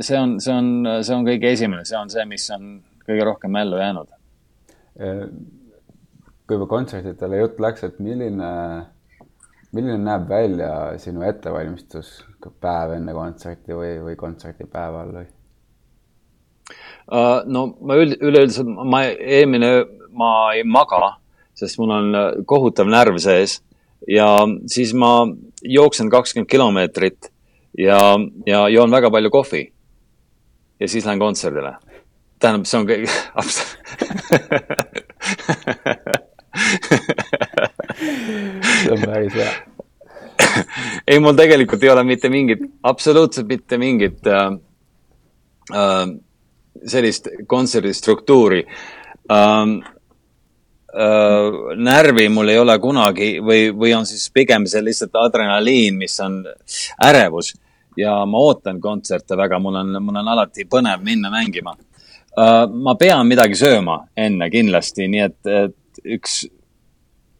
see 0.00 0.18
on, 0.18 0.38
see 0.40 0.54
on, 0.54 0.70
see 1.02 1.16
on 1.16 1.26
kõige 1.28 1.52
esimene, 1.52 1.84
see 1.84 1.98
on 1.98 2.10
see, 2.10 2.24
mis 2.28 2.46
on 2.56 2.72
kõige 3.04 3.26
rohkem 3.28 3.52
mällu 3.52 3.76
jäänud. 3.78 4.08
kui 6.46 6.56
juba 6.56 6.66
kontsertidele 6.66 7.36
jutt 7.36 7.60
läks, 7.60 7.84
et 7.84 8.00
milline 8.00 8.50
milline 9.74 9.98
näeb 10.04 10.28
välja 10.30 10.70
sinu 11.02 11.24
ettevalmistus 11.26 12.20
päev 12.62 12.92
enne 12.96 13.12
kontserti 13.16 13.72
või, 13.74 13.98
või 14.04 14.14
kontserdipäeval 14.18 15.12
või? 15.16 15.26
Uh, 17.04 17.42
no 17.50 17.66
ma 17.84 17.94
üld, 18.00 18.14
üleüldiselt, 18.24 18.68
ma 18.68 19.02
eelmine 19.12 19.66
öö, 19.80 19.84
ma 20.14 20.54
ei 20.56 20.62
maga, 20.64 21.16
sest 21.58 21.78
mul 21.80 21.90
on 21.92 22.14
äh, 22.16 22.30
kohutav 22.48 22.86
närv 22.88 23.18
sees 23.22 23.62
ja 24.08 24.46
siis 24.70 24.94
ma 24.96 25.26
jooksen 25.64 26.10
kakskümmend 26.12 26.50
kilomeetrit 26.50 27.30
ja, 27.78 27.98
ja 28.46 28.68
joon 28.72 28.90
väga 28.94 29.10
palju 29.10 29.30
kohvi. 29.34 29.72
ja 30.80 30.88
siis 30.88 31.06
lähen 31.06 31.18
kontserdile. 31.18 31.76
tähendab, 32.38 32.66
see 32.66 32.80
on 32.80 32.86
kõik 32.88 33.10
see 38.04 38.92
on 38.92 39.00
päris 39.04 39.38
hea. 39.38 39.54
Ei, 41.10 41.18
mul 41.18 41.36
tegelikult 41.38 41.82
ei 41.82 41.90
ole 41.92 42.04
mitte 42.06 42.28
mingit, 42.32 42.62
absoluutselt 42.82 43.48
mitte 43.48 43.78
mingit 43.80 44.26
äh, 44.26 44.46
äh, 45.72 46.06
sellist 46.86 47.28
kontserdistruktuuri. 47.46 48.64
Ähm, 49.32 49.76
äh, 50.94 51.76
närvi 51.76 52.28
mul 52.28 52.52
ei 52.52 52.58
ole 52.58 52.78
kunagi 52.78 53.38
või, 53.40 53.68
või 53.74 53.94
on 53.96 54.06
siis 54.06 54.26
pigem 54.34 54.66
see 54.70 54.82
lihtsalt 54.84 55.16
adrenaliin, 55.20 55.96
mis 55.98 56.18
on 56.24 56.42
ärevus. 57.04 57.54
Ja 57.96 58.16
ma 58.26 58.40
ootan 58.42 58.80
kontserte 58.82 59.36
väga, 59.38 59.60
mul 59.62 59.78
on, 59.78 59.96
mul 60.02 60.18
on 60.18 60.28
alati 60.34 60.66
põnev 60.70 61.02
minna 61.06 61.30
mängima. 61.30 61.76
Uh,. 62.34 62.66
ma 62.66 62.96
pean 62.98 63.28
midagi 63.30 63.54
sööma 63.54 64.00
enne 64.18 64.48
kindlasti, 64.50 65.06
nii 65.06 65.20
et, 65.22 65.36
et 65.46 66.00
üks 66.16 66.40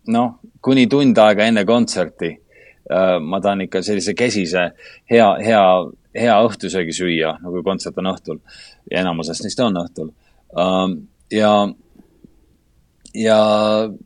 noh, 0.07 0.37
kuni 0.65 0.87
tund 0.91 1.19
aega 1.21 1.49
enne 1.51 1.65
kontserti 1.69 2.31
uh, 2.35 3.19
ma 3.21 3.41
tahan 3.41 3.67
ikka 3.67 3.83
sellise 3.85 4.15
kesise 4.17 4.69
hea, 5.11 5.29
hea, 5.45 5.65
hea 6.17 6.37
õhtusöögi 6.47 6.95
süüa, 6.97 7.37
no 7.43 7.53
kui 7.55 7.65
kontsert 7.67 7.99
on 8.01 8.13
õhtul 8.15 8.41
ja 8.91 9.03
enamusest 9.03 9.47
neist 9.47 9.61
on 9.65 9.81
õhtul 9.83 10.11
uh,. 10.11 10.89
ja, 11.33 11.53
ja, 13.15 13.39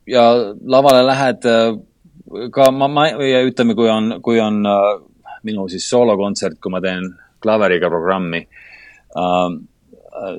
ja 0.06 0.24
lavale 0.76 1.04
lähed 1.06 1.48
ka 2.52 2.70
ma, 2.74 2.88
ma 2.92 3.06
ütleme, 3.44 3.78
kui 3.78 3.88
on, 3.88 4.18
kui 4.22 4.40
on 4.42 4.60
minu 5.46 5.68
siis 5.70 5.86
soolokontsert, 5.88 6.58
kui 6.60 6.74
ma 6.74 6.82
teen 6.84 7.06
klaveriga 7.40 7.90
programmi 7.92 8.42
uh,, 8.42 9.48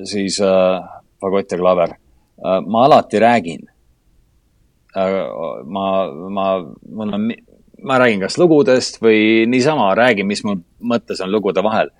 siis 0.04 0.36
fagott 1.20 1.52
ja 1.52 1.58
klaver 1.60 1.96
ma 2.66 2.84
alati 2.84 3.18
räägin. 3.18 3.68
Ma, 4.94 5.86
ma, 6.10 6.46
mul 6.88 7.14
on, 7.14 7.28
ma 7.82 7.98
räägin 8.02 8.24
kas 8.24 8.38
lugudest 8.38 8.98
või 9.02 9.46
niisama 9.46 9.92
räägin, 9.94 10.26
mis 10.26 10.42
mul 10.44 10.58
mõttes 10.82 11.22
on 11.22 11.30
lugude 11.32 11.62
vahel 11.62 11.92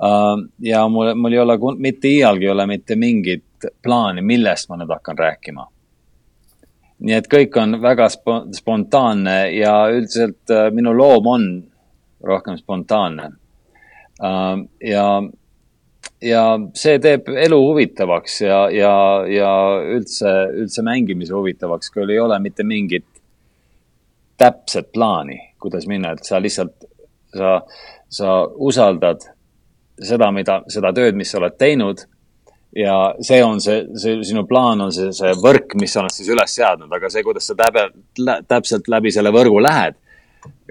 uh,. 0.00 0.36
ja 0.60 0.84
mul, 0.88 1.14
mul 1.14 1.32
ei 1.32 1.40
ole 1.44 1.58
mitte 1.78 2.12
iialgi 2.12 2.48
ei 2.48 2.52
ole 2.52 2.66
mitte 2.66 2.96
mingit 2.96 3.70
plaani, 3.82 4.22
millest 4.22 4.68
ma 4.68 4.76
nüüd 4.76 4.92
hakkan 4.92 5.18
rääkima 5.18 5.64
nii 6.96 7.16
et 7.16 7.26
kõik 7.28 7.56
on 7.60 7.76
väga 7.82 8.08
spo 8.12 8.38
spontaanne 8.56 9.36
ja 9.56 9.74
üldiselt 9.92 10.52
äh, 10.52 10.68
minu 10.72 10.94
loom 10.96 11.26
on 11.28 11.48
rohkem 12.26 12.56
spontaanne. 12.58 13.30
Ja, 14.80 15.06
ja 16.22 16.42
see 16.74 16.98
teeb 17.02 17.28
elu 17.28 17.58
huvitavaks 17.60 18.40
ja, 18.40 18.60
ja, 18.72 18.94
ja 19.28 19.52
üldse, 19.96 20.32
üldse 20.62 20.84
mängimise 20.86 21.34
huvitavaks, 21.36 21.90
kui 21.92 22.06
ei 22.08 22.20
ole 22.20 22.38
mitte 22.40 22.64
mingit 22.64 23.06
täpset 24.36 24.90
plaani, 24.92 25.38
kuidas 25.60 25.86
minna, 25.88 26.12
et 26.12 26.24
sa 26.24 26.40
lihtsalt, 26.40 26.88
sa, 27.36 27.58
sa 28.08 28.42
usaldad 28.44 29.24
seda, 30.02 30.30
mida, 30.32 30.60
seda 30.72 30.92
tööd, 30.96 31.16
mis 31.16 31.32
sa 31.32 31.40
oled 31.40 31.56
teinud 31.60 32.04
ja 32.76 32.96
see 33.24 33.40
on 33.44 33.60
see, 33.64 33.86
see 33.96 34.18
sinu 34.28 34.44
plaan 34.48 34.84
on 34.84 34.92
see, 34.92 35.12
see 35.16 35.32
võrk, 35.40 35.76
mis 35.80 35.92
sa 35.92 36.02
oled 36.02 36.12
siis 36.12 36.28
üles 36.32 36.56
seadnud, 36.58 36.92
aga 36.92 37.10
see, 37.12 37.24
kuidas 37.24 37.48
sa 37.48 37.56
täpselt, 37.56 37.96
täpselt 38.48 38.92
läbi 38.92 39.12
selle 39.14 39.32
võrgu 39.32 39.62
lähed, 39.64 39.96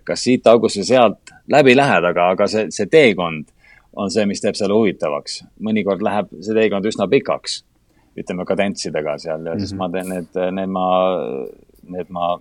kas 0.06 0.26
siit 0.26 0.46
august 0.50 0.78
või 0.82 0.89
sealt 0.89 1.36
läbi 1.50 1.74
lähed, 1.78 2.06
aga, 2.12 2.30
aga 2.36 2.50
see, 2.50 2.70
see 2.74 2.89
teekond 2.91 3.50
on 3.96 4.12
see, 4.12 4.26
mis 4.30 4.41
teeb 4.43 4.58
selle 4.58 4.76
huvitavaks. 4.76 5.43
mõnikord 5.64 6.04
läheb 6.04 6.34
see 6.39 6.56
teekond 6.58 6.86
üsna 6.89 7.08
pikaks, 7.12 7.62
ütleme 8.20 8.46
kadentsidega 8.48 9.18
seal 9.18 9.46
ja 9.46 9.54
mm 9.54 9.58
-hmm. 9.58 9.60
siis 9.60 9.74
ma 9.74 9.89
teen 9.89 10.10
need, 10.10 10.41
need 10.52 10.70
ma, 10.70 10.86
need 11.96 12.10
ma 12.10 12.34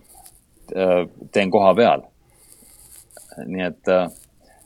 äh, 0.75 1.07
teen 1.31 1.51
koha 1.51 1.73
peal. 1.75 2.05
nii 3.45 3.65
et 3.65 3.87
äh, 3.87 4.11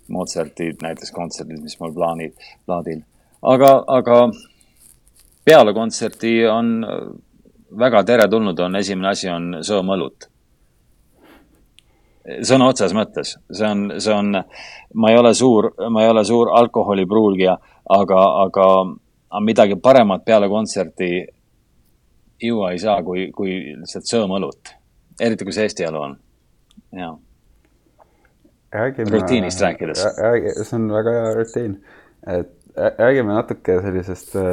Mozarti 0.10 0.72
näiteks 0.82 1.12
kontserdid, 1.12 1.62
mis 1.62 1.80
mul 1.80 1.94
plaanid, 1.94 2.34
plaadil, 2.66 3.02
aga, 3.42 3.84
aga 3.88 4.32
peale 5.46 5.74
kontserti 5.74 6.48
on 6.48 6.86
väga 7.80 8.04
teretulnud, 8.04 8.60
on 8.60 8.76
esimene 8.76 9.08
asi 9.10 9.30
on 9.30 9.60
sõõm 9.62 9.94
õlut 9.94 10.30
sõna 12.45 12.69
otseses 12.69 12.95
mõttes, 12.97 13.36
see 13.51 13.67
on, 13.67 13.86
see 13.97 14.13
on, 14.13 14.34
ma 14.95 15.11
ei 15.11 15.19
ole 15.19 15.34
suur, 15.38 15.71
ma 15.91 16.03
ei 16.03 16.11
ole 16.11 16.23
suur 16.27 16.51
alkoholipruulgija, 16.59 17.55
aga, 17.95 18.21
aga, 18.45 18.67
aga 19.30 19.43
midagi 19.45 19.80
paremat 19.82 20.25
peale 20.25 20.49
kontserti 20.49 21.09
juua 22.41 22.71
ei 22.71 22.80
saa, 22.80 23.01
kui, 23.03 23.30
kui 23.36 23.55
lihtsalt 23.80 24.07
sõõmõlut. 24.09 24.75
eriti, 25.19 25.45
kui 25.45 25.55
see 25.55 25.67
Eesti 25.67 25.88
elu 25.89 26.01
on. 26.01 26.15
jaa. 26.99 27.17
rutiinist 29.11 29.61
rääkides. 29.61 30.05
see 30.61 30.77
on 30.77 30.91
väga 30.93 31.15
hea 31.17 31.34
rutiin, 31.39 31.75
et 32.27 32.55
räägime 32.99 33.34
natuke 33.34 33.82
sellisest 33.82 34.36
äh, 34.36 34.43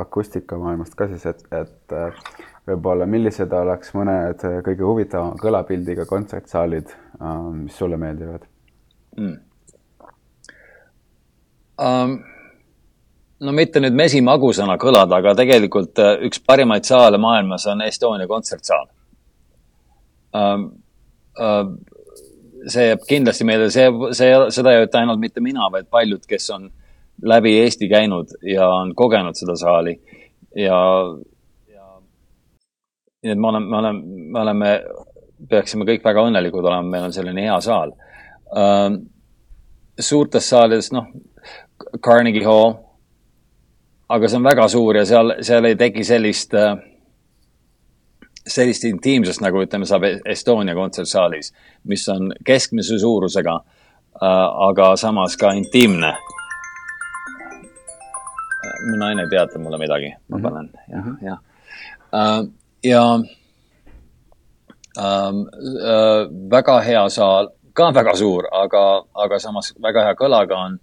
akustikamaailmast 0.00 0.94
ka 0.94 1.08
siis, 1.08 1.26
et, 1.26 1.44
et 1.52 1.92
äh, 1.92 2.24
võib-olla, 2.68 3.06
millised 3.10 3.52
oleks 3.56 3.94
mõned 3.96 4.44
kõige 4.66 4.86
huvitavama 4.86 5.38
kõlapildiga 5.40 6.06
kontsertsaalid, 6.08 6.92
äh, 7.20 7.38
mis 7.62 7.78
sulle 7.78 7.98
meeldivad 8.00 8.46
mm.? 9.16 9.40
Um, 11.82 12.18
no 13.42 13.54
mitte 13.56 13.80
nüüd 13.82 13.96
mesimagusana 13.98 14.76
kõlada, 14.78 15.18
aga 15.18 15.32
tegelikult 15.34 15.98
üks 16.28 16.42
parimaid 16.46 16.86
saale 16.86 17.18
maailmas 17.18 17.66
on 17.72 17.82
Estonia 17.88 18.28
kontsertsaal 18.30 18.86
um,. 20.36 20.70
Um, 21.32 21.76
see 22.70 22.88
jääb 22.90 23.02
kindlasti 23.08 23.46
meelde, 23.46 23.68
see, 23.74 23.88
see, 24.16 24.30
seda 24.54 24.72
ei 24.74 24.86
ütle 24.86 25.00
ainult 25.00 25.20
mitte 25.22 25.42
mina, 25.42 25.68
vaid 25.72 25.88
paljud, 25.90 26.22
kes 26.28 26.48
on 26.54 26.68
läbi 27.22 27.54
Eesti 27.62 27.88
käinud 27.90 28.34
ja 28.46 28.68
on 28.70 28.94
kogenud 28.98 29.38
seda 29.38 29.56
saali 29.58 29.96
ja 30.58 30.78
nii 33.22 33.32
et 33.32 33.38
me 33.38 33.48
oleme, 33.48 33.66
me 33.66 33.76
oleme, 33.78 34.02
me 34.04 34.40
oleme, 34.40 34.70
peaksime 35.48 35.86
kõik 35.86 36.04
väga 36.04 36.24
õnnelikud 36.28 36.64
olema, 36.64 36.88
meil 36.88 37.08
on 37.08 37.14
selline 37.14 37.44
hea 37.46 37.58
saal 37.62 37.92
uh,. 37.94 38.94
suurtes 40.00 40.48
saalides, 40.48 40.90
noh, 40.94 41.10
Carnegie 42.02 42.44
Hall, 42.46 42.74
aga 44.08 44.28
see 44.28 44.40
on 44.40 44.48
väga 44.48 44.66
suur 44.72 44.96
ja 44.98 45.04
seal, 45.06 45.36
seal 45.44 45.68
ei 45.68 45.76
teki 45.78 46.04
sellist 46.06 46.56
uh, 46.58 46.74
sellist 48.42 48.84
intiimsust, 48.88 49.42
nagu 49.44 49.62
ütleme, 49.62 49.86
saab 49.86 50.08
Estonia 50.26 50.74
kontsertsaalis, 50.74 51.52
mis 51.86 52.08
on 52.10 52.32
keskmise 52.46 52.98
suurusega 52.98 53.54
uh,, 53.54 54.48
aga 54.70 54.94
samas 54.98 55.38
ka 55.38 55.52
intiimne 55.58 56.16
mu 58.82 58.98
naine 58.98 59.28
teatab 59.30 59.62
mulle 59.62 59.78
midagi, 59.78 60.10
ma 60.28 60.38
mhm. 60.38 60.42
panen 60.42 60.66
mm 60.72 61.02
-hmm. 61.02 61.16
jah, 61.22 61.38
jah 62.10 62.40
uh,. 62.40 62.61
Ja 62.84 63.02
uh, 63.16 63.22
uh, 65.02 66.22
väga 66.50 66.80
hea 66.86 67.08
saal, 67.10 67.50
ka 67.72 67.90
väga 67.94 68.16
suur, 68.18 68.48
aga, 68.52 69.02
aga 69.24 69.38
samas 69.40 69.72
väga 69.82 70.06
hea 70.08 70.16
kõlaga 70.18 70.58
on, 70.66 70.78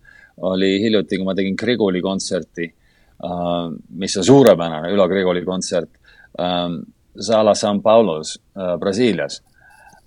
oli 0.50 0.78
hiljuti, 0.82 1.18
kui 1.18 1.28
ma 1.28 1.36
tegin 1.36 1.58
Grigoli 1.60 2.02
kontserti 2.02 2.70
uh,, 2.70 3.68
mis 4.00 4.18
on 4.18 4.24
suurepärane, 4.24 4.94
Ülo 4.94 5.08
Grigoli 5.12 5.46
kontsert 5.46 5.92
um,. 6.38 6.82
Sala 7.20 7.56
San 7.58 7.82
Paulos 7.84 8.38
uh, 8.56 8.78
Brasiilias 8.80 9.42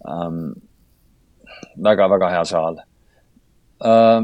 um,. 0.09 0.55
väga-väga 1.82 2.30
hea 2.30 2.45
saal 2.49 2.78
uh, 3.84 4.22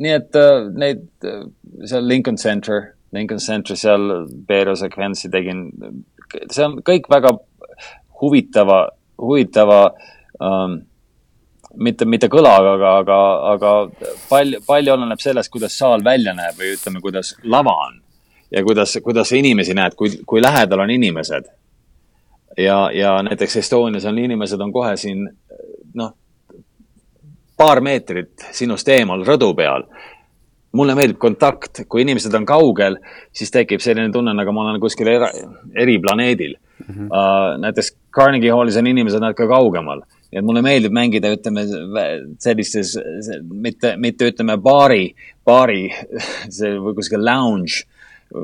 nii 0.00 0.14
et 0.16 0.36
äh, 0.38 0.66
neid 0.74 1.06
äh, 1.26 1.44
seal 1.86 2.06
Lincoln 2.08 2.38
Center, 2.40 2.93
Lincoln 3.14 3.40
Center 3.40 3.78
seal 3.78 4.26
Beero 4.48 4.74
sekventsi 4.78 5.30
tegin, 5.32 5.68
see 6.50 6.64
on 6.66 6.80
kõik 6.86 7.06
väga 7.10 7.34
huvitava, 8.20 8.80
huvitava 9.22 9.78
ähm, 10.42 10.80
mitte, 11.76 12.06
mitte 12.08 12.28
kõlaga, 12.32 12.74
aga, 12.78 12.94
aga, 13.02 13.18
aga 13.54 13.74
palju, 14.28 14.62
palju 14.66 14.94
oleneb 14.94 15.22
sellest, 15.22 15.52
kuidas 15.52 15.76
saal 15.78 16.04
välja 16.04 16.34
näeb 16.36 16.58
või 16.58 16.74
ütleme, 16.76 17.02
kuidas 17.04 17.34
lava 17.44 17.74
on. 17.88 18.00
ja 18.54 18.62
kuidas, 18.64 18.98
kuidas 19.02 19.28
sa 19.28 19.36
inimesi 19.36 19.74
näed, 19.74 19.96
kui, 19.98 20.12
kui 20.26 20.42
lähedal 20.42 20.84
on 20.84 20.90
inimesed. 20.90 21.48
ja, 22.58 22.90
ja 22.94 23.16
näiteks 23.22 23.56
Estonias 23.56 24.04
on 24.04 24.18
inimesed 24.18 24.60
on 24.60 24.72
kohe 24.72 24.96
siin 24.96 25.26
noh, 25.94 26.14
paar 27.56 27.80
meetrit 27.80 28.46
sinust 28.52 28.88
eemal 28.88 29.24
rõdu 29.26 29.54
peal. 29.54 29.86
Mulle 30.74 30.96
meeldib 30.98 31.20
kontakt, 31.22 31.84
kui 31.88 32.02
inimesed 32.04 32.34
on 32.34 32.46
kaugel, 32.48 32.98
siis 33.34 33.52
tekib 33.54 33.82
selline 33.84 34.12
tunne, 34.12 34.34
nagu 34.36 34.54
ma 34.54 34.66
olen 34.66 34.82
kuskil 34.82 35.10
era, 35.12 35.30
eri 35.74 35.98
planeedil 36.02 36.56
mm. 36.56 36.84
-hmm. 36.90 37.08
Uh, 37.08 37.56
näiteks 37.62 37.94
Carnegie 38.14 38.52
Hallis 38.52 38.76
on 38.76 38.86
inimesed 38.86 39.20
natuke 39.22 39.46
kaugemal 39.48 40.02
ja 40.32 40.42
mulle 40.42 40.62
meeldib 40.62 40.92
mängida, 40.92 41.30
ütleme 41.30 41.66
sellistes, 42.38 42.98
mitte, 43.50 43.96
mitte 43.96 44.30
ütleme 44.30 44.56
baari, 44.56 45.14
baari, 45.46 45.90
või 46.84 46.94
kuskil 46.94 47.22
lounge, 47.24 47.84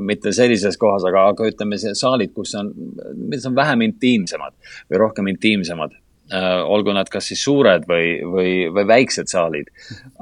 mitte 0.01 0.33
sellises 0.33 0.79
kohas, 0.79 1.05
aga, 1.05 1.29
aga 1.33 1.49
ütleme, 1.51 1.79
saalid, 1.79 2.33
kus 2.33 2.55
on, 2.55 2.71
mis 3.17 3.47
on 3.47 3.57
vähem 3.57 3.81
intiimsemad 3.81 4.55
või 4.91 5.03
rohkem 5.03 5.27
intiimsemad 5.35 5.99
Äh, 6.31 6.63
olgu 6.63 6.93
nad 6.95 7.09
kas 7.11 7.27
siis 7.27 7.41
suured 7.43 7.89
või, 7.91 8.21
või, 8.23 8.51
või 8.71 8.85
väiksed 8.87 9.27
saalid. 9.27 9.67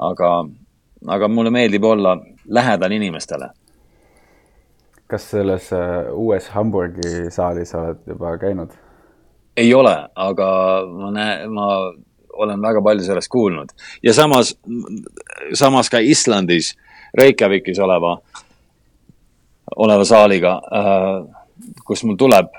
aga, 0.01 0.31
aga 1.07 1.29
mulle 1.29 1.51
meeldib 1.51 1.85
olla 1.85 2.17
lähedal 2.49 2.93
inimestele. 2.93 3.49
kas 5.07 5.31
selles 5.31 5.73
äh, 5.73 6.13
uues 6.13 6.49
Hamburgi 6.49 7.31
saalis 7.31 7.75
oled 7.75 8.03
juba 8.07 8.37
käinud? 8.39 8.75
ei 9.57 9.75
ole, 9.75 9.95
aga 10.15 10.49
ma 10.87 11.11
näen, 11.11 11.51
ma 11.53 11.69
olen 12.39 12.63
väga 12.63 12.83
palju 12.83 13.07
sellest 13.07 13.31
kuulnud 13.33 13.73
ja 14.03 14.15
samas, 14.15 14.55
samas 15.55 15.91
ka 15.91 15.99
Islandis, 15.99 16.77
Reykjavikis 17.19 17.79
oleva, 17.79 18.19
oleva 19.77 20.05
saaliga, 20.05 20.61
äh, 20.73 21.77
kus 21.85 22.05
mul 22.05 22.17
tuleb 22.21 22.53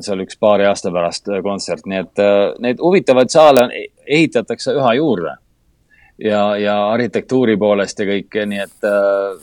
seal 0.00 0.22
üks 0.24 0.38
paari 0.40 0.64
aasta 0.66 0.90
pärast 0.92 1.28
äh, 1.28 1.42
kontsert, 1.44 1.84
nii 1.86 1.98
et 1.98 2.24
neid 2.64 2.80
huvitavaid 2.80 3.30
saale 3.30 3.68
ehitatakse 4.06 4.72
üha 4.78 4.94
juurde. 4.96 5.36
Ja, 6.18 6.56
ja 6.56 6.76
arhitektuuri 6.90 7.56
poolest 7.56 8.00
ja 8.00 8.08
kõike, 8.08 8.46
nii 8.46 8.62
et 8.64 8.88
äh, 8.88 9.36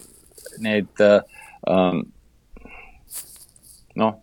neid 0.64 1.04
ähm, 1.04 2.04
noh 4.00 4.20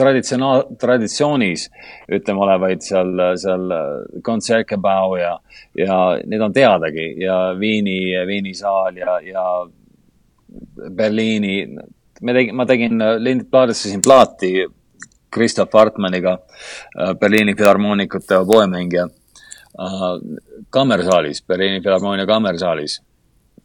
traditsionaal, 0.00 0.62
traditsioonis 0.80 1.66
ütleme 2.08 2.40
olevaid 2.46 2.80
seal, 2.84 3.10
seal 3.36 3.74
kontsertgebau 4.24 5.18
ja, 5.20 5.34
ja 5.76 5.98
need 6.24 6.40
on 6.40 6.54
teadagi 6.56 7.10
ja 7.20 7.36
Viini, 7.60 7.98
Viini 8.26 8.54
saal 8.56 8.96
ja, 8.96 9.18
ja 9.20 9.44
Berliini 10.96 11.56
me 12.20 12.34
tegin, 12.34 12.56
ma 12.56 12.66
tegin, 12.66 13.00
äh, 13.00 13.46
plaadistasin 13.50 14.02
plaati 14.02 14.66
Kristof 15.30 15.72
Hartmanniga, 15.72 16.38
äh, 16.98 17.14
Berliini 17.14 17.54
Filharmoonikute 17.54 18.38
oboemängija 18.38 19.04
äh, 19.04 19.19
kammersaalis, 20.70 21.42
Berliini 21.46 21.82
Filharmoonia 21.82 22.26
kammersaalis. 22.26 23.00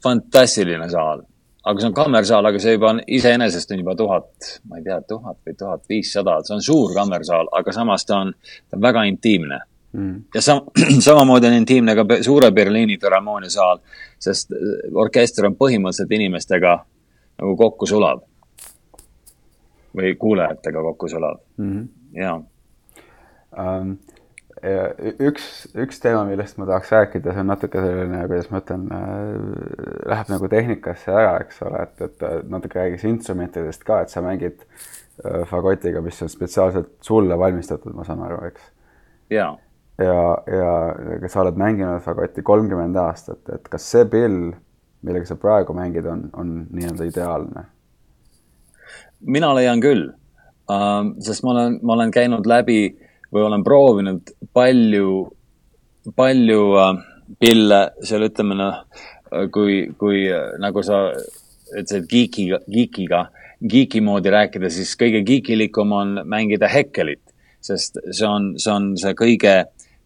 fantastiline 0.03 0.89
saal, 0.89 1.21
aga 1.65 1.81
see 1.81 1.87
on 1.87 1.93
kammersaal, 1.93 2.45
aga 2.45 2.59
see 2.61 2.75
juba 2.75 2.91
on 2.91 2.99
iseenesest 3.07 3.71
on 3.71 3.79
juba 3.79 3.95
tuhat, 3.97 4.49
ma 4.69 4.77
ei 4.77 4.83
tea, 4.85 4.99
tuhat 5.07 5.37
või 5.47 5.55
tuhat 5.57 5.87
viissada, 5.89 6.35
see 6.45 6.53
on 6.53 6.61
suur 6.61 6.93
kammersaal, 6.93 7.49
aga 7.57 7.73
samas 7.73 8.05
ta 8.05 8.19
on, 8.21 8.33
ta 8.69 8.77
on 8.77 8.83
väga 8.83 9.05
intiimne 9.09 9.59
mm. 9.95 10.19
ja 10.35 10.43
sam 10.45 10.61
samamoodi 11.07 11.49
on 11.49 11.57
intiimne 11.61 11.95
ka 11.97 12.05
suure 12.21 12.51
Berliini 12.51 12.99
Filharmoonia 13.01 13.49
saal, 13.49 13.81
sest 14.19 14.53
orkester 14.93 15.49
on 15.49 15.57
põhimõtteliselt 15.57 16.13
inimestega 16.19 16.75
nagu 17.39 17.55
kokku 17.57 17.89
sulav 17.89 18.21
või 19.95 20.13
kuulajatega 20.19 20.83
kokku 20.89 21.09
sulab 21.09 21.41
mm. 21.57 21.71
-hmm. 21.71 21.87
ja 22.21 22.35
um,. 23.57 23.97
Üks, 24.63 25.67
üks 25.75 25.99
teema, 25.99 26.23
millest 26.29 26.57
ma 26.57 26.67
tahaks 26.69 26.91
rääkida, 26.93 27.33
see 27.33 27.43
on 27.43 27.49
natuke 27.51 27.81
selline, 27.83 28.21
kuidas 28.29 28.47
ma 28.53 28.61
ütlen 28.63 28.85
äh,, 28.95 29.09
läheb 30.11 30.31
nagu 30.31 30.49
tehnikasse 30.51 31.11
ära, 31.11 31.35
eks 31.43 31.61
ole, 31.65 31.83
et, 31.83 32.05
et 32.07 32.47
natuke 32.51 32.79
räägiks 32.79 33.03
instrumentidest 33.09 33.83
ka, 33.87 34.01
et 34.05 34.13
sa 34.13 34.23
mängid 34.25 34.63
äh, 34.63 35.43
fagotiga, 35.49 36.01
mis 36.05 36.21
on 36.23 36.31
spetsiaalselt 36.31 36.93
sulle 37.03 37.37
valmistatud, 37.39 37.93
ma 37.97 38.07
saan 38.07 38.23
aru, 38.25 38.41
eks? 38.47 38.71
ja, 39.35 39.51
ja, 39.99 40.19
ja, 40.47 40.73
ja 41.21 41.31
sa 41.31 41.43
oled 41.43 41.59
mänginud 41.59 42.03
fagotti 42.05 42.45
kolmkümmend 42.45 42.99
aastat, 43.03 43.43
et 43.51 43.67
kas 43.71 43.91
see 43.91 44.07
pill, 44.09 44.53
millega 45.05 45.27
sa 45.29 45.39
praegu 45.39 45.75
mängid, 45.77 46.07
on, 46.09 46.29
on 46.33 46.61
nii-öelda 46.71 47.11
ideaalne? 47.11 47.67
mina 49.25 49.51
leian 49.57 49.81
küll 49.83 50.13
sest 51.21 51.43
ma 51.45 51.51
olen, 51.51 51.79
ma 51.83 51.93
olen 51.93 52.11
käinud 52.11 52.47
läbi 52.49 52.97
või 53.35 53.43
olen 53.49 53.63
proovinud 53.65 54.31
palju, 54.55 55.09
palju 56.15 56.61
uh, 56.71 56.93
pille 57.39 57.81
seal 58.05 58.29
ütleme 58.29 58.55
noh, 58.55 58.83
kui, 59.51 59.81
kui 59.99 60.23
uh, 60.31 60.55
nagu 60.61 60.83
sa 60.85 61.09
ütlesid 61.75 62.07
geekiga, 62.09 62.59
geekiga, 62.71 63.25
geeki 63.65 64.01
moodi 64.05 64.31
rääkida, 64.33 64.69
siis 64.71 64.93
kõige 64.99 65.23
geekilikum 65.25 65.93
on 65.95 66.19
mängida 66.29 66.69
Hekkelit. 66.71 67.21
sest 67.65 67.97
see 68.13 68.27
on, 68.27 68.53
see 68.61 68.71
on 68.71 68.91
see 69.01 69.15
kõige 69.17 69.53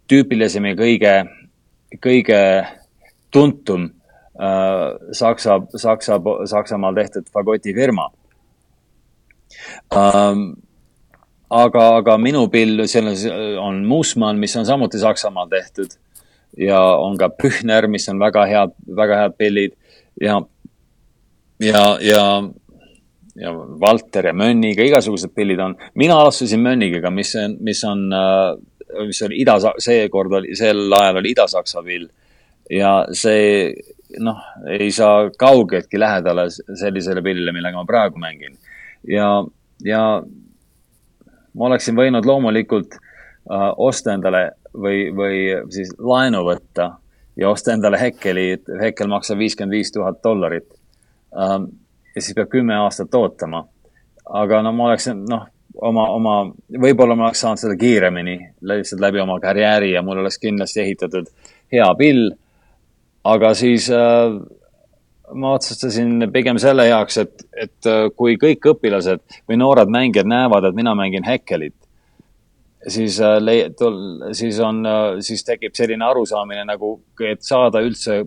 tüüpilisem 0.07 0.69
ja 0.69 0.77
kõige, 0.79 1.13
kõige 1.99 2.39
tuntum 3.35 3.89
äh, 4.39 4.85
Saksa, 5.11 5.59
Saksa, 5.75 6.21
Saksamaal 6.47 6.95
tehtud 6.95 7.27
fagotifirma 7.33 8.07
ähm, 9.91 10.45
aga, 11.49 11.85
aga 12.01 12.17
minu 12.21 12.45
pill 12.51 12.85
selles 12.87 13.25
on 13.59 13.83
Muusmann, 13.87 14.39
mis 14.39 14.55
on 14.57 14.65
samuti 14.65 15.01
Saksamaal 15.01 15.49
tehtud 15.49 15.97
ja 16.57 16.79
on 17.01 17.17
ka 17.17 17.29
Pühner, 17.29 17.87
mis 17.87 18.07
on 18.09 18.19
väga 18.21 18.45
head, 18.49 18.73
väga 18.95 19.19
head 19.23 19.37
pillid 19.37 19.75
ja, 20.21 20.39
ja, 21.63 21.83
ja, 22.01 22.23
ja 23.35 23.53
Valter 23.53 24.31
ja 24.31 24.33
Mönniga, 24.33 24.85
igasugused 24.85 25.33
pillid 25.35 25.59
on. 25.59 25.77
mina 25.95 26.19
alustasin 26.21 26.61
Mönnigiga, 26.65 27.11
mis 27.13 27.35
on, 27.35 27.57
mis 27.59 27.83
on, 27.83 28.07
äh, 28.13 29.05
mis 29.07 29.21
oli 29.25 29.41
ida, 29.43 29.59
seekord 29.77 30.33
oli, 30.41 30.55
sel 30.57 30.87
ajal 30.93 31.21
oli 31.21 31.33
Ida-Saksa 31.35 31.85
pill 31.85 32.09
ja 32.69 32.93
see 33.13 33.73
noh, 34.19 34.41
ei 34.69 34.91
saa 34.91 35.29
kaugeltki 35.37 35.99
lähedale 35.99 36.47
sellisele 36.49 37.21
pillile, 37.21 37.53
millega 37.53 37.77
ma 37.77 37.85
praegu 37.85 38.21
mängin. 38.21 38.57
ja, 39.07 39.45
ja 39.85 40.03
ma 41.53 41.69
oleksin 41.69 41.97
võinud 41.97 42.25
loomulikult 42.25 42.95
äh, 42.95 43.69
osta 43.77 44.13
endale 44.13 44.51
või, 44.73 45.09
või 45.15 45.43
siis 45.73 45.93
laenu 45.97 46.43
võtta 46.45 46.91
ja 47.39 47.49
osta 47.49 47.73
endale 47.73 47.99
Hekkeli, 48.01 48.47
Hekkel 48.81 49.07
maksab 49.07 49.39
viiskümmend 49.39 49.77
viis 49.77 49.91
tuhat 49.91 50.19
dollarit 50.23 50.67
ähm,. 51.33 51.71
ja 52.15 52.21
siis 52.21 52.35
peab 52.35 52.49
kümme 52.49 52.75
aastat 52.75 53.15
ootama. 53.15 53.67
aga 54.29 54.61
no 54.61 54.71
ma 54.73 54.89
oleksin, 54.89 55.23
noh, 55.29 55.47
oma, 55.81 56.09
oma, 56.09 56.35
võib-olla 56.81 57.15
ma 57.15 57.29
oleks 57.29 57.41
saanud 57.45 57.61
seda 57.61 57.77
kiiremini 57.79 58.37
lihtsalt 58.61 59.01
läbi 59.01 59.21
oma 59.21 59.39
karjääri 59.39 59.93
ja 59.93 60.01
mul 60.01 60.21
oleks 60.21 60.37
kindlasti 60.37 60.81
ehitatud 60.81 61.29
hea 61.71 61.89
pill. 61.95 62.31
aga 63.23 63.53
siis 63.53 63.89
äh, 63.91 64.39
ma 65.33 65.53
otsustasin 65.57 66.29
pigem 66.33 66.57
selle 66.61 66.87
jaoks, 66.87 67.19
et, 67.21 67.45
et 67.53 67.89
äh, 67.89 68.07
kui 68.17 68.37
kõik 68.41 68.65
õpilased 68.73 69.21
või 69.49 69.59
noored 69.61 69.91
mängijad 69.93 70.29
näevad, 70.29 70.69
et 70.69 70.77
mina 70.77 70.95
mängin 70.97 71.27
Hekkelit, 71.27 71.75
siis, 72.87 73.19
äh, 73.21 73.39
siis 74.37 74.59
on, 74.63 74.81
äh, 74.87 75.19
siis 75.25 75.43
tekib 75.47 75.75
selline 75.77 76.05
arusaamine 76.05 76.65
nagu, 76.67 76.97
et 77.25 77.43
saada 77.45 77.83
üldse 77.85 78.23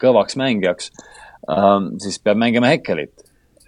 kõvaks 0.00 0.38
mängijaks, 0.40 0.90
ähm, 1.50 1.94
siis 2.00 2.18
peab 2.24 2.40
mängima 2.40 2.72
Hekkelit. 2.72 3.12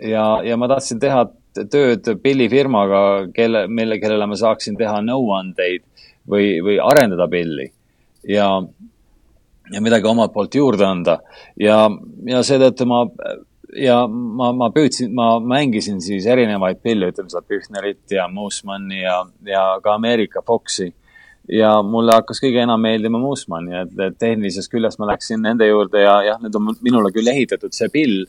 ja, 0.01 0.41
ja 0.45 0.57
ma 0.57 0.69
tahtsin 0.69 1.01
teha 1.01 1.27
tööd 1.71 2.07
pillifirmaga, 2.23 3.29
kelle, 3.37 3.67
mille, 3.69 3.99
kellele 4.01 4.27
ma 4.27 4.39
saaksin 4.41 4.77
teha 4.77 5.03
nõuandeid 5.05 5.85
või, 6.29 6.57
või 6.65 6.79
arendada 6.81 7.29
pilli. 7.29 7.71
ja 8.29 8.49
ja 9.71 9.81
midagi 9.81 10.09
omalt 10.09 10.33
poolt 10.33 10.55
juurde 10.55 10.87
anda 10.87 11.19
ja, 11.61 11.87
ja 12.27 12.43
seetõttu 12.47 12.87
ma 12.89 13.05
ja 13.77 14.03
ma, 14.09 14.51
ma 14.57 14.71
püüdsin, 14.73 15.13
ma 15.17 15.37
mängisin 15.41 16.01
siis 16.05 16.27
erinevaid 16.29 16.83
pille, 16.85 17.09
ütleme 17.13 17.33
seda 17.33 17.45
Pühnerit 17.49 18.17
ja 18.17 18.27
Moosmanni 18.29 19.03
ja, 19.03 19.23
ja 19.49 19.63
ka 19.85 19.97
Ameerika 19.99 20.43
Foxi. 20.47 20.93
ja 21.49 21.73
mulle 21.83 22.15
hakkas 22.15 22.39
kõige 22.43 22.63
enam 22.63 22.81
meeldima 22.81 23.19
et, 23.83 23.99
et 23.99 24.19
tehnilisest 24.19 24.71
küljest 24.71 24.99
ma 24.99 25.09
läksin 25.11 25.43
nende 25.43 25.67
juurde 25.67 26.03
ja 26.03 26.23
jah, 26.23 26.41
need 26.43 26.55
on 26.55 26.75
minule 26.83 27.13
küll 27.13 27.29
ehitatud, 27.29 27.73
see 27.73 27.89
pill. 27.89 28.27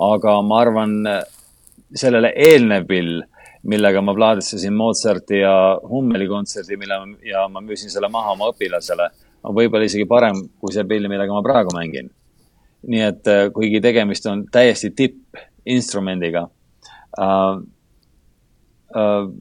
aga 0.00 0.40
ma 0.42 0.58
arvan, 0.60 0.92
sellele 1.94 2.32
eelnev 2.36 2.86
pill, 2.86 3.22
millega 3.62 4.02
ma 4.02 4.14
plaadistasin 4.14 4.74
Mozarti 4.74 5.38
ja 5.38 5.78
Hummeli 5.88 6.26
kontserdi, 6.28 6.76
mille 6.76 6.98
ja 7.24 7.46
ma 7.48 7.60
müüsin 7.60 7.90
selle 7.90 8.08
maha 8.08 8.32
oma 8.32 8.50
õpilasele 8.50 9.10
on 9.42 9.54
võib-olla 9.56 9.88
isegi 9.88 10.06
parem 10.08 10.38
kui 10.60 10.74
see 10.74 10.84
pill, 10.88 11.08
millega 11.10 11.34
ma 11.34 11.42
praegu 11.44 11.74
mängin. 11.76 12.10
nii 12.82 13.02
et 13.06 13.28
äh, 13.30 13.46
kuigi 13.54 13.80
tegemist 13.80 14.26
on 14.26 14.46
täiesti 14.50 14.90
tippinstrumendiga 14.90 16.48
äh,. 17.20 17.62
Äh, 18.96 19.32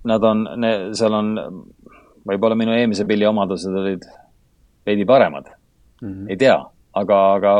Nad 0.00 0.24
on, 0.24 0.46
seal 0.96 1.12
on, 1.12 1.26
võib-olla 2.24 2.56
minu 2.56 2.72
eelmise 2.72 3.04
pilli 3.04 3.26
omadused 3.28 3.74
olid 3.76 4.06
veidi 4.86 5.04
paremad 5.04 5.50
mm. 6.00 6.08
-hmm. 6.08 6.30
ei 6.30 6.36
tea, 6.36 6.56
aga, 6.92 7.18
aga, 7.34 7.54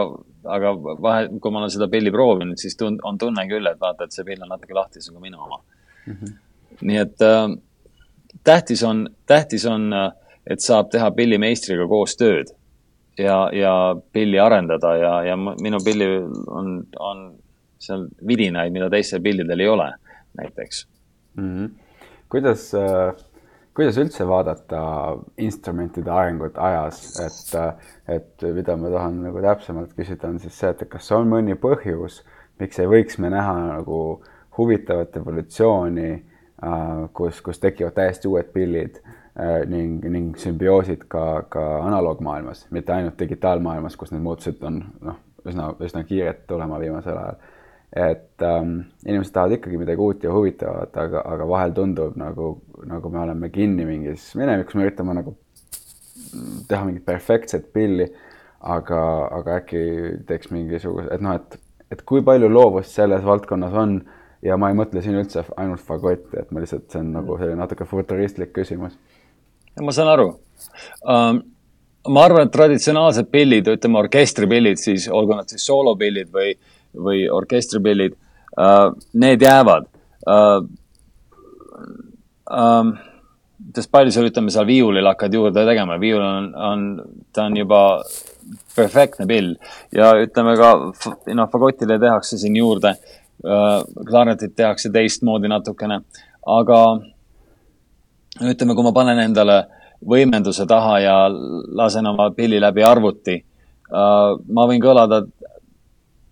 aga 0.57 0.73
vahe, 1.03 1.29
kui 1.41 1.53
ma 1.53 1.63
olen 1.63 1.73
seda 1.75 1.89
pilli 1.89 2.11
proovinud, 2.11 2.59
siis 2.59 2.77
tund, 2.77 3.03
on 3.05 3.19
tunne 3.19 3.47
küll, 3.49 3.67
et 3.67 3.81
vaata, 3.81 4.05
et 4.05 4.17
see 4.17 4.25
pill 4.25 4.43
on 4.43 4.53
natuke 4.55 4.75
lahtisem 4.75 5.15
kui 5.15 5.29
minu 5.29 5.43
oma 5.43 5.61
mm. 6.07 6.15
-hmm. 6.15 6.35
nii 6.81 6.97
et 6.97 7.23
äh, 7.23 7.57
tähtis 8.45 8.83
on, 8.83 9.09
tähtis 9.27 9.67
on 9.67 9.93
äh, 9.93 10.13
et 10.51 10.65
saab 10.65 10.91
teha 10.91 11.11
pillimeistriga 11.15 11.87
koos 11.91 12.17
tööd 12.19 12.51
ja, 13.19 13.39
ja 13.55 13.75
pilli 14.13 14.39
arendada 14.43 14.95
ja, 14.99 15.13
ja 15.31 15.37
minu 15.39 15.81
pillil 15.85 16.27
on, 16.49 16.73
on 16.99 17.25
seal 17.81 18.09
vidinaid, 18.27 18.73
mida 18.75 18.91
teistel 18.93 19.23
pillidel 19.25 19.63
ei 19.63 19.69
ole, 19.71 19.89
näiteks 20.41 20.87
mm. 21.35 21.51
-hmm. 21.51 21.71
kuidas 22.29 22.73
äh, 22.75 23.15
kuidas 23.75 23.99
üldse 24.03 24.27
vaadata 24.29 24.81
instrumentide 25.39 26.11
arengut 26.11 26.59
ajas, 26.59 27.05
et, 27.27 27.55
et 28.17 28.49
mida 28.55 28.77
ma 28.77 28.91
tahan 28.91 29.23
nagu 29.29 29.43
täpsemalt 29.43 29.95
küsida, 29.97 30.29
on 30.29 30.43
siis 30.43 30.59
see, 30.59 30.71
et 30.71 30.89
kas 30.89 31.13
on 31.13 31.31
mõni 31.31 31.55
põhjus, 31.55 32.25
miks 32.61 32.79
ei 32.79 32.91
võiks 32.91 33.19
me 33.19 33.31
näha 33.31 33.55
nagu 33.77 34.01
huvitavat 34.59 35.17
evolutsiooni, 35.17 36.11
äh, 36.65 37.09
kus, 37.13 37.41
kus 37.41 37.63
tekivad 37.63 37.95
täiesti 37.95 38.29
uued 38.29 38.53
pillid 38.53 39.01
Äh, 39.01 39.20
ning, 39.71 40.05
ning 40.11 40.37
sümbioosid 40.39 41.07
ka, 41.09 41.25
ka 41.49 41.65
analoogmaailmas, 41.87 42.67
mitte 42.75 42.93
ainult 42.93 43.19
digitaalmaailmas, 43.19 43.97
kus 43.97 44.11
need 44.13 44.25
muutused 44.25 44.63
on 44.67 44.83
noh, 45.07 45.19
üsna, 45.47 45.71
üsna 45.87 46.03
kiired 46.09 46.45
tulema 46.51 46.81
viimasel 46.83 47.17
ajal. 47.17 47.39
et 47.91 48.43
ähm, 48.47 48.75
inimesed 49.07 49.33
tahavad 49.35 49.57
ikkagi 49.57 49.79
midagi 49.79 50.03
uut 50.03 50.25
ja 50.25 50.33
huvitavat, 50.35 50.97
aga, 50.97 51.23
aga 51.27 51.47
vahel 51.49 51.73
tundub 51.75 52.19
nagu, 52.19 52.53
nagu 52.87 53.11
me 53.11 53.19
oleme 53.19 53.51
kinni 53.51 53.87
mingis 53.87 54.29
minevikus, 54.39 54.77
me 54.79 54.87
üritame 54.87 55.17
nagu 55.19 55.35
teha 56.69 56.85
mingit 56.87 57.05
perfektset 57.07 57.73
pilli, 57.75 58.07
aga, 58.61 59.01
aga 59.41 59.59
äkki 59.59 59.83
teeks 60.29 60.53
mingisuguse, 60.55 61.09
et 61.15 61.23
noh, 61.25 61.39
et, 61.39 61.59
et 61.91 62.03
kui 62.07 62.23
palju 62.23 62.51
loovust 62.51 62.95
selles 62.95 63.25
valdkonnas 63.27 63.75
on 63.75 63.99
ja 64.47 64.59
ma 64.59 64.71
ei 64.71 64.79
mõtle 64.79 65.03
siin 65.03 65.19
üldse 65.19 65.43
ainult 65.59 65.83
fagotti, 65.87 66.39
et 66.39 66.51
ma 66.55 66.63
lihtsalt, 66.63 66.87
see 66.93 67.03
on 67.03 67.11
nagu 67.17 67.39
selline 67.41 67.59
natuke 67.63 67.87
futuristlik 67.91 68.55
küsimus 68.55 68.99
ma 69.79 69.95
saan 69.95 70.11
aru 70.13 70.29
um,. 71.05 71.43
ma 72.09 72.25
arvan, 72.25 72.49
et 72.49 72.53
traditsionaalsed 72.55 73.29
pillid, 73.31 73.69
ütleme 73.69 74.01
orkestripillid 74.01 74.81
siis, 74.81 75.05
olgu 75.13 75.37
nad 75.37 75.51
siis 75.53 75.67
soolopillid 75.69 76.31
või, 76.33 76.55
või 76.97 77.23
orkestripillid 77.31 78.17
uh,, 78.17 78.91
need 79.15 79.47
jäävad 79.47 79.89
uh,. 80.27 80.61
Um, 82.51 82.97
sest 83.77 83.91
palju 83.95 84.11
sa, 84.11 84.25
ütleme 84.27 84.51
seal 84.51 84.67
viiulil 84.67 85.07
hakkad 85.07 85.35
juurde 85.37 85.63
tegema, 85.69 86.01
viiul 86.03 86.23
on, 86.25 86.49
on, 86.57 86.81
ta 87.31 87.45
on 87.47 87.59
juba 87.61 87.81
perfektne 88.75 89.27
pill 89.31 89.53
ja 89.95 90.11
ütleme 90.19 90.57
ka, 90.59 90.71
noh, 91.37 91.51
fagotile 91.53 92.01
tehakse 92.03 92.41
siin 92.41 92.57
juurde 92.59 92.97
uh,, 92.97 93.85
klarnetit 94.09 94.57
tehakse 94.59 94.91
teistmoodi 94.91 95.53
natukene, 95.53 96.01
aga 96.59 96.81
ütleme, 98.41 98.75
kui 98.75 98.87
ma 98.87 98.93
panen 98.97 99.21
endale 99.21 99.61
võimenduse 100.07 100.65
taha 100.69 100.97
ja 101.03 101.17
lasen 101.29 102.07
oma 102.09 102.31
pilli 102.37 102.61
läbi 102.61 102.85
arvuti 102.87 103.37
uh,, 103.37 104.39
ma 104.41 104.67
võin 104.69 104.81
kõlada 104.83 105.23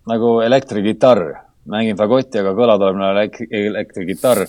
nagu 0.09 0.39
elektrikitarr, 0.41 1.33
mängin 1.69 1.97
fagotti, 1.99 2.41
aga 2.41 2.55
kõla 2.57 2.77
tuleb 2.81 2.97
nagu 2.97 3.13
elektri, 3.13 3.47
elektrikitarr. 3.69 4.45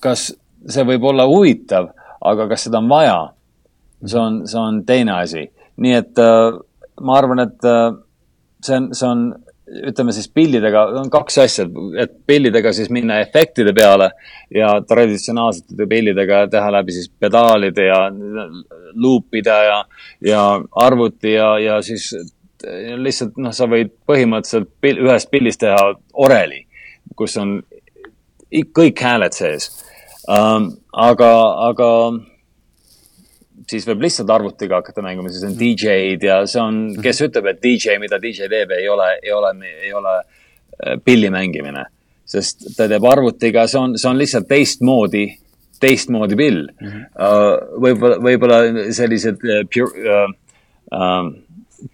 kas 0.00 0.32
see 0.68 0.84
võib 0.86 1.04
olla 1.10 1.24
huvitav, 1.28 1.88
aga 2.20 2.48
kas 2.50 2.68
seda 2.68 2.82
on 2.82 2.90
vaja? 2.90 3.16
see 4.04 4.18
on, 4.18 4.42
see 4.50 4.58
on 4.58 4.82
teine 4.84 5.14
asi, 5.14 5.46
nii 5.78 5.94
et 5.94 6.18
uh, 6.18 6.58
ma 7.00 7.16
arvan, 7.16 7.44
et 7.46 7.68
uh, 7.68 7.94
see 8.62 8.76
on, 8.76 8.88
see 8.98 9.08
on 9.08 9.28
ütleme 9.66 10.12
siis 10.12 10.28
pillidega, 10.34 10.84
on 11.00 11.10
kaks 11.10 11.38
asja, 11.38 11.66
et 12.02 12.14
pillidega 12.26 12.72
siis 12.74 12.90
minna 12.90 13.20
efektide 13.22 13.72
peale 13.76 14.10
ja 14.54 14.74
traditsionaalsete 14.88 15.86
pillidega 15.88 16.46
teha 16.50 16.72
läbi 16.74 16.96
siis 16.96 17.10
pedaalide 17.20 17.86
ja 17.86 18.00
luupida 18.94 19.58
ja, 19.64 19.78
ja 20.26 20.42
arvuti 20.84 21.36
ja, 21.36 21.54
ja 21.62 21.78
siis 21.82 22.10
lihtsalt 22.96 23.38
noh, 23.42 23.54
sa 23.54 23.66
võid 23.70 23.94
põhimõtteliselt 24.06 24.70
pill, 24.80 25.00
ühest 25.06 25.30
pillist 25.30 25.62
teha 25.62 25.92
oreli, 26.12 26.64
kus 27.16 27.36
on 27.40 27.60
kõik 28.74 29.02
hääled 29.02 29.34
sees 29.34 29.70
um,. 30.28 30.72
aga, 30.92 31.32
aga 31.70 31.88
siis 33.70 33.86
võib 33.88 34.04
lihtsalt 34.06 34.30
arvutiga 34.32 34.80
hakata 34.80 35.04
mängima, 35.04 35.30
siis 35.32 35.46
on 35.48 35.56
DJ-d 35.58 36.28
ja 36.28 36.40
see 36.50 36.62
on, 36.62 36.80
kes 36.98 37.20
mhm. 37.20 37.30
ütleb, 37.30 37.50
et 37.52 37.62
DJ, 37.62 37.98
mida 38.02 38.18
DJ 38.22 38.50
teeb, 38.52 38.74
ei 38.78 38.88
ole, 38.90 39.08
ei 39.22 39.34
ole, 39.34 39.52
ei 39.86 39.92
ole 39.96 40.16
äh, 40.20 40.96
pilli 41.04 41.30
mängimine. 41.32 41.86
sest 42.32 42.70
ta 42.76 42.86
teeb 42.88 43.04
arvutiga, 43.04 43.66
see 43.68 43.80
on, 43.80 43.96
see 44.00 44.08
on 44.08 44.16
lihtsalt 44.16 44.46
teistmoodi 44.48 45.26
teistmoodi 45.82 46.36
pill 46.38 46.60
mm. 46.70 46.88
-hmm. 46.88 47.80
võib-olla, 47.82 48.18
võib-olla 48.22 48.58
sellised 48.94 49.42
pure 49.74 50.04
uh,, 50.06 50.30
uh, 50.94 51.26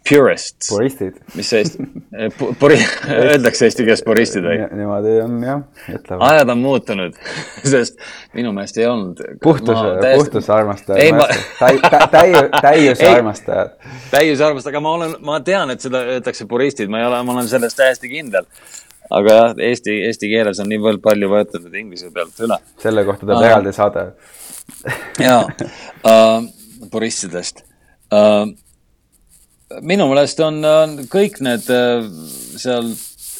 purists. 0.09 0.68
puristid. 0.68 1.16
mis 1.34 1.49
see 1.51 1.62
eesti, 1.62 1.86
puri-, 2.61 2.80
öeldakse 3.14 3.68
eesti 3.68 3.84
keeles 3.86 4.03
puristid 4.07 4.45
või? 4.47 4.59
niimoodi 4.80 5.14
on 5.22 5.36
jah, 5.45 5.62
ütlevad. 5.93 6.24
ajad 6.30 6.53
on 6.55 6.62
muutunud 6.62 7.20
sest 7.72 8.01
minu 8.36 8.53
meelest 8.57 8.80
ei 8.80 8.89
olnud. 8.89 9.22
puhtuse, 9.43 9.86
täiesti... 10.03 10.24
puhtuse 10.24 10.53
armastajad. 10.53 11.16
Ma... 11.16 11.28
täi-, 11.61 11.80
täi-, 12.12 12.51
täiuse 12.66 13.09
armastajad. 13.09 13.72
täiuse 14.11 14.45
armastajad, 14.45 14.74
aga 14.74 14.84
ma 14.84 14.93
olen, 14.99 15.16
ma 15.30 15.41
tean, 15.45 15.72
et 15.74 15.84
seda 15.84 16.05
öeldakse 16.16 16.49
puristid, 16.51 16.93
ma 16.93 17.03
ei 17.03 17.09
ole, 17.09 17.22
ma 17.24 17.36
olen 17.39 17.51
selles 17.51 17.76
täiesti 17.78 18.12
kindel. 18.12 18.49
aga 19.11 19.41
jah, 19.41 19.57
eesti, 19.70 19.97
eesti 20.11 20.32
keeles 20.34 20.61
on 20.64 20.70
nii 20.72 20.97
palju 21.05 21.32
võetud 21.32 21.68
inglise 21.72 22.12
pealt 22.14 22.45
üle. 22.45 22.61
selle 22.82 23.05
kohta 23.09 23.26
tuleb 23.26 23.51
eraldi 23.51 23.74
saade. 23.76 24.09
jaa 25.22 25.43
uh,, 25.49 26.43
puristidest 26.93 27.64
uh, 28.12 28.49
minu 29.83 30.09
meelest 30.09 30.41
on, 30.45 30.61
on 30.64 30.95
kõik 31.11 31.41
need 31.45 31.66
äh, 31.73 32.07
seal, 32.61 32.93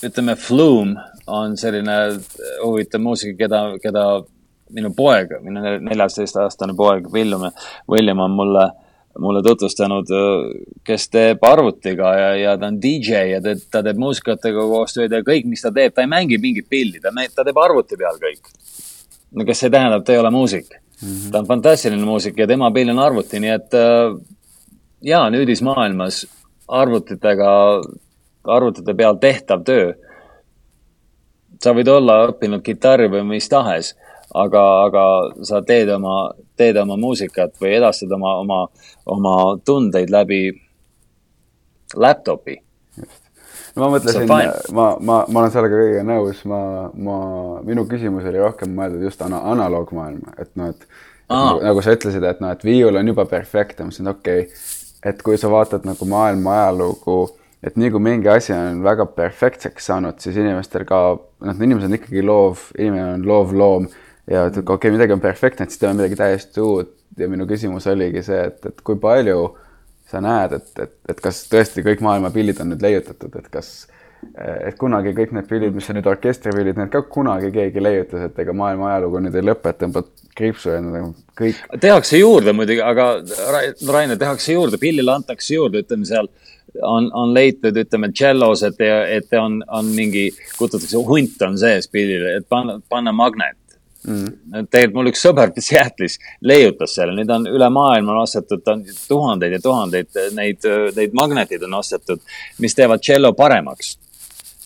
ütleme, 0.07 0.37
Flume 0.39 1.07
on 1.29 1.57
selline 1.61 1.95
huvitav 2.63 3.03
muusika, 3.05 3.37
keda, 3.45 3.63
keda 3.83 4.05
minu 4.77 4.93
poeg, 4.97 5.33
minu 5.45 5.63
neljateistaastane 5.85 6.77
poeg 6.77 7.09
William, 7.13 7.49
William 7.91 8.21
on 8.25 8.37
mulle, 8.37 8.65
mulle 9.25 9.43
tutvustanud, 9.45 10.13
äh, 10.15 10.81
kes 10.87 11.09
teeb 11.15 11.45
arvutiga 11.49 12.15
ja, 12.21 12.33
ja 12.43 12.57
ta 12.61 12.71
on 12.71 12.81
DJ 12.83 13.25
ja 13.35 13.43
te, 13.45 13.57
ta 13.71 13.83
teeb 13.87 14.01
muusikatega 14.01 14.67
koostööd 14.73 15.17
ja 15.17 15.25
kõik, 15.27 15.49
mis 15.49 15.65
ta 15.65 15.73
teeb, 15.75 15.97
ta 15.97 16.05
ei 16.05 16.11
mängi 16.11 16.41
mingit 16.43 16.69
pilli, 16.71 17.01
ta, 17.03 17.15
ta 17.35 17.47
teeb 17.47 17.65
arvuti 17.65 18.01
peal 18.01 18.21
kõik. 18.21 18.53
no 19.37 19.45
kes 19.49 19.65
see 19.65 19.73
tähendab, 19.73 20.05
ta 20.05 20.15
ei 20.15 20.21
ole 20.21 20.31
muusik 20.33 20.69
mm. 20.73 21.09
-hmm. 21.09 21.31
ta 21.33 21.39
on 21.39 21.47
fantastiline 21.47 22.05
muusik 22.05 22.39
ja 22.39 22.47
tema 22.47 22.71
pill 22.73 22.91
on 22.91 22.99
arvuti, 22.99 23.41
nii 23.41 23.55
et 23.57 23.75
äh, 23.77 24.13
ja 25.03 25.31
nüüdismaailmas 25.31 26.27
arvutitega, 26.69 27.51
arvutite 28.45 28.95
peal 28.95 29.17
tehtav 29.21 29.65
töö. 29.65 29.93
sa 31.63 31.73
võid 31.75 31.89
olla 31.91 32.21
õppinud 32.29 32.63
kitarri 32.63 33.09
või 33.11 33.25
mis 33.27 33.49
tahes, 33.51 33.97
aga, 34.35 34.63
aga 34.85 35.05
sa 35.43 35.59
teed 35.67 35.91
oma, 35.91 36.31
teed 36.57 36.77
oma 36.79 36.97
muusikat 36.97 37.57
või 37.61 37.73
edastad 37.81 38.13
oma, 38.15 38.37
oma, 38.39 38.59
oma 39.07 39.35
tundeid 39.67 40.11
läbi 40.11 40.53
laptopi. 41.97 42.61
No 43.75 43.85
ma 43.85 43.91
mõtlesin, 43.97 44.27
ma, 44.29 44.87
ma, 45.01 45.19
ma 45.27 45.43
olen 45.43 45.53
sellega 45.55 45.81
kõigega 45.81 46.07
nõus, 46.07 46.45
ma, 46.47 46.61
ma, 46.95 47.19
minu 47.67 47.89
küsimus 47.91 48.27
oli 48.31 48.39
rohkem 48.43 48.71
mõeldud 48.75 49.03
just 49.09 49.23
ana, 49.23 49.43
analoogmaailma, 49.53 50.35
et 50.39 50.51
noh, 50.59 50.71
et 50.71 50.87
nagu, 51.31 51.61
nagu 51.63 51.85
sa 51.85 51.95
ütlesid, 51.95 52.23
et 52.27 52.43
noh, 52.43 52.55
et 52.55 52.65
viiul 52.67 52.99
on 52.99 53.15
juba 53.15 53.27
perfektne, 53.31 53.87
ma 53.87 53.91
mõtlesin, 53.91 54.11
okei 54.15 54.47
okay,, 54.47 54.78
et 55.05 55.23
kui 55.23 55.39
sa 55.39 55.51
vaatad 55.53 55.87
nagu 55.87 56.09
maailma 56.09 56.57
ajalugu, 56.63 57.19
et 57.63 57.79
nii 57.79 57.91
kui 57.95 58.03
mingi 58.03 58.31
asi 58.31 58.55
on 58.55 58.83
väga 58.85 59.09
perfektseks 59.17 59.91
saanud, 59.91 60.19
siis 60.23 60.39
inimestel 60.39 60.85
ka, 60.89 61.01
noh, 61.19 61.63
inimesed 61.67 61.91
on 61.91 61.99
ikkagi 61.99 62.25
loov, 62.27 62.69
inimene 62.79 63.17
on 63.17 63.27
loov 63.27 63.55
loom. 63.57 63.89
Ja 64.29 64.47
et 64.51 64.59
okei 64.59 64.75
okay,, 64.75 64.93
midagi 64.93 65.15
on 65.15 65.25
perfektne, 65.25 65.65
et 65.65 65.73
siis 65.73 65.81
teeme 65.81 65.97
midagi 65.97 66.19
täiesti 66.19 66.63
uut. 66.63 66.95
Ja 67.19 67.27
minu 67.27 67.49
küsimus 67.51 67.89
oligi 67.91 68.21
see, 68.23 68.43
et, 68.51 68.61
et 68.69 68.83
kui 68.87 68.99
palju 69.01 69.49
sa 70.09 70.21
näed, 70.23 70.53
et, 70.55 70.69
et, 70.85 70.93
et 71.11 71.23
kas 71.25 71.41
tõesti 71.51 71.83
kõik 71.85 72.03
maailma 72.05 72.31
pillid 72.33 72.61
on 72.63 72.71
nüüd 72.73 72.85
leiutatud, 72.85 73.35
et 73.41 73.49
kas, 73.53 73.89
et 74.39 74.79
kunagi 74.79 75.13
kõik 75.17 75.33
need 75.35 75.47
pillid, 75.51 75.75
mis 75.75 75.89
on 75.91 75.99
nüüd 75.99 76.09
orkestripillid, 76.11 76.79
need 76.79 76.91
ka 76.93 77.03
kunagi 77.11 77.51
keegi 77.55 77.83
leiutas, 77.83 78.29
et 78.29 78.41
ega 78.43 78.55
maailma 78.57 78.93
ajalugu 78.93 79.23
nüüd 79.25 79.39
ei 79.39 79.47
lõpe, 79.47 79.73
et 79.73 79.81
tõmbad 79.83 80.11
kriipsu 80.39 80.73
ja 80.73 80.81
nagu 80.83 81.13
kõik. 81.39 81.61
tehakse 81.83 82.21
juurde 82.21 82.55
muidugi, 82.55 82.83
aga 82.85 83.09
Rainer, 83.89 84.19
tehakse 84.19 84.55
juurde, 84.55 84.81
pillile 84.81 85.15
antakse 85.15 85.55
juurde, 85.55 85.85
ütleme 85.85 86.07
seal 86.09 86.31
on, 86.83 87.09
on 87.15 87.35
leitud, 87.35 87.77
ütleme, 87.79 88.11
tšellos, 88.15 88.65
et, 88.69 88.83
et 89.19 89.39
on, 89.39 89.61
on 89.81 89.95
mingi, 89.95 90.29
kutsutakse, 90.59 90.99
hunt 91.09 91.47
on 91.47 91.59
sees 91.61 91.91
pillile, 91.91 92.39
et 92.41 92.49
panna, 92.49 92.79
panna 92.91 93.15
magnet. 93.15 93.57
Mm.. 94.09 94.69
tegelikult 94.71 94.95
mul 94.95 95.09
üks 95.11 95.21
sõber 95.27 95.51
Seattle'is 95.59 96.21
leiutas 96.47 96.93
selle, 96.95 97.17
neid 97.19 97.33
on 97.35 97.49
üle 97.51 97.67
maailma 97.75 98.13
on 98.15 98.21
ostetud, 98.23 98.63
on 98.71 98.85
tuhandeid 98.87 99.57
ja 99.57 99.59
tuhandeid 99.61 100.21
neid, 100.37 100.69
neid 100.95 101.17
magnetid 101.19 101.65
on 101.67 101.75
ostetud, 101.81 102.23
mis 102.63 102.79
teevad 102.79 103.03
tšello 103.03 103.33
paremaks 103.37 103.97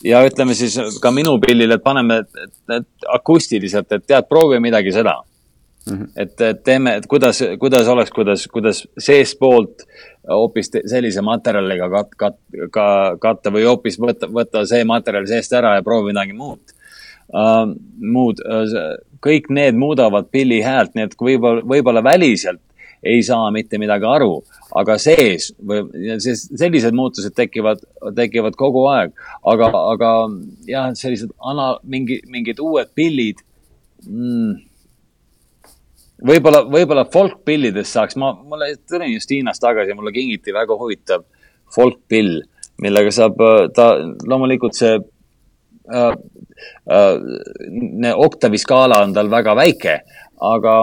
ja 0.05 0.23
ütleme 0.27 0.55
siis 0.55 0.79
ka 1.03 1.11
minu 1.15 1.39
pillile, 1.43 1.79
et 1.79 1.85
paneme 1.85 2.23
et, 2.25 2.47
et 2.79 3.13
akustiliselt, 3.15 3.93
et 3.93 4.07
tead, 4.07 4.29
proovi 4.29 4.61
midagi 4.61 4.95
seda 4.95 5.21
Mm 5.91 5.99
-hmm. 5.99 6.09
et, 6.17 6.41
et 6.41 6.63
teeme, 6.63 6.95
et 6.97 7.07
kuidas, 7.07 7.43
kuidas 7.59 7.89
oleks, 7.89 8.11
kuidas, 8.11 8.47
kuidas 8.47 8.89
seestpoolt 8.99 9.83
hoopis 10.29 10.71
sellise 10.87 11.21
materjaliga 11.21 11.89
kat-, 11.89 12.15
kat-, 12.17 12.69
ka 12.71 13.17
katta 13.19 13.51
või 13.51 13.65
hoopis 13.67 13.99
võtta, 13.99 14.29
võtta 14.31 14.63
see 14.67 14.85
materjal 14.85 15.27
seest 15.27 15.53
ära 15.53 15.75
ja 15.75 15.83
proovi 15.83 16.13
midagi 16.13 16.33
muud 16.33 16.61
uh,. 17.35 17.67
muud 17.99 18.39
uh,, 18.47 18.77
kõik 19.27 19.51
need 19.51 19.75
muudavad 19.75 20.31
pilli 20.31 20.61
häält, 20.63 20.95
nii 20.95 21.05
et 21.05 21.19
võib-olla, 21.19 21.67
võib-olla 21.67 22.05
väliselt 22.05 22.63
ei 23.03 23.23
saa 23.27 23.51
mitte 23.55 23.79
midagi 23.83 24.07
aru, 24.07 24.37
aga 24.79 24.97
sees 25.03 25.51
või 25.59 26.17
sellised 26.23 26.95
muutused 26.95 27.35
tekivad, 27.35 27.83
tekivad 28.17 28.57
kogu 28.59 28.85
aeg. 28.93 29.15
aga, 29.43 29.71
aga 29.95 30.11
jah, 30.69 30.93
sellised 30.99 31.33
ana-, 31.39 31.79
mingi, 31.83 32.21
mingid 32.31 32.63
uued 32.63 32.93
pillid 32.95 33.43
mm, 34.07 34.55
võib-olla, 36.27 36.63
võib-olla 36.71 37.05
folkpillidest 37.13 37.99
saaks, 37.99 38.19
ma, 38.21 38.33
mulle 38.35 38.73
tulin 38.89 39.13
just 39.13 39.31
Hiinast 39.35 39.63
tagasi 39.63 39.93
ja 39.93 39.99
mulle 39.99 40.15
kingiti 40.15 40.55
väga 40.55 40.77
huvitav 40.79 41.27
folkpill, 41.75 42.41
millega 42.83 43.13
saab, 43.15 43.41
äh, 43.43 43.65
ta 43.75 43.93
loomulikult 44.29 44.79
see 44.79 44.95
äh, 44.99 46.13
äh, 46.93 48.13
oktaviskaala 48.15 49.03
on 49.07 49.17
tal 49.17 49.31
väga 49.33 49.57
väike, 49.59 49.99
aga 50.43 50.77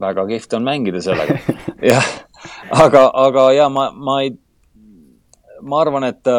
väga 0.00 0.26
kihvt 0.26 0.58
on 0.58 0.66
mängida 0.66 1.00
sellega. 1.04 1.38
jah, 1.92 2.10
aga, 2.70 3.10
aga 3.14 3.52
ja 3.52 3.68
ma, 3.72 3.90
ma 3.94 4.20
ei, 4.22 4.34
ma 5.62 5.80
arvan, 5.80 6.08
et 6.10 6.34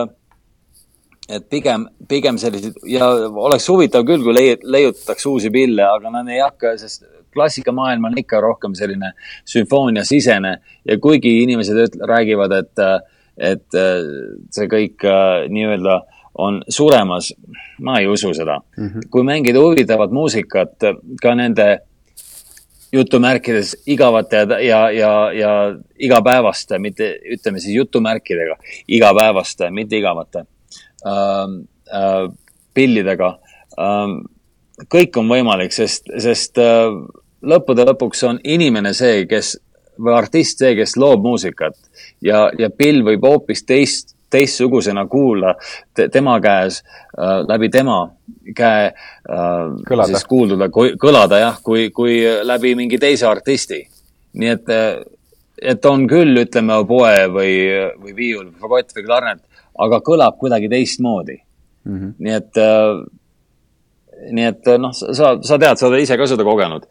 et 1.25 1.45
pigem, 1.49 1.87
pigem 2.07 2.37
sellised 2.37 2.83
ja 2.89 3.07
oleks 3.47 3.65
huvitav 3.69 4.05
küll, 4.05 4.21
kui 4.21 4.35
leiutatakse 4.35 5.29
uusi 5.29 5.49
pille, 5.49 5.81
aga 5.81 6.11
nad 6.13 6.29
ei 6.29 6.41
hakka, 6.43 6.75
sest 6.77 7.07
klassikamaailm 7.35 8.05
on 8.11 8.17
ikka 8.21 8.39
rohkem 8.43 8.75
selline 8.77 9.11
sümfooniasisene 9.49 10.51
ja 10.85 10.97
kuigi 11.01 11.39
inimesed 11.43 11.81
üt, 11.87 11.97
räägivad, 12.07 12.53
et, 12.61 12.83
et 13.51 13.79
see 14.55 14.69
kõik 14.71 15.07
nii-öelda 15.51 15.97
on 16.45 16.61
suremas, 16.69 17.31
ma 17.83 17.99
ei 17.99 18.07
usu 18.11 18.33
seda 18.35 18.59
mm. 18.59 18.87
-hmm. 18.87 19.09
kui 19.09 19.23
mängida 19.23 19.59
huvitavat 19.59 20.11
muusikat 20.11 20.87
ka 21.21 21.35
nende 21.35 21.79
jutumärkides 22.95 23.75
igavate 23.91 24.45
ja, 24.45 24.59
ja, 24.63 24.81
ja, 24.95 25.13
ja 25.35 25.53
igapäevaste, 25.99 26.79
mitte 26.79 27.11
ütleme 27.35 27.59
siis 27.59 27.75
jutumärkidega, 27.75 28.57
igapäevaste, 28.87 29.69
mitte 29.75 29.99
igavate 29.99 30.45
äh, 31.05 31.43
äh, 31.91 32.21
pillidega 32.73 33.35
äh, 33.79 34.15
kõik 34.91 35.19
on 35.19 35.29
võimalik, 35.31 35.73
sest, 35.75 36.09
sest 36.21 36.59
äh, 36.61 36.89
lõppude 37.45 37.85
lõpuks 37.87 38.25
on 38.27 38.41
inimene 38.43 38.93
see, 38.97 39.23
kes 39.29 39.55
või 40.01 40.15
artist 40.17 40.59
see, 40.59 40.73
kes 40.75 40.97
loob 40.99 41.23
muusikat. 41.23 41.77
Ja, 42.23 42.49
ja 42.59 42.69
pill 42.69 43.03
võib 43.05 43.23
hoopis 43.25 43.63
teist, 43.63 44.14
teistsugusena 44.35 45.05
kuula 45.11 45.55
te, 45.95 46.09
tema 46.13 46.37
käes 46.43 46.81
äh,, 46.83 47.41
läbi 47.47 47.71
tema 47.73 48.03
käe 48.55 48.91
äh, 48.91 50.05
siis 50.11 50.27
kuulduda, 50.29 50.69
kõlada 51.01 51.41
jah, 51.41 51.59
kui, 51.63 51.89
kui 51.95 52.19
läbi 52.43 52.75
mingi 52.77 52.99
teise 53.01 53.27
artisti. 53.29 53.81
nii 54.35 54.49
et, 54.51 54.69
äh, 54.69 55.01
et 55.61 55.85
on 55.85 56.07
küll, 56.11 56.35
ütleme, 56.43 56.81
poe 56.87 57.27
või, 57.31 57.53
või 58.01 58.15
viiul, 58.15 58.49
fagott 58.61 58.95
või 58.95 59.05
klarnet, 59.07 59.43
aga 59.79 60.01
kõlab 60.03 60.39
kuidagi 60.39 60.69
teistmoodi 60.69 61.37
mm. 61.37 61.99
-hmm. 61.99 62.15
nii 62.19 62.35
et 62.41 62.59
äh, 62.61 63.05
nii 64.31 64.45
et 64.49 64.69
noh, 64.79 64.93
sa, 64.95 65.35
sa 65.43 65.57
tead, 65.59 65.77
sa 65.77 65.87
oled 65.87 66.03
ise 66.03 66.17
ka 66.17 66.27
seda 66.27 66.43
kogenud, 66.47 66.85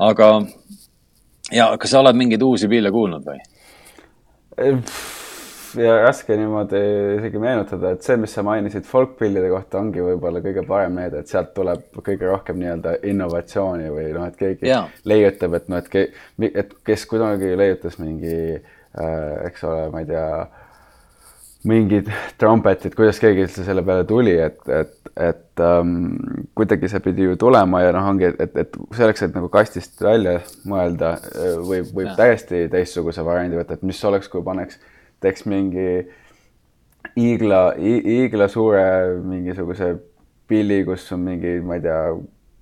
aga 0.00 0.30
ja 1.52 1.70
kas 1.80 1.90
sa 1.90 2.02
oled 2.02 2.18
mingeid 2.18 2.42
uusi 2.42 2.68
pille 2.70 2.92
kuulnud 2.94 3.26
või? 3.26 3.40
Ja 5.78 5.96
raske 6.04 6.36
niimoodi 6.38 6.80
isegi 7.18 7.40
meenutada, 7.42 7.94
et 7.94 8.06
see, 8.06 8.16
mis 8.20 8.32
sa 8.34 8.44
mainisid 8.46 8.86
folkpillide 8.88 9.50
kohta, 9.52 9.80
ongi 9.82 10.02
võib-olla 10.04 10.42
kõige 10.44 10.64
parem 10.68 10.96
näide, 10.98 11.22
et 11.22 11.32
sealt 11.32 11.52
tuleb 11.56 11.84
kõige 11.98 12.28
rohkem 12.28 12.60
nii-öelda 12.60 12.96
innovatsiooni 13.10 13.90
või 13.92 14.08
noh, 14.16 14.28
et 14.30 14.38
keegi 14.40 14.70
ja. 14.70 14.84
leiutab, 15.08 15.58
et 15.58 15.68
noh, 15.72 15.82
et 15.82 15.92
ke,, 15.92 16.06
et 16.50 16.74
kes 16.86 17.06
kunagi 17.10 17.52
leiutas 17.58 18.00
mingi 18.02 18.34
äh,, 18.56 19.46
eks 19.50 19.66
ole, 19.68 19.86
ma 19.94 20.02
ei 20.04 20.10
tea 20.10 20.26
mingid 21.68 22.08
trompetid, 22.40 22.94
kuidas 22.96 23.20
keegi 23.20 23.44
üldse 23.44 23.64
selle 23.66 23.82
peale 23.84 24.06
tuli, 24.08 24.32
et, 24.40 24.60
et, 24.72 24.94
et 25.20 25.64
um, 25.64 26.14
kuidagi 26.56 26.88
see 26.88 27.02
pidi 27.04 27.26
ju 27.26 27.36
tulema 27.40 27.82
ja 27.84 27.90
noh, 27.96 28.08
ongi, 28.14 28.30
et, 28.32 28.56
et 28.64 28.78
selleks, 28.96 29.26
et 29.26 29.36
nagu 29.36 29.50
kastist 29.52 30.00
välja 30.00 30.38
mõelda, 30.68 31.18
võib, 31.60 31.92
võib 31.92 32.08
ja. 32.08 32.16
täiesti 32.22 32.64
teistsuguse 32.72 33.24
variandi 33.26 33.60
võtta, 33.60 33.76
et 33.76 33.84
mis 33.84 34.00
oleks, 34.08 34.30
kui 34.32 34.44
paneks, 34.46 34.80
teeks 35.20 35.46
mingi 35.48 35.86
hiigla, 37.16 37.62
hiigla 37.78 38.48
suure 38.48 38.84
mingisuguse 39.24 39.94
pilli, 40.50 40.82
kus 40.84 41.06
on 41.14 41.24
mingi, 41.28 41.58
ma 41.64 41.78
ei 41.78 41.84
tea, 41.84 42.02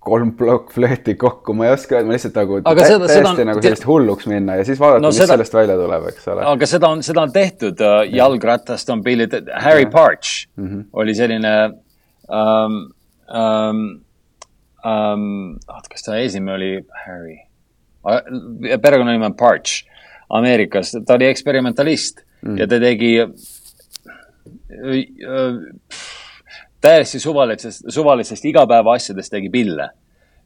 kolm 0.09 0.33
plokkflööti 0.39 1.15
kokku, 1.21 1.55
ma 1.57 1.69
ei 1.69 1.75
oska 1.75 1.97
öelda, 1.97 2.09
ma 2.09 2.15
lihtsalt 2.17 2.37
nagu 2.39 2.59
aga 2.61 2.85
tä 2.85 2.91
seda, 2.93 3.09
täiesti 3.11 3.33
seda 3.35 3.47
nagu 3.51 3.63
sellist 3.65 3.87
hulluks 3.89 4.29
minna 4.31 4.59
ja 4.61 4.67
siis 4.69 4.81
vaadata 4.81 5.03
no,, 5.05 5.11
mis 5.13 5.21
seda... 5.21 5.33
sellest 5.35 5.57
välja 5.59 5.77
tuleb, 5.81 6.07
eks 6.13 6.29
ole. 6.33 6.45
aga 6.53 6.69
seda 6.71 6.93
on, 6.95 7.03
seda 7.07 7.25
on 7.27 7.35
tehtud 7.35 7.83
uh,, 7.85 7.97
jalgratast 8.13 8.93
on 8.95 9.03
pillid, 9.05 9.35
Harry 9.65 9.85
ja. 9.85 9.91
Parch 9.93 10.47
mm 10.57 10.69
-hmm. 10.69 10.87
oli 11.03 11.17
selline 11.19 11.55
um, 12.29 12.79
um, 13.43 13.83
um, 14.93 15.27
oot, 15.67 15.91
kas 15.93 16.07
ta 16.07 16.17
eesnimi 16.23 16.55
oli 16.55 16.73
Harry? 17.07 17.37
perekonnanimi 18.83 19.27
on 19.27 19.35
Parch, 19.35 19.85
Ameerikas, 20.31 20.95
ta 21.07 21.19
oli 21.19 21.27
eksperimentalist 21.27 22.23
mm 22.43 22.59
ja 22.59 22.66
ta 22.70 22.78
tegi 22.80 23.12
uh, 23.22 23.28
täiesti 26.80 27.20
suvalisest, 27.20 27.84
suvalistest 27.89 28.45
igapäevaasjadest 28.45 29.30
tegi 29.30 29.51
pille. 29.51 29.89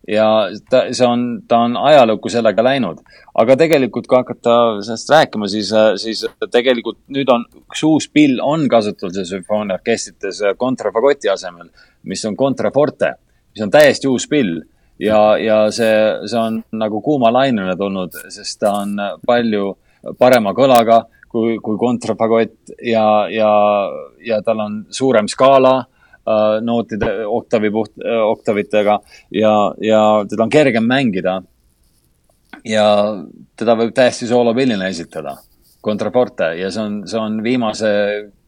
ja 0.09 0.27
ta, 0.71 0.81
see 0.91 1.07
on, 1.07 1.43
ta 1.49 1.61
on 1.63 1.77
ajalukku 1.77 2.29
sellega 2.29 2.65
läinud. 2.65 2.99
aga 3.39 3.57
tegelikult, 3.57 4.07
kui 4.07 4.17
hakata 4.19 4.57
sellest 4.83 5.11
rääkima, 5.11 5.49
siis, 5.49 5.71
siis 6.03 6.27
tegelikult 6.51 6.99
nüüd 7.09 7.29
on 7.31 7.45
üks 7.61 7.85
uus 7.87 8.09
pill 8.09 8.41
on 8.43 8.69
kasutusel 8.69 9.25
sümfooniaorkestrites 9.29 10.43
kontrafagoti 10.57 11.31
asemel, 11.31 11.71
mis 12.03 12.25
on 12.25 12.37
contraforte, 12.37 13.15
mis 13.55 13.63
on 13.63 13.71
täiesti 13.71 14.09
uus 14.09 14.27
pill 14.29 14.59
ja, 14.99 15.37
ja 15.39 15.63
see, 15.71 15.95
see 16.27 16.41
on 16.41 16.63
nagu 16.73 17.01
kuuma 17.01 17.31
lainele 17.33 17.77
tulnud, 17.77 18.19
sest 18.29 18.61
ta 18.61 18.75
on 18.83 18.97
palju 19.27 19.77
parema 20.19 20.51
kõlaga 20.57 21.05
kui, 21.33 21.57
kui 21.65 21.79
kontrafagott 21.81 22.77
ja, 22.85 23.07
ja, 23.33 23.51
ja 24.25 24.43
tal 24.45 24.61
on 24.61 24.85
suurem 24.93 25.29
skaala 25.33 25.81
Äh, 26.23 26.61
nootide 26.63 27.27
oktavi 27.27 27.71
puht, 27.75 27.97
äh, 27.99 28.21
oktavitega 28.23 29.01
ja, 29.35 29.55
ja 29.83 30.03
teda 30.31 30.45
on 30.45 30.51
kergem 30.51 30.85
mängida. 30.87 31.43
ja 32.65 32.85
teda 33.59 33.75
võib 33.75 33.91
täiesti 33.91 34.29
soolopillina 34.31 34.87
esitada, 34.87 35.33
kontraforte 35.83 36.53
ja 36.61 36.71
see 36.71 36.85
on, 36.85 37.01
see 37.11 37.19
on 37.19 37.41
viimase 37.43 37.91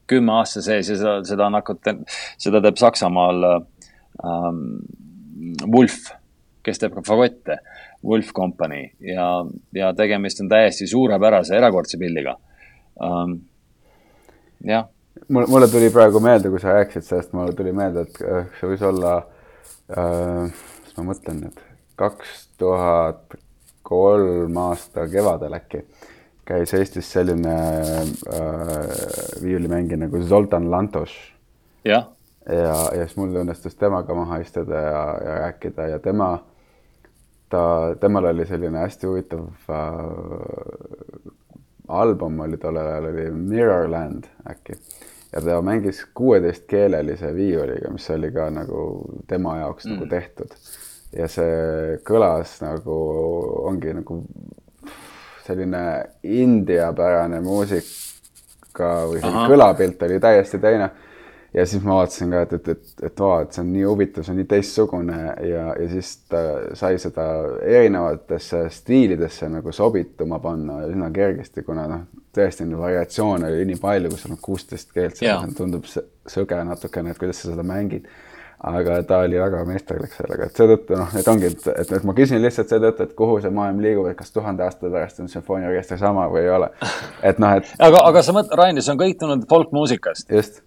kümme 0.07 0.37
aasta 0.37 0.63
sees 0.63 0.93
ja 0.93 1.01
seda, 1.01 1.17
seda 1.27 1.49
on 1.49 1.59
hakatud, 1.59 2.05
seda 2.39 2.61
teeb 2.63 2.79
Saksamaal 2.79 3.43
ähm, 3.51 4.63
Wolf, 5.67 6.13
kes 6.63 6.79
teeb 6.79 6.95
ka 6.95 7.03
fagotte, 7.03 7.59
Wolf 8.07 8.31
Company 8.37 8.85
ja, 9.03 9.29
ja 9.75 9.91
tegemist 9.99 10.47
on 10.47 10.53
täiesti 10.53 10.87
suurepärase 10.87 11.59
erakordse 11.59 11.99
pilliga 11.99 12.37
ähm,. 13.03 13.39
jah 14.65 14.89
mul, 15.29 15.47
mulle 15.49 15.69
tuli 15.69 15.91
praegu 15.91 16.21
meelde, 16.21 16.51
kui 16.51 16.61
sa 16.63 16.79
rääkisid 16.79 17.07
sellest, 17.09 17.33
mulle 17.37 17.53
tuli 17.57 17.73
meelde, 17.73 18.07
et 18.07 18.21
äh, 18.23 18.49
see 18.59 18.71
võis 18.75 18.85
olla 18.87 19.17
äh,, 19.91 20.65
mis 20.85 20.97
ma 20.99 21.07
mõtlen 21.11 21.45
nüüd, 21.47 21.63
kaks 22.01 22.41
tuhat 22.61 23.39
kolm 23.85 24.57
aasta 24.65 25.07
kevadel 25.13 25.57
äkki 25.59 25.85
käis 26.45 26.75
Eestis 26.77 27.09
selline 27.13 27.55
äh, 27.55 28.73
viiulimängija 29.43 30.03
nagu 30.05 30.21
Zoltan 30.23 30.71
Lantos. 30.71 31.15
jah. 31.85 32.09
ja, 32.49 32.55
ja, 32.55 32.75
ja 32.99 33.07
siis 33.07 33.17
mul 33.17 33.37
õnnestus 33.41 33.77
temaga 33.81 34.15
maha 34.15 34.41
istuda 34.45 34.81
ja, 34.81 35.05
ja 35.25 35.39
rääkida 35.45 35.89
ja 35.95 35.99
tema, 36.05 36.35
ta, 37.49 37.63
temal 38.01 38.29
oli 38.33 38.47
selline 38.47 38.85
hästi 38.85 39.09
huvitav 39.09 39.47
äh, 39.73 39.89
album 41.89 42.41
oli 42.41 42.57
tollel 42.57 42.87
ajal 42.87 43.11
oli 43.11 43.31
Mirrorland 43.31 44.25
äkki 44.51 44.79
ja 45.35 45.41
ta 45.41 45.63
mängis 45.63 46.07
kuueteistkeelelise 46.15 47.35
viiuliga, 47.35 47.91
mis 47.91 48.11
oli 48.11 48.31
ka 48.33 48.49
nagu 48.51 49.05
tema 49.27 49.59
jaoks 49.59 49.87
nagu 49.87 49.95
mm. 49.95 50.01
nagu 50.01 50.11
tehtud. 50.11 50.55
ja 51.17 51.29
see 51.31 51.99
kõlas 52.07 52.57
nagu, 52.63 52.99
ongi 53.69 53.93
nagu 53.95 54.21
selline 55.47 55.83
India-pärane 56.23 57.41
muusika 57.45 58.91
või 59.11 59.21
see 59.23 59.47
kõlapilt 59.51 60.03
oli 60.07 60.21
täiesti 60.23 60.59
teine 60.63 60.91
ja 61.55 61.67
siis 61.67 61.83
ma 61.83 61.95
vaatasin 61.95 62.31
ka, 62.31 62.43
et, 62.43 62.53
et, 62.53 62.69
et, 62.69 63.07
et 63.09 63.21
vau, 63.21 63.39
et 63.43 63.55
see 63.55 63.63
on 63.63 63.71
nii 63.75 63.87
huvitav, 63.87 64.27
see 64.27 64.35
on 64.35 64.41
nii 64.41 64.49
teistsugune 64.51 65.21
ja, 65.47 65.65
ja 65.79 65.87
siis 65.93 66.17
ta 66.31 66.43
sai 66.79 66.99
seda 67.03 67.29
erinevatesse 67.63 68.65
stiilidesse 68.75 69.49
nagu 69.53 69.73
sobituma 69.73 70.41
panna 70.43 70.83
üsna 70.89 71.13
kergesti, 71.15 71.63
kuna 71.67 71.87
noh, 71.91 72.05
tõesti 72.35 72.67
neid 72.67 72.81
variatsioone 72.81 73.51
oli 73.53 73.71
nii 73.71 73.81
palju, 73.83 74.11
kui 74.13 74.23
sul 74.23 74.35
on 74.35 74.43
kuusteist 74.43 74.95
keelt, 74.95 75.19
see 75.21 75.35
tundub 75.57 75.87
sõge 75.87 76.63
natukene, 76.67 77.15
et 77.15 77.23
kuidas 77.23 77.43
sa 77.43 77.53
seda 77.53 77.67
mängid. 77.67 78.09
aga 78.65 79.03
ta 79.05 79.19
oli 79.21 79.37
väga 79.37 79.59
meisterlik 79.69 80.13
sellega, 80.17 80.47
et 80.49 80.57
seetõttu 80.57 80.97
noh, 80.97 81.11
et 81.21 81.27
ongi, 81.29 81.51
et, 81.53 81.67
et, 81.69 81.91
et 81.99 82.05
ma 82.09 82.15
küsin 82.17 82.41
lihtsalt 82.41 82.71
seetõttu, 82.73 83.05
et 83.05 83.13
kuhu 83.19 83.35
see 83.45 83.51
maailm 83.53 83.83
liigub, 83.85 84.07
et 84.09 84.17
kas 84.17 84.33
tuhande 84.33 84.65
aasta 84.65 84.89
pärast 84.89 85.21
on 85.21 85.29
sümfooniaorkester 85.29 86.01
sama 86.01 86.25
või 86.33 86.47
ei 86.47 86.55
ole. 86.55 86.71
et 87.23 87.43
noh, 87.43 87.59
et. 87.61 87.75
aga, 87.89 88.01
aga 88.09 88.23
sa 88.25 88.33
mõtled, 88.33 88.57
Rain, 88.57 88.81
see 88.81 88.95
on 88.95 89.03
kõik 89.03 89.21
tulnud 89.21 89.45
folkmuusikast. 89.51 90.33
just 90.33 90.63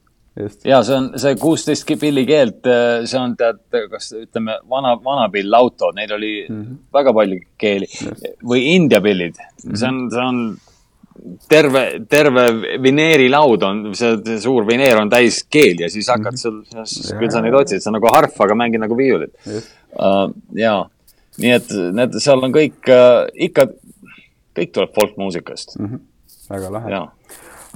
ja 0.67 0.81
see 0.85 0.95
on 0.97 1.09
see 1.19 1.35
kuusteist 1.39 1.89
pilli 1.99 2.23
keelt, 2.27 2.61
äh, 2.69 3.05
see 3.09 3.19
on 3.19 3.35
tead, 3.39 3.61
kas 3.91 4.11
ütleme 4.17 4.57
vana, 4.69 4.95
vanapill 5.03 5.53
auto, 5.57 5.91
neil 5.95 6.13
oli 6.17 6.33
mm 6.45 6.61
-hmm. 6.61 6.79
väga 6.93 7.13
palju 7.13 7.39
keeli 7.57 7.87
või 8.43 8.63
India 8.75 9.01
pillid 9.01 9.37
mm, 9.37 9.71
-hmm. 9.71 9.75
see 9.75 9.89
on, 9.89 10.01
see 10.11 10.25
on 10.25 10.41
terve, 11.49 11.83
terve 12.09 12.45
vineerilaud 12.83 13.63
on, 13.63 13.81
see, 13.97 14.37
suur 14.43 14.67
vineer 14.67 15.01
on 15.01 15.09
täis 15.09 15.43
keeli 15.49 15.85
ja 15.85 15.89
siis 15.89 16.09
hakkad 16.13 16.37
mm 16.37 16.61
-hmm. 16.61 17.19
küll 17.19 17.31
sa 17.31 17.41
neid 17.41 17.57
otsid, 17.57 17.81
see 17.81 17.91
on 17.91 17.99
nagu 17.99 18.13
harf, 18.13 18.41
aga 18.41 18.55
mängid 18.55 18.83
nagu 18.83 18.97
viiulit 18.97 19.33
uh,. 19.49 20.29
ja, 20.53 20.85
nii 21.37 21.51
et 21.51 21.75
need, 21.93 22.19
seal 22.23 22.43
on 22.43 22.53
kõik 22.53 22.91
uh, 22.93 23.25
ikka, 23.33 23.69
kõik 24.57 24.73
tuleb 24.73 24.93
folkmuusikast 24.95 25.79
mm. 25.79 25.85
-hmm. 25.85 25.99
väga 26.49 26.71
lahe 26.71 26.97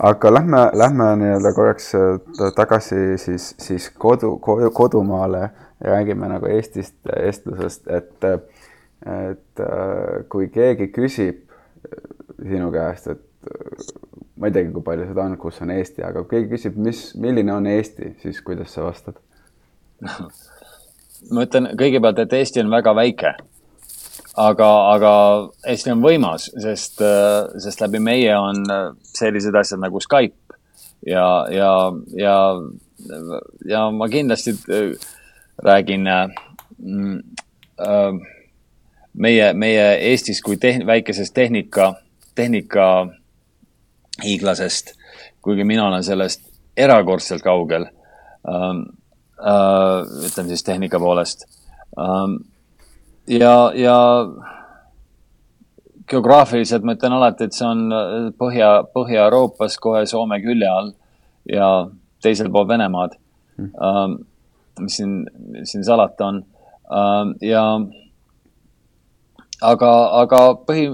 aga 0.01 0.33
lähme, 0.33 0.61
lähme 0.73 1.15
nii-öelda 1.15 1.53
korraks 1.53 1.95
äh, 1.95 2.53
tagasi 2.55 3.17
siis, 3.17 3.55
siis 3.59 3.89
kodu, 3.89 4.37
kodumaale 4.73 5.41
ja 5.83 5.89
räägime 5.93 6.29
nagu 6.29 6.45
Eestist, 6.45 6.95
eestlusest, 7.15 7.87
et, 7.87 8.23
et 9.05 9.59
äh, 9.59 10.23
kui 10.29 10.49
keegi 10.49 10.89
küsib 10.95 11.43
äh, 11.45 12.01
sinu 12.41 12.71
käest, 12.73 13.11
et 13.13 13.21
ma 14.37 14.49
ei 14.49 14.55
teagi, 14.55 14.73
kui 14.73 14.85
palju 14.85 15.05
seda 15.09 15.25
on, 15.25 15.37
kus 15.41 15.61
on 15.61 15.73
Eesti, 15.73 16.03
aga 16.05 16.23
kui 16.23 16.37
keegi 16.37 16.55
küsib, 16.55 16.81
mis, 16.81 17.03
milline 17.21 17.53
on 17.53 17.69
Eesti, 17.69 18.15
siis 18.23 18.41
kuidas 18.45 18.73
sa 18.73 18.87
vastad? 18.89 19.21
Ma 21.31 21.45
ütlen 21.45 21.75
kõigepealt, 21.77 22.23
et 22.23 22.33
Eesti 22.33 22.63
on 22.63 22.71
väga 22.73 22.95
väike 22.97 23.35
aga, 24.37 24.69
aga 24.93 25.13
Eesti 25.67 25.91
on 25.91 26.03
võimas, 26.03 26.49
sest, 26.61 27.01
sest 27.63 27.81
läbi 27.83 27.99
meie 27.99 28.35
on 28.37 28.63
sellised 29.03 29.55
asjad 29.55 29.81
nagu 29.83 29.99
Skype 29.99 30.41
ja, 31.05 31.47
ja, 31.51 31.93
ja, 32.13 32.61
ja 33.65 33.91
ma 33.91 34.07
kindlasti 34.09 34.51
äh, 34.51 34.91
räägin 35.57 36.07
mm, 36.77 37.19
äh, 37.79 38.13
meie, 39.13 39.53
meie 39.53 39.93
Eestis 40.11 40.41
kui 40.41 40.57
tehn-, 40.57 40.85
väikesest 40.85 41.33
tehnika, 41.33 41.93
tehnika 42.35 43.07
hiiglasest, 44.23 44.93
kuigi 45.41 45.63
mina 45.63 45.87
olen 45.87 46.03
sellest 46.03 46.47
erakordselt 46.77 47.43
kaugel 47.43 47.87
ähm,. 48.47 48.89
Äh, 49.41 50.05
ütleme 50.27 50.51
siis 50.53 50.61
tehnika 50.63 50.99
poolest 51.01 51.47
ähm, 51.97 52.35
ja, 53.27 53.71
ja 53.75 53.97
geograafiliselt 56.11 56.83
ma 56.83 56.95
ütlen 56.97 57.15
alati, 57.15 57.47
et 57.47 57.55
see 57.55 57.67
on 57.67 57.85
äh, 57.95 58.27
Põhja, 58.37 58.71
Põhja-Euroopas 58.95 59.77
kohe 59.81 60.03
Soome 60.09 60.41
külje 60.43 60.69
all 60.69 60.91
ja 61.49 61.69
teisel 62.23 62.51
pool 62.53 62.67
Venemaad 62.69 63.17
mm.. 63.57 63.71
Um, 63.77 64.19
mis 64.81 64.95
siin, 64.97 65.15
siin 65.67 65.83
salata 65.85 66.27
on 66.31 66.41
um,. 66.41 67.33
ja 67.43 67.63
aga, 69.61 69.91
aga 70.21 70.39
põhi, 70.67 70.87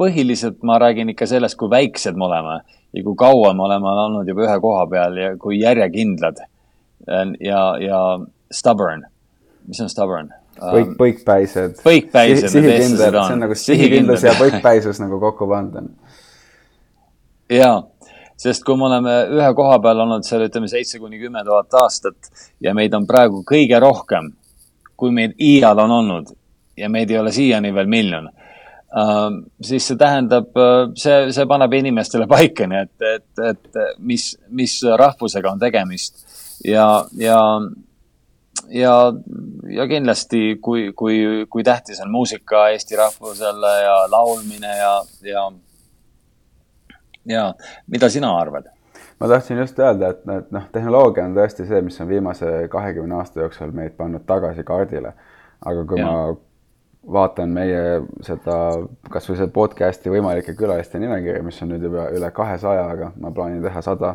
põhiliselt 0.00 0.64
ma 0.66 0.78
räägin 0.82 1.12
ikka 1.14 1.28
sellest, 1.30 1.58
kui 1.60 1.70
väiksed 1.72 2.18
me 2.18 2.26
oleme 2.28 2.58
ja 2.92 3.04
kui 3.06 3.16
kaua 3.18 3.54
me 3.54 3.64
oleme 3.68 3.94
olnud 4.06 4.28
juba 4.28 4.46
ühe 4.48 4.58
koha 4.60 4.86
peal 4.90 5.16
ja 5.20 5.30
kui 5.40 5.60
järjekindlad 5.60 6.42
ja, 7.40 7.62
ja 7.80 8.00
stubborn. 8.52 9.06
mis 9.66 9.80
on 9.80 9.88
stubborn? 9.88 10.32
Põik, 10.60 10.90
põikpäised. 10.98 11.78
põikpäised. 11.84 12.48
sihikindel, 12.52 13.16
see 13.16 13.34
on 13.34 13.44
nagu 13.44 13.56
sihikindlus 13.56 14.26
ja 14.26 14.34
põikpäisus 14.38 15.00
nagu 15.02 15.20
kokku 15.22 15.48
pandud. 15.50 15.88
ja, 17.50 17.72
sest 18.40 18.64
kui 18.66 18.78
me 18.78 18.88
oleme 18.90 19.16
ühe 19.38 19.52
koha 19.56 19.78
peal 19.82 20.04
olnud 20.06 20.26
seal, 20.26 20.46
ütleme 20.48 20.68
seitse 20.70 21.00
kuni 21.02 21.20
kümme 21.22 21.44
tuhat 21.46 21.80
aastat 21.82 22.30
ja 22.60 22.74
meid 22.76 22.94
on 22.94 23.08
praegu 23.08 23.44
kõige 23.48 23.80
rohkem, 23.82 24.32
kui 24.96 25.14
meid 25.14 25.38
iial 25.40 25.80
on 25.86 25.96
olnud 26.00 26.36
ja 26.78 26.88
meid 26.92 27.10
ei 27.10 27.18
ole 27.20 27.32
siiani 27.34 27.74
veel 27.74 27.90
miljon 27.90 28.30
uh,, 28.30 29.28
siis 29.62 29.86
see 29.90 30.00
tähendab, 30.00 30.50
see, 30.98 31.30
see 31.34 31.46
paneb 31.48 31.78
inimestele 31.80 32.28
paika, 32.30 32.68
nii 32.70 32.82
et, 32.86 32.96
et, 33.14 33.46
et 33.54 33.84
mis, 33.98 34.32
mis 34.48 34.80
rahvusega 35.04 35.54
on 35.54 35.62
tegemist 35.62 36.26
ja, 36.64 37.04
ja 37.16 37.38
ja, 38.68 39.12
ja 39.68 39.86
kindlasti, 39.88 40.58
kui, 40.62 40.92
kui, 40.96 41.46
kui 41.50 41.64
tähtis 41.64 42.00
on 42.00 42.10
muusika 42.10 42.68
eesti 42.74 42.96
rahvusele 42.96 43.72
ja 43.82 43.96
laulmine 44.10 44.76
ja, 44.78 44.92
ja, 45.22 45.46
ja 47.26 47.46
mida 47.86 48.08
sina 48.08 48.34
arvad? 48.38 48.70
ma 49.20 49.28
tahtsin 49.28 49.58
just 49.58 49.78
öelda, 49.78 50.08
et, 50.14 50.22
et 50.36 50.52
noh, 50.54 50.68
tehnoloogia 50.72 51.26
on 51.28 51.34
tõesti 51.36 51.66
see, 51.68 51.82
mis 51.84 52.00
on 52.00 52.08
viimase 52.08 52.68
kahekümne 52.72 53.18
aasta 53.20 53.42
jooksul 53.44 53.74
meid 53.76 53.92
pannud 53.98 54.24
tagasi 54.26 54.64
kaardile. 54.64 55.12
aga 55.66 55.84
kui 55.84 56.00
ja. 56.00 56.06
ma 56.06 56.36
vaatan 57.12 57.52
meie 57.52 57.82
seda, 58.24 58.56
kasvõi 59.10 59.36
seda 59.36 59.52
podcast'i 59.52 60.12
võimalike 60.12 60.54
külaliste 60.56 61.00
nimekirja, 61.00 61.42
mis 61.44 61.60
on 61.62 61.72
nüüd 61.74 61.84
juba 61.88 62.08
üle 62.16 62.30
kahesaja, 62.36 62.86
aga 62.94 63.12
ma 63.20 63.32
plaanin 63.32 63.62
teha 63.64 63.82
sada 63.84 64.14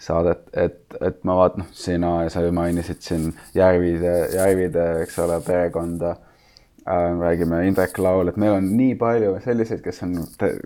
saadet, 0.00 0.48
et, 0.56 0.80
et 1.00 1.20
ma 1.28 1.36
vaatan, 1.42 1.64
noh, 1.64 1.76
sina 1.76 2.14
ja 2.24 2.32
sa 2.32 2.42
ju 2.44 2.52
mainisid 2.56 3.02
siin 3.04 3.30
Järvide, 3.54 4.14
Järvide, 4.34 4.86
eks 5.04 5.18
ole, 5.24 5.40
perekonda 5.46 6.14
äh,. 6.14 7.12
räägime 7.20 7.60
Indrek 7.68 7.98
Laul, 7.98 8.28
et 8.32 8.38
meil 8.40 8.56
on 8.56 8.70
nii 8.76 8.94
palju 8.98 9.36
selliseid, 9.44 9.82
kes 9.84 10.02
on 10.06 10.16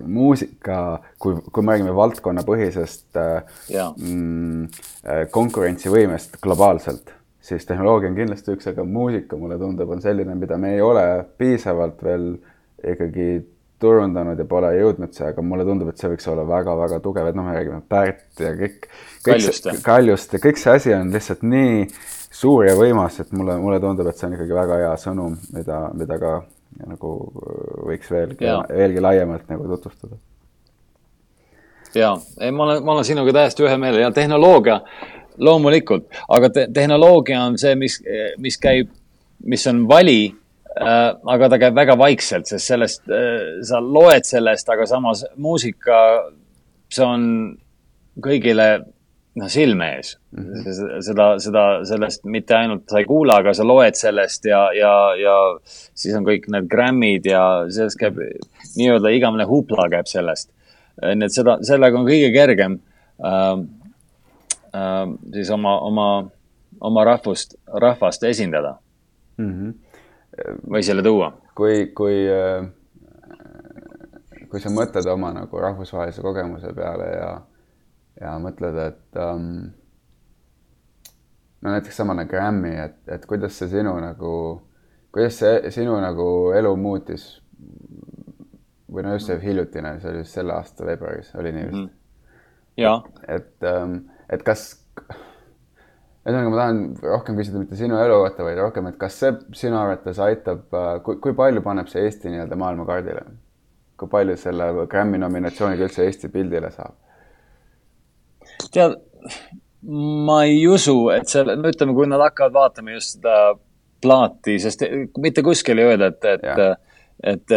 muusika, 0.07 0.78
kui, 1.18 1.37
kui 1.53 1.66
me 1.66 1.74
räägime 1.74 1.97
valdkonnapõhisest 1.97 3.18
äh, 3.18 3.59
mm, 3.99 4.70
äh, 5.03 5.24
konkurentsivõimest 5.35 6.39
globaalselt, 6.43 7.12
siis 7.45 7.66
tehnoloogia 7.66 8.12
on 8.12 8.20
kindlasti 8.20 8.55
üks, 8.55 8.70
aga 8.70 8.87
muusika, 8.87 9.37
mulle 9.37 9.59
tundub, 9.61 9.91
on 9.91 10.05
selline, 10.05 10.39
mida 10.39 10.59
me 10.61 10.76
ei 10.76 10.85
ole 10.85 11.05
piisavalt 11.39 12.03
veel 12.07 12.37
ikkagi 12.95 13.28
turundanud 13.85 14.41
ja 14.41 14.47
pole 14.49 14.72
jõudnud 14.78 15.14
see, 15.14 15.28
aga 15.30 15.45
mulle 15.45 15.66
tundub, 15.68 15.93
et 15.93 16.01
see 16.01 16.11
võiks 16.12 16.26
olla 16.32 16.45
väga-väga 16.49 16.99
tugev, 17.05 17.30
et 17.30 17.39
noh, 17.39 17.47
me 17.47 17.55
räägime 17.57 17.80
Pärt 17.89 18.43
ja 18.43 18.53
kõik, 18.59 18.91
kõik. 19.26 19.80
Kaljust 19.85 20.37
ja 20.37 20.43
kõik 20.43 20.61
see 20.61 20.76
asi 20.78 20.95
on 20.97 21.12
lihtsalt 21.14 21.45
nii 21.47 21.87
suur 22.35 22.66
ja 22.66 22.74
võimas, 22.78 23.20
et 23.22 23.32
mulle, 23.37 23.57
mulle 23.62 23.80
tundub, 23.82 24.09
et 24.11 24.18
see 24.18 24.28
on 24.28 24.37
ikkagi 24.39 24.57
väga 24.57 24.80
hea 24.82 24.93
sõnum, 25.01 25.37
mida, 25.55 25.80
mida 25.95 26.18
ka 26.20 26.37
nagu 26.85 27.16
võiks 27.87 28.11
veelgi, 28.11 28.55
veelgi 28.70 29.03
laiemalt 29.05 29.51
nagu 29.53 29.68
tutvustada. 29.74 30.18
ja, 31.95 32.14
ei, 32.41 32.51
ma 32.51 32.68
olen, 32.68 32.85
ma 32.85 32.97
olen 32.97 33.07
sinuga 33.07 33.37
täiesti 33.37 33.66
ühe 33.66 33.76
meelel 33.78 34.07
ja 34.07 34.14
tehnoloogia 34.14 34.80
loomulikult, 35.39 36.09
aga 36.30 36.51
te 36.51 36.66
tehnoloogia 36.74 37.43
on 37.45 37.59
see, 37.59 37.74
mis, 37.78 38.01
mis 38.43 38.59
käib, 38.59 38.91
mis 39.45 39.66
on 39.70 39.85
vali 39.91 40.32
Äh, 40.32 40.43
aga 40.74 41.48
ta 41.50 41.58
käib 41.60 41.76
väga 41.76 41.96
vaikselt, 41.98 42.48
sest 42.50 42.72
sellest, 42.72 43.04
äh, 43.06 43.60
sa 43.66 43.80
loed 43.82 44.26
sellest, 44.26 44.68
aga 44.70 44.86
samas 44.90 45.24
muusika, 45.36 45.98
see 46.90 47.04
on 47.06 47.26
kõigile 48.22 48.66
noh, 49.38 49.50
silme 49.50 49.90
ees 49.96 50.14
mm. 50.32 50.42
-hmm. 50.44 51.02
seda, 51.02 51.28
seda, 51.42 51.64
sellest 51.86 52.24
mitte 52.24 52.56
ainult 52.56 52.90
sa 52.90 52.98
ei 53.02 53.06
kuule, 53.06 53.34
aga 53.34 53.54
sa 53.54 53.66
loed 53.66 53.98
sellest 53.98 54.46
ja, 54.50 54.66
ja, 54.74 54.92
ja 55.18 55.36
siis 55.66 56.14
on 56.14 56.26
kõik 56.26 56.48
need 56.50 56.68
Grammid 56.70 57.26
ja 57.26 57.44
sellest 57.68 57.98
käib 57.98 58.18
nii-öelda 58.74 59.14
igavene 59.14 59.46
hupla 59.46 59.88
käib 59.90 60.10
sellest. 60.10 60.50
nii 61.02 61.26
et 61.26 61.34
seda, 61.34 61.58
sellega 61.62 61.98
on 61.98 62.06
kõige 62.06 62.30
kergem 62.34 62.78
äh, 63.22 63.58
äh, 64.74 65.06
siis 65.38 65.50
oma, 65.50 65.78
oma, 65.80 66.08
oma 66.80 67.04
rahvust, 67.04 67.58
rahvast 67.66 68.22
esindada 68.22 68.78
mm. 69.38 69.50
-hmm 69.50 69.84
või 70.70 70.82
selle 70.82 71.03
tuua? 71.03 71.32
kui, 71.55 71.87
kui, 71.97 72.18
äh, 72.30 72.66
kui 74.51 74.61
sa 74.62 74.72
mõtled 74.74 75.07
oma 75.12 75.32
nagu 75.37 75.61
rahvusvahelise 75.61 76.22
kogemuse 76.24 76.72
peale 76.74 77.09
ja, 77.12 77.30
ja 78.20 78.35
mõtled, 78.43 78.78
et 78.89 79.20
um, 79.22 79.49
no 81.62 81.74
näiteks 81.74 81.97
samane 82.03 82.26
Grammy, 82.30 82.74
et, 82.87 83.01
et 83.09 83.26
kuidas 83.30 83.59
see 83.59 83.70
sinu 83.72 83.95
nagu, 84.03 84.35
kuidas 85.14 85.41
see 85.41 85.74
sinu 85.74 85.99
nagu 86.03 86.28
elu 86.57 86.76
muutis? 86.76 87.32
või 88.95 89.03
no 89.03 89.14
just 89.16 89.26
see 89.26 89.41
hiljutine, 89.43 89.97
see 89.99 90.11
oli 90.11 90.20
just 90.22 90.37
selle 90.37 90.53
aasta 90.55 90.87
veebruaris, 90.87 91.32
oli 91.41 91.51
nii 91.55 91.62
vist 91.66 91.78
mm? 91.78 91.87
-hmm. 91.87 92.82
ja. 92.82 92.93
et, 93.28 93.57
um, 93.66 93.97
et 94.30 94.43
kas 94.47 94.68
ühesõnaga, 96.24 96.50
ma 96.50 96.60
tahan 96.60 96.82
rohkem 97.04 97.38
küsida 97.38 97.60
mitte 97.60 97.76
sinu 97.78 97.98
elu 98.00 98.18
kohta, 98.22 98.44
vaid 98.46 98.60
rohkem, 98.60 98.88
et 98.88 99.00
kas 99.00 99.18
see 99.20 99.32
sinu 99.60 99.76
arvates 99.80 100.20
aitab, 100.24 100.64
äh, 100.72 100.92
kui, 101.04 101.18
kui 101.22 101.36
palju 101.36 101.62
paneb 101.64 101.90
see 101.92 102.04
Eesti 102.08 102.32
nii-öelda 102.32 102.60
maailmakaardile? 102.60 103.26
kui 103.94 104.10
palju 104.10 104.34
selle 104.34 104.64
Grammy 104.90 105.20
nominatsiooniga 105.22 105.86
üldse 105.86 106.06
Eesti 106.08 106.30
pildile 106.32 106.72
saab? 106.74 106.96
tead, 108.74 108.96
ma 110.26 110.40
ei 110.48 110.64
usu, 110.70 110.96
et 111.14 111.28
selle, 111.30 111.56
no 111.60 111.70
ütleme, 111.70 111.94
kui 111.96 112.08
nad 112.10 112.22
hakkavad 112.24 112.56
vaatama 112.56 112.96
just 112.96 113.18
seda 113.18 113.36
plaati, 114.04 114.58
sest 114.62 114.84
mitte 115.22 115.44
kuskil 115.44 115.80
ei 115.80 115.92
öelda, 115.92 116.10
et, 116.12 116.26
et, 116.34 116.88
et 117.34 117.54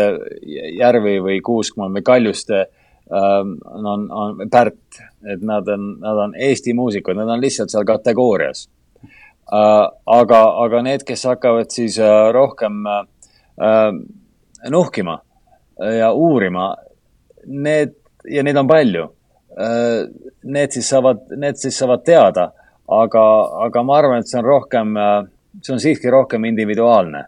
Järvi 0.80 1.18
või 1.24 1.40
Kuuskmaa 1.44 1.90
või 1.94 2.06
Kaljuste 2.08 2.66
on, 3.12 4.08
on 4.12 4.50
Pärt 4.52 5.00
et 5.26 5.42
nad 5.42 5.68
on, 5.68 6.00
nad 6.00 6.18
on 6.18 6.36
Eesti 6.36 6.74
muusikud, 6.74 7.16
nad 7.18 7.30
on 7.30 7.42
lihtsalt 7.42 7.72
seal 7.72 7.86
kategoorias 7.88 8.68
uh,. 9.52 9.88
aga, 10.06 10.42
aga 10.64 10.82
need, 10.86 11.06
kes 11.08 11.26
hakkavad 11.30 11.72
siis 11.74 11.98
uh, 12.02 12.30
rohkem 12.36 12.84
uh, 12.86 13.96
nuhkima 14.70 15.20
ja 15.78 16.12
uurima, 16.12 16.72
need 17.46 17.94
ja 18.26 18.42
neid 18.44 18.58
on 18.58 18.68
palju. 18.68 19.04
Need 20.44 20.74
siis 20.74 20.88
saavad, 20.90 21.20
need 21.38 21.58
siis 21.62 21.78
saavad 21.78 22.02
teada, 22.06 22.48
aga, 22.90 23.24
aga 23.66 23.84
ma 23.86 23.98
arvan, 23.98 24.22
et 24.22 24.30
see 24.30 24.40
on 24.40 24.46
rohkem 24.46 24.98
see 25.62 25.74
on 25.74 25.82
siiski 25.82 26.10
rohkem 26.14 26.46
individuaalne 26.50 27.24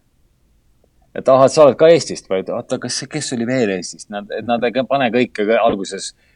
et 1.16 1.30
ahah, 1.30 1.48
sa 1.50 1.66
oled 1.66 1.78
ka 1.80 1.90
Eestist, 1.90 2.30
vaid 2.30 2.50
oota, 2.54 2.80
kas, 2.80 3.04
kes 3.10 3.34
oli 3.34 3.48
veel 3.50 3.70
Eestist, 3.78 4.10
nad, 4.10 4.30
et 4.32 4.46
nad 4.48 4.64
ei 4.64 4.84
pane 4.88 5.10
kõike 5.14 5.48
alguses 5.60 6.14
äh, 6.14 6.30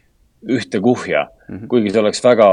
ühte 0.48 0.80
kuhja 0.80 1.28
mm, 1.48 1.56
-hmm. 1.58 1.66
kuigi 1.66 1.90
see 1.90 2.00
oleks 2.00 2.24
väga, 2.24 2.48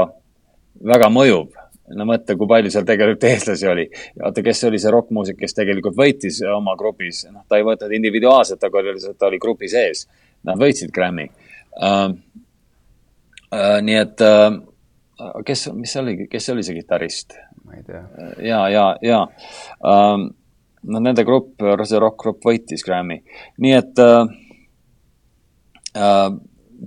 väga 0.84 1.08
mõjuv. 1.08 1.52
no 1.92 2.04
mõtle, 2.08 2.36
kui 2.38 2.48
palju 2.48 2.70
seal 2.70 2.84
tegelikult 2.88 3.24
eestlasi 3.28 3.68
oli. 3.68 3.86
vaata, 4.22 4.42
kes 4.42 4.64
oli 4.64 4.78
see 4.78 4.90
rokkmuusik, 4.90 5.36
kes 5.38 5.54
tegelikult 5.54 5.96
võitis 5.96 6.40
oma 6.56 6.76
grupis, 6.76 7.26
noh, 7.30 7.44
ta 7.48 7.56
ei 7.56 7.66
võtnud 7.66 7.92
individuaalselt, 7.92 8.64
aga 8.64 8.82
lihtsalt 8.86 9.18
ta 9.18 9.26
oli 9.26 9.38
grupi 9.38 9.68
sees. 9.68 10.06
Nad 10.42 10.58
võitsid 10.58 10.92
Grammy 10.92 11.28
uh,. 11.28 12.12
Uh, 13.52 13.82
nii 13.84 13.96
et 14.00 14.22
uh, 14.24 14.54
kes, 15.44 15.66
mis 15.76 15.92
see 15.92 16.00
oli, 16.00 16.26
kes 16.26 16.48
oli 16.48 16.62
see 16.64 16.74
kitarrist? 16.78 17.34
ma 17.64 17.74
ei 17.76 17.82
tea. 17.84 18.00
ja, 18.40 18.60
ja, 18.68 18.84
ja 19.02 19.18
uh, 19.84 20.24
no 20.82 21.02
nende 21.02 21.24
grupp, 21.24 21.62
see 21.84 22.00
rokkgrupp 22.02 22.46
võitis 22.48 22.84
Grammy, 22.86 23.20
nii 23.62 23.74
et 23.76 24.02
uh, 24.02 24.26
uh, 25.96 26.28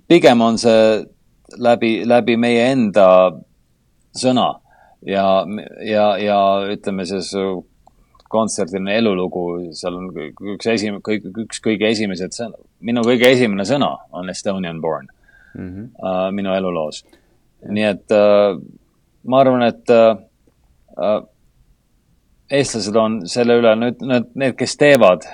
pigem 0.07 0.41
on 0.41 0.59
see 0.61 1.05
läbi, 1.61 1.97
läbi 2.07 2.35
meie 2.41 2.67
enda 2.73 3.07
sõna 4.15 4.49
ja, 5.05 5.26
ja, 5.85 6.05
ja 6.19 6.39
ütleme, 6.73 7.05
see 7.07 7.45
kontserdiline 8.35 8.97
elulugu, 8.99 9.45
seal 9.77 9.99
on 9.99 10.09
üks 10.55 10.67
esim-, 10.72 11.01
kõik, 11.05 11.30
üks 11.45 11.61
kõige 11.63 11.89
esimesed 11.91 12.35
sõna, 12.35 12.57
minu 12.84 13.03
kõige 13.05 13.30
esimene 13.31 13.67
sõna 13.67 13.93
on 14.15 14.31
Estonian 14.34 14.81
born 14.84 15.07
mm 15.53 15.69
-hmm. 15.69 15.85
uh, 16.01 16.31
minu 16.35 16.53
eluloos. 16.55 17.05
nii 17.69 17.85
et 17.88 18.11
uh, 18.11 18.59
ma 19.23 19.39
arvan, 19.39 19.63
et 19.63 19.93
uh, 19.93 20.17
uh, 20.97 21.22
eestlased 22.51 22.95
on 22.95 23.22
selle 23.30 23.57
üle, 23.61 23.73
nüüd 23.80 24.03
need, 24.05 24.30
need, 24.35 24.55
kes 24.59 24.77
teevad 24.77 25.26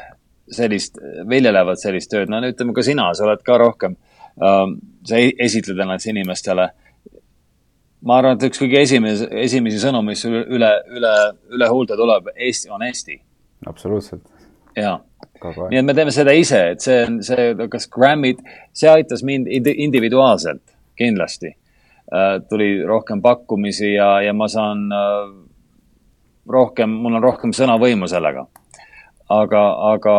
sellist, 0.51 0.97
viljelevad 1.29 1.79
sellist 1.79 2.11
tööd, 2.11 2.31
no 2.31 2.39
ütleme 2.43 2.75
ka 2.75 2.83
sina, 2.83 3.09
sa 3.15 3.27
oled 3.27 3.43
ka 3.45 3.57
rohkem 3.61 3.95
Ähm, 4.39 4.79
sa 5.03 5.17
esitled 5.17 5.79
ennast 5.79 6.07
inimestele. 6.07 6.69
ma 8.01 8.15
arvan, 8.17 8.33
et 8.33 8.47
üks 8.47 8.57
kõige 8.57 8.79
esimese, 8.81 9.27
esimesi 9.43 9.77
sõnu, 9.77 9.99
mis 10.01 10.23
üle, 10.25 10.71
üle, 10.89 11.11
üle 11.53 11.67
huulte 11.69 11.93
tuleb, 11.99 12.31
Eesti 12.33 12.71
on 12.73 12.81
Eesti. 12.88 13.19
absoluutselt. 13.69 14.23
ja, 14.75 14.95
nii 15.43 15.77
et 15.77 15.85
me 15.85 15.93
teeme 15.93 16.13
seda 16.15 16.33
ise, 16.33 16.61
et 16.73 16.81
see 16.81 17.03
on 17.05 17.19
see, 17.21 17.51
kas 17.69 17.85
Grammid, 17.93 18.41
see 18.73 18.89
aitas 18.89 19.21
mind 19.27 19.51
individuaalselt 19.51 20.63
kindlasti. 20.97 21.53
Äh, 22.11 22.39
tuli 22.49 22.71
rohkem 22.88 23.21
pakkumisi 23.21 23.93
ja, 23.93 24.15
ja 24.25 24.33
ma 24.33 24.47
saan 24.49 24.88
äh, 24.91 25.29
rohkem, 26.51 26.89
mul 26.89 27.19
on 27.19 27.23
rohkem 27.23 27.53
sõnavõimu 27.55 28.07
sellega. 28.07 28.45
aga, 29.29 29.61
aga, 29.91 30.15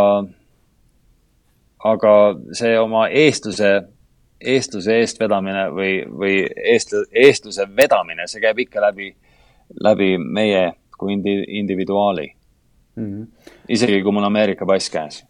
aga 1.85 2.13
see 2.57 2.79
oma 2.79 3.09
eestluse 3.09 3.73
eestluse 4.43 4.97
eestvedamine 4.99 5.69
või, 5.71 5.93
või 6.19 6.37
eestl-, 6.75 7.07
eestluse 7.13 7.67
vedamine, 7.77 8.27
see 8.27 8.41
käib 8.43 8.59
ikka 8.65 8.81
läbi, 8.83 9.13
läbi 9.81 10.17
meie 10.19 10.73
kui 10.99 11.15
indi-, 11.15 11.45
individuaali 11.59 12.27
mm. 12.97 13.05
-hmm. 13.05 13.53
isegi 13.69 14.03
kui 14.03 14.13
mul 14.13 14.25
Ameerika 14.25 14.67
pass 14.67 14.91
käes 14.91 15.23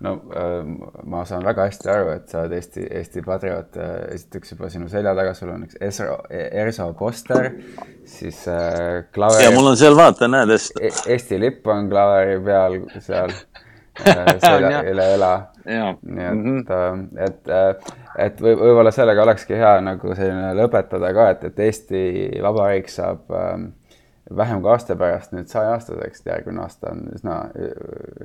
no 0.00 0.14
äh, 0.36 0.60
ma 1.04 1.24
saan 1.28 1.44
väga 1.44 1.66
hästi 1.68 1.90
aru, 1.92 2.10
et 2.16 2.32
sa 2.32 2.42
oled 2.42 2.56
Eesti, 2.56 2.84
Eesti 3.00 3.22
patrioot. 3.24 3.78
esiteks 4.14 4.54
juba 4.54 4.70
sinu 4.72 4.88
selja 4.88 5.14
taga, 5.16 5.34
sul 5.36 5.52
on 5.54 5.66
üks 5.66 5.78
Esro, 5.80 6.16
Erso 6.30 6.90
poster, 6.98 7.50
siis 8.08 8.42
äh, 8.48 9.04
klaveri. 9.14 9.44
ja 9.44 9.54
mul 9.54 9.72
on 9.72 9.80
seal, 9.80 9.96
vaata, 9.98 10.28
näed 10.30 10.54
e. 10.56 10.60
Eesti 11.14 11.40
lipp 11.40 11.68
on 11.68 11.90
klaveri 11.92 12.38
peal 12.44 12.78
seal 12.98 13.34
äh, 14.06 14.32
selja 14.40 14.84
üle 14.88 15.08
õla. 15.16 15.32
nii 15.66 15.82
et 15.82 16.02
mm, 16.06 16.62
-hmm. 16.64 17.04
et, 17.20 17.52
et, 17.52 17.92
et 18.26 18.40
või, 18.40 18.56
võib-olla 18.62 18.94
sellega 18.94 19.22
olekski 19.26 19.58
hea 19.60 19.74
nagu 19.84 20.14
selline 20.14 20.54
lõpetada 20.56 21.12
ka, 21.14 21.28
et, 21.34 21.44
et 21.52 21.62
Eesti 21.68 22.02
Vabariik 22.42 22.88
saab 22.88 23.28
äh, 23.36 23.68
vähem 24.36 24.62
kui 24.62 24.72
aasta 24.72 24.96
pärast 24.96 25.32
nüüd 25.34 25.50
saja-aastaseks, 25.50 26.22
järgmine 26.26 26.62
aasta 26.62 26.94
on 26.94 27.08
üsna, 27.14 27.40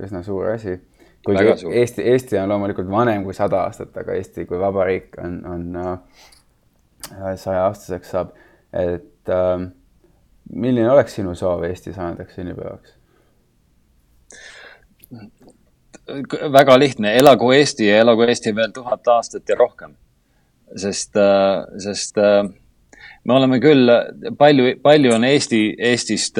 üsna 0.06 0.22
suur 0.22 0.52
asi 0.54 0.78
kuigi 1.26 1.74
Eesti, 1.80 2.02
Eesti 2.12 2.38
on 2.38 2.48
loomulikult 2.48 2.90
vanem 2.90 3.24
kui 3.26 3.34
sada 3.34 3.64
aastat, 3.66 3.96
aga 3.98 4.14
Eesti 4.14 4.46
kui 4.46 4.58
vabariik 4.60 5.18
on, 5.22 5.38
on 5.50 5.80
äh, 5.82 6.20
sajaaastaseks 7.36 8.10
saab. 8.14 8.30
et 8.72 9.32
äh, 9.32 9.66
milline 10.54 10.90
oleks 10.90 11.18
sinu 11.18 11.34
soov 11.34 11.64
Eesti 11.64 11.92
sajandaks 11.92 12.34
sünnipäevaks? 12.34 12.94
väga 16.52 16.78
lihtne, 16.78 17.16
elagu 17.18 17.50
Eesti 17.52 17.88
ja 17.88 17.98
elagu 18.04 18.22
Eesti 18.22 18.54
veel 18.54 18.70
tuhat 18.74 19.08
aastat 19.08 19.48
ja 19.48 19.56
rohkem. 19.58 19.96
sest, 20.76 21.16
äh, 21.16 21.64
sest 21.78 22.18
äh, 22.18 22.44
me 23.24 23.34
oleme 23.34 23.58
küll, 23.60 23.90
palju, 24.38 24.76
palju 24.82 25.14
on 25.14 25.24
Eesti, 25.24 25.62
Eestist 25.78 26.38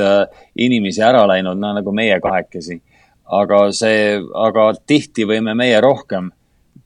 inimesi 0.59 1.03
ära 1.03 1.27
läinud, 1.27 1.59
no 1.59 1.73
nagu 1.75 1.93
meie 1.93 2.21
kahekesi 2.21 2.81
aga 3.27 3.61
see, 3.75 4.19
aga 4.35 4.71
tihti 4.87 5.27
võime 5.27 5.55
meie 5.59 5.81
rohkem 5.83 6.31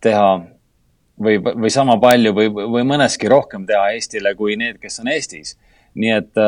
teha 0.01 0.31
või, 1.21 1.39
või 1.41 1.71
sama 1.73 1.99
palju 2.01 2.33
või, 2.37 2.49
või 2.51 2.85
mõneski 2.89 3.29
rohkem 3.29 3.67
teha 3.69 3.91
Eestile 3.95 4.35
kui 4.39 4.57
need, 4.57 4.81
kes 4.81 5.01
on 5.03 5.11
Eestis. 5.13 5.57
nii 5.95 6.13
et, 6.15 6.41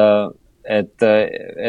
et, 0.65 1.05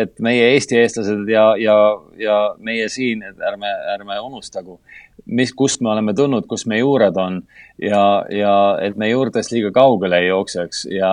et 0.04 0.20
meie 0.20 0.52
Eesti 0.54 0.78
eestlased 0.80 1.30
ja, 1.30 1.46
ja, 1.60 1.76
ja 2.18 2.38
meie 2.60 2.90
siin, 2.90 3.24
et 3.24 3.42
ärme, 3.42 3.72
ärme 3.96 4.20
unustagu, 4.20 4.80
mis, 5.26 5.54
kust 5.54 5.82
me 5.82 5.90
oleme 5.90 6.14
tulnud, 6.14 6.48
kus 6.48 6.68
meie 6.70 6.84
juured 6.84 7.18
on. 7.18 7.42
Ja, 7.82 8.24
ja 8.30 8.54
et 8.82 8.96
me 8.98 9.10
juurtest 9.10 9.52
liiga 9.52 9.72
kaugele 9.74 10.22
ei 10.22 10.28
jookseks 10.28 10.86
ja 10.94 11.10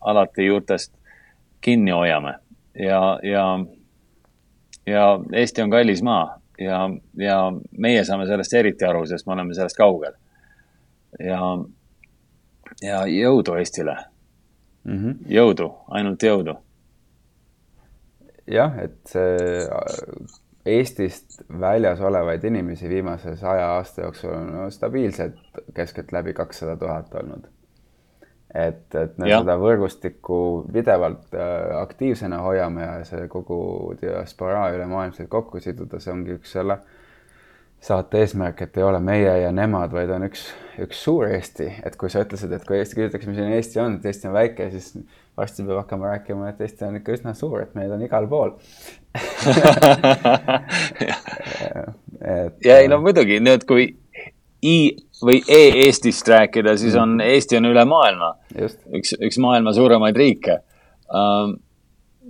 alati 0.00 0.46
juurtest 0.46 0.92
kinni 1.64 1.90
hoiame. 1.96 2.36
Ja, 2.78 3.18
ja, 3.24 3.46
ja 4.86 5.04
Eesti 5.32 5.64
on 5.64 5.72
kallis 5.72 6.02
maa 6.04 6.43
ja, 6.58 6.90
ja 7.18 7.38
meie 7.78 8.04
saame 8.04 8.26
sellest 8.26 8.54
eriti 8.54 8.86
aru, 8.86 9.04
sest 9.06 9.26
me 9.26 9.32
oleme 9.36 9.54
sellest 9.54 9.78
kaugel. 9.78 10.14
ja, 11.18 11.40
ja 12.82 13.04
jõudu 13.06 13.54
Eestile 13.58 13.96
mm. 14.84 14.98
-hmm. 14.98 15.18
jõudu, 15.26 15.70
ainult 15.88 16.22
jõudu. 16.22 16.56
jah, 18.46 18.78
et 18.78 18.98
see 19.06 19.68
Eestist 20.64 21.42
väljas 21.60 22.00
olevaid 22.00 22.44
inimesi 22.44 22.88
viimase 22.88 23.36
saja 23.36 23.66
aasta 23.76 24.00
jooksul 24.00 24.32
on 24.32 24.72
stabiilselt 24.72 25.36
keskeltläbi 25.74 26.32
kakssada 26.32 26.76
tuhat 26.76 27.14
olnud 27.14 27.53
et, 28.54 28.94
et 28.94 29.18
me 29.18 29.28
ja. 29.28 29.40
seda 29.42 29.56
võrgustikku 29.58 30.36
pidevalt 30.72 31.34
äh, 31.34 31.76
aktiivsena 31.80 32.38
hoiame 32.44 32.82
ja 32.84 33.04
see 33.08 33.26
kogu 33.32 33.94
diasporaa 34.00 34.70
ülemaailmselt 34.76 35.28
kokku 35.32 35.60
siduda, 35.62 36.00
see 36.00 36.12
ongi 36.14 36.36
üks 36.38 36.50
selle 36.54 36.78
saate 37.84 38.22
eesmärk, 38.22 38.62
et 38.64 38.78
ei 38.80 38.84
ole 38.86 39.00
meie 39.04 39.32
ja 39.42 39.50
nemad, 39.52 39.92
vaid 39.92 40.08
on 40.14 40.22
üks, 40.24 40.46
üks 40.80 41.02
suur 41.04 41.26
Eesti, 41.28 41.66
et 41.84 41.98
kui 42.00 42.08
sa 42.12 42.22
ütlesid, 42.24 42.52
et 42.56 42.64
kui 42.64 42.78
Eesti 42.78 42.96
küsitakse, 42.96 43.28
mis 43.28 43.42
asi 43.42 43.58
Eesti 43.58 43.80
on, 43.82 43.98
et 43.98 44.06
Eesti 44.08 44.30
on 44.30 44.36
väike, 44.38 44.70
siis 44.72 44.86
varsti 45.36 45.66
peab 45.66 45.82
hakkama 45.82 46.14
rääkima, 46.14 46.54
et 46.54 46.62
Eesti 46.64 46.86
on 46.86 46.96
ikka 47.00 47.18
üsna 47.18 47.34
suur, 47.36 47.58
et 47.66 47.74
meid 47.76 47.90
on 47.92 48.00
igal 48.06 48.24
pool 48.30 48.50
et, 52.38 52.54
ja 52.64 52.78
ei 52.78 52.88
no 52.88 53.02
muidugi, 53.04 53.36
nüüd 53.44 53.62
kui 53.68 53.90
I 54.64 54.76
või 55.24 55.40
e-Eestist 55.48 56.28
rääkida, 56.28 56.76
siis 56.80 56.96
on, 56.96 57.18
mm. 57.18 57.28
Eesti 57.34 57.58
on 57.58 57.68
üle 57.68 57.84
maailma. 57.88 58.34
üks, 58.96 59.14
üks 59.20 59.38
maailma 59.42 59.74
suuremaid 59.76 60.16
riike 60.16 60.58
um,. 61.12 61.56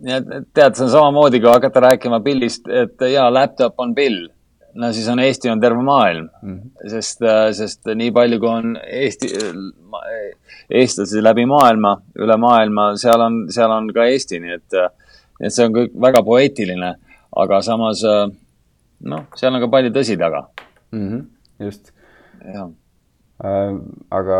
tead, 0.04 0.74
see 0.74 0.84
on 0.84 0.90
samamoodi, 0.90 1.38
kui 1.40 1.52
hakata 1.52 1.84
rääkima 1.84 2.18
pillist, 2.24 2.66
et 2.68 3.04
jaa, 3.12 3.28
laptop 3.32 3.78
on 3.78 3.94
pill. 3.94 4.26
no 4.74 4.90
siis 4.92 5.06
on 5.08 5.22
Eesti 5.22 5.50
on 5.50 5.60
terve 5.60 5.82
maailm 5.86 6.28
mm, 6.42 6.54
-hmm. 6.54 6.90
sest, 6.90 7.22
sest 7.58 7.94
nii 7.94 8.10
palju, 8.12 8.40
kui 8.40 8.48
on 8.48 8.78
Eesti, 8.82 9.30
eestlasi 10.70 11.22
läbi 11.22 11.46
maailma, 11.46 11.96
üle 12.18 12.36
maailma, 12.36 12.96
seal 12.98 13.20
on, 13.20 13.44
seal 13.50 13.70
on 13.70 13.92
ka 13.94 14.04
Eesti, 14.10 14.40
nii 14.40 14.58
et, 14.58 14.80
et 15.40 15.54
see 15.54 15.66
on 15.66 15.76
kõik 15.78 15.94
väga 16.08 16.22
poeetiline, 16.26 16.94
aga 17.36 17.62
samas 17.62 18.02
noh, 18.04 19.26
seal 19.36 19.54
on 19.54 19.62
ka 19.62 19.70
palju 19.70 19.94
tõsi 19.94 20.18
taga 20.18 20.48
mm. 20.90 21.08
-hmm. 21.08 21.26
just 21.66 21.94
jah 22.44 22.70
äh, 23.44 23.74
aga 24.10 24.38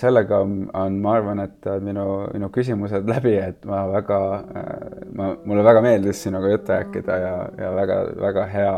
sellega 0.00 0.40
on, 0.44 0.98
ma 1.00 1.16
arvan, 1.18 1.42
et 1.44 1.68
äh, 1.70 1.80
minu, 1.84 2.06
minu 2.34 2.50
küsimused 2.54 3.08
läbi, 3.08 3.36
et 3.38 3.64
ma 3.68 3.84
väga, 3.92 4.20
äh, 4.62 5.08
ma, 5.14 5.32
mulle 5.44 5.64
väga 5.66 5.84
meeldis 5.84 6.22
sinuga 6.24 6.52
juttu 6.54 6.74
rääkida 6.74 7.18
ja, 7.26 7.34
ja 7.60 7.74
väga-väga 7.76 8.46
hea 8.54 8.76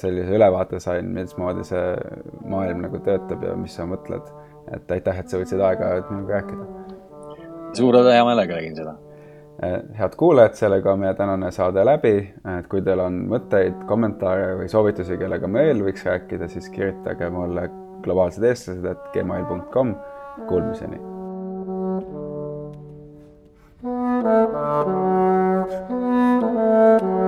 sellise 0.00 0.32
ülevaate 0.32 0.80
sain, 0.80 1.10
mismoodi 1.12 1.64
see 1.68 1.88
maailm 2.48 2.86
nagu 2.86 3.00
töötab 3.04 3.42
ja 3.44 3.56
mis 3.60 3.76
sa 3.76 3.84
mõtled. 3.88 4.32
et 4.72 4.90
aitäh, 4.90 5.18
et 5.20 5.28
sa 5.30 5.38
võtsid 5.38 5.60
aega 5.62 5.90
minuga 6.10 6.40
rääkida. 6.40 6.94
suure 7.76 8.06
hea 8.08 8.24
meelega 8.24 8.56
tegin 8.56 8.76
seda 8.76 8.96
Eh, 9.62 9.78
head 9.98 10.16
kuulajad, 10.16 10.52
sellega 10.54 10.92
on 10.92 11.00
meie 11.00 11.14
tänane 11.16 11.48
saade 11.50 11.84
läbi, 11.84 12.16
eh, 12.18 12.58
et 12.58 12.66
kui 12.68 12.82
teil 12.84 13.00
on 13.00 13.22
mõtteid, 13.30 13.86
kommentaare 13.88 14.50
või 14.58 14.68
soovitusi, 14.68 15.16
kellega 15.16 15.48
me 15.48 15.64
veel 15.64 15.80
võiks 15.86 16.04
rääkida, 16.04 16.48
siis 16.52 16.68
kirjutage 16.74 17.30
mulle 17.32 17.70
globaalsed 18.04 18.44
eestlased, 18.44 18.84
et 18.84 19.12
gmail.com. 19.14 19.94
Kuulmiseni. 20.48 21.00
thank 25.78 27.02
you 27.02 27.25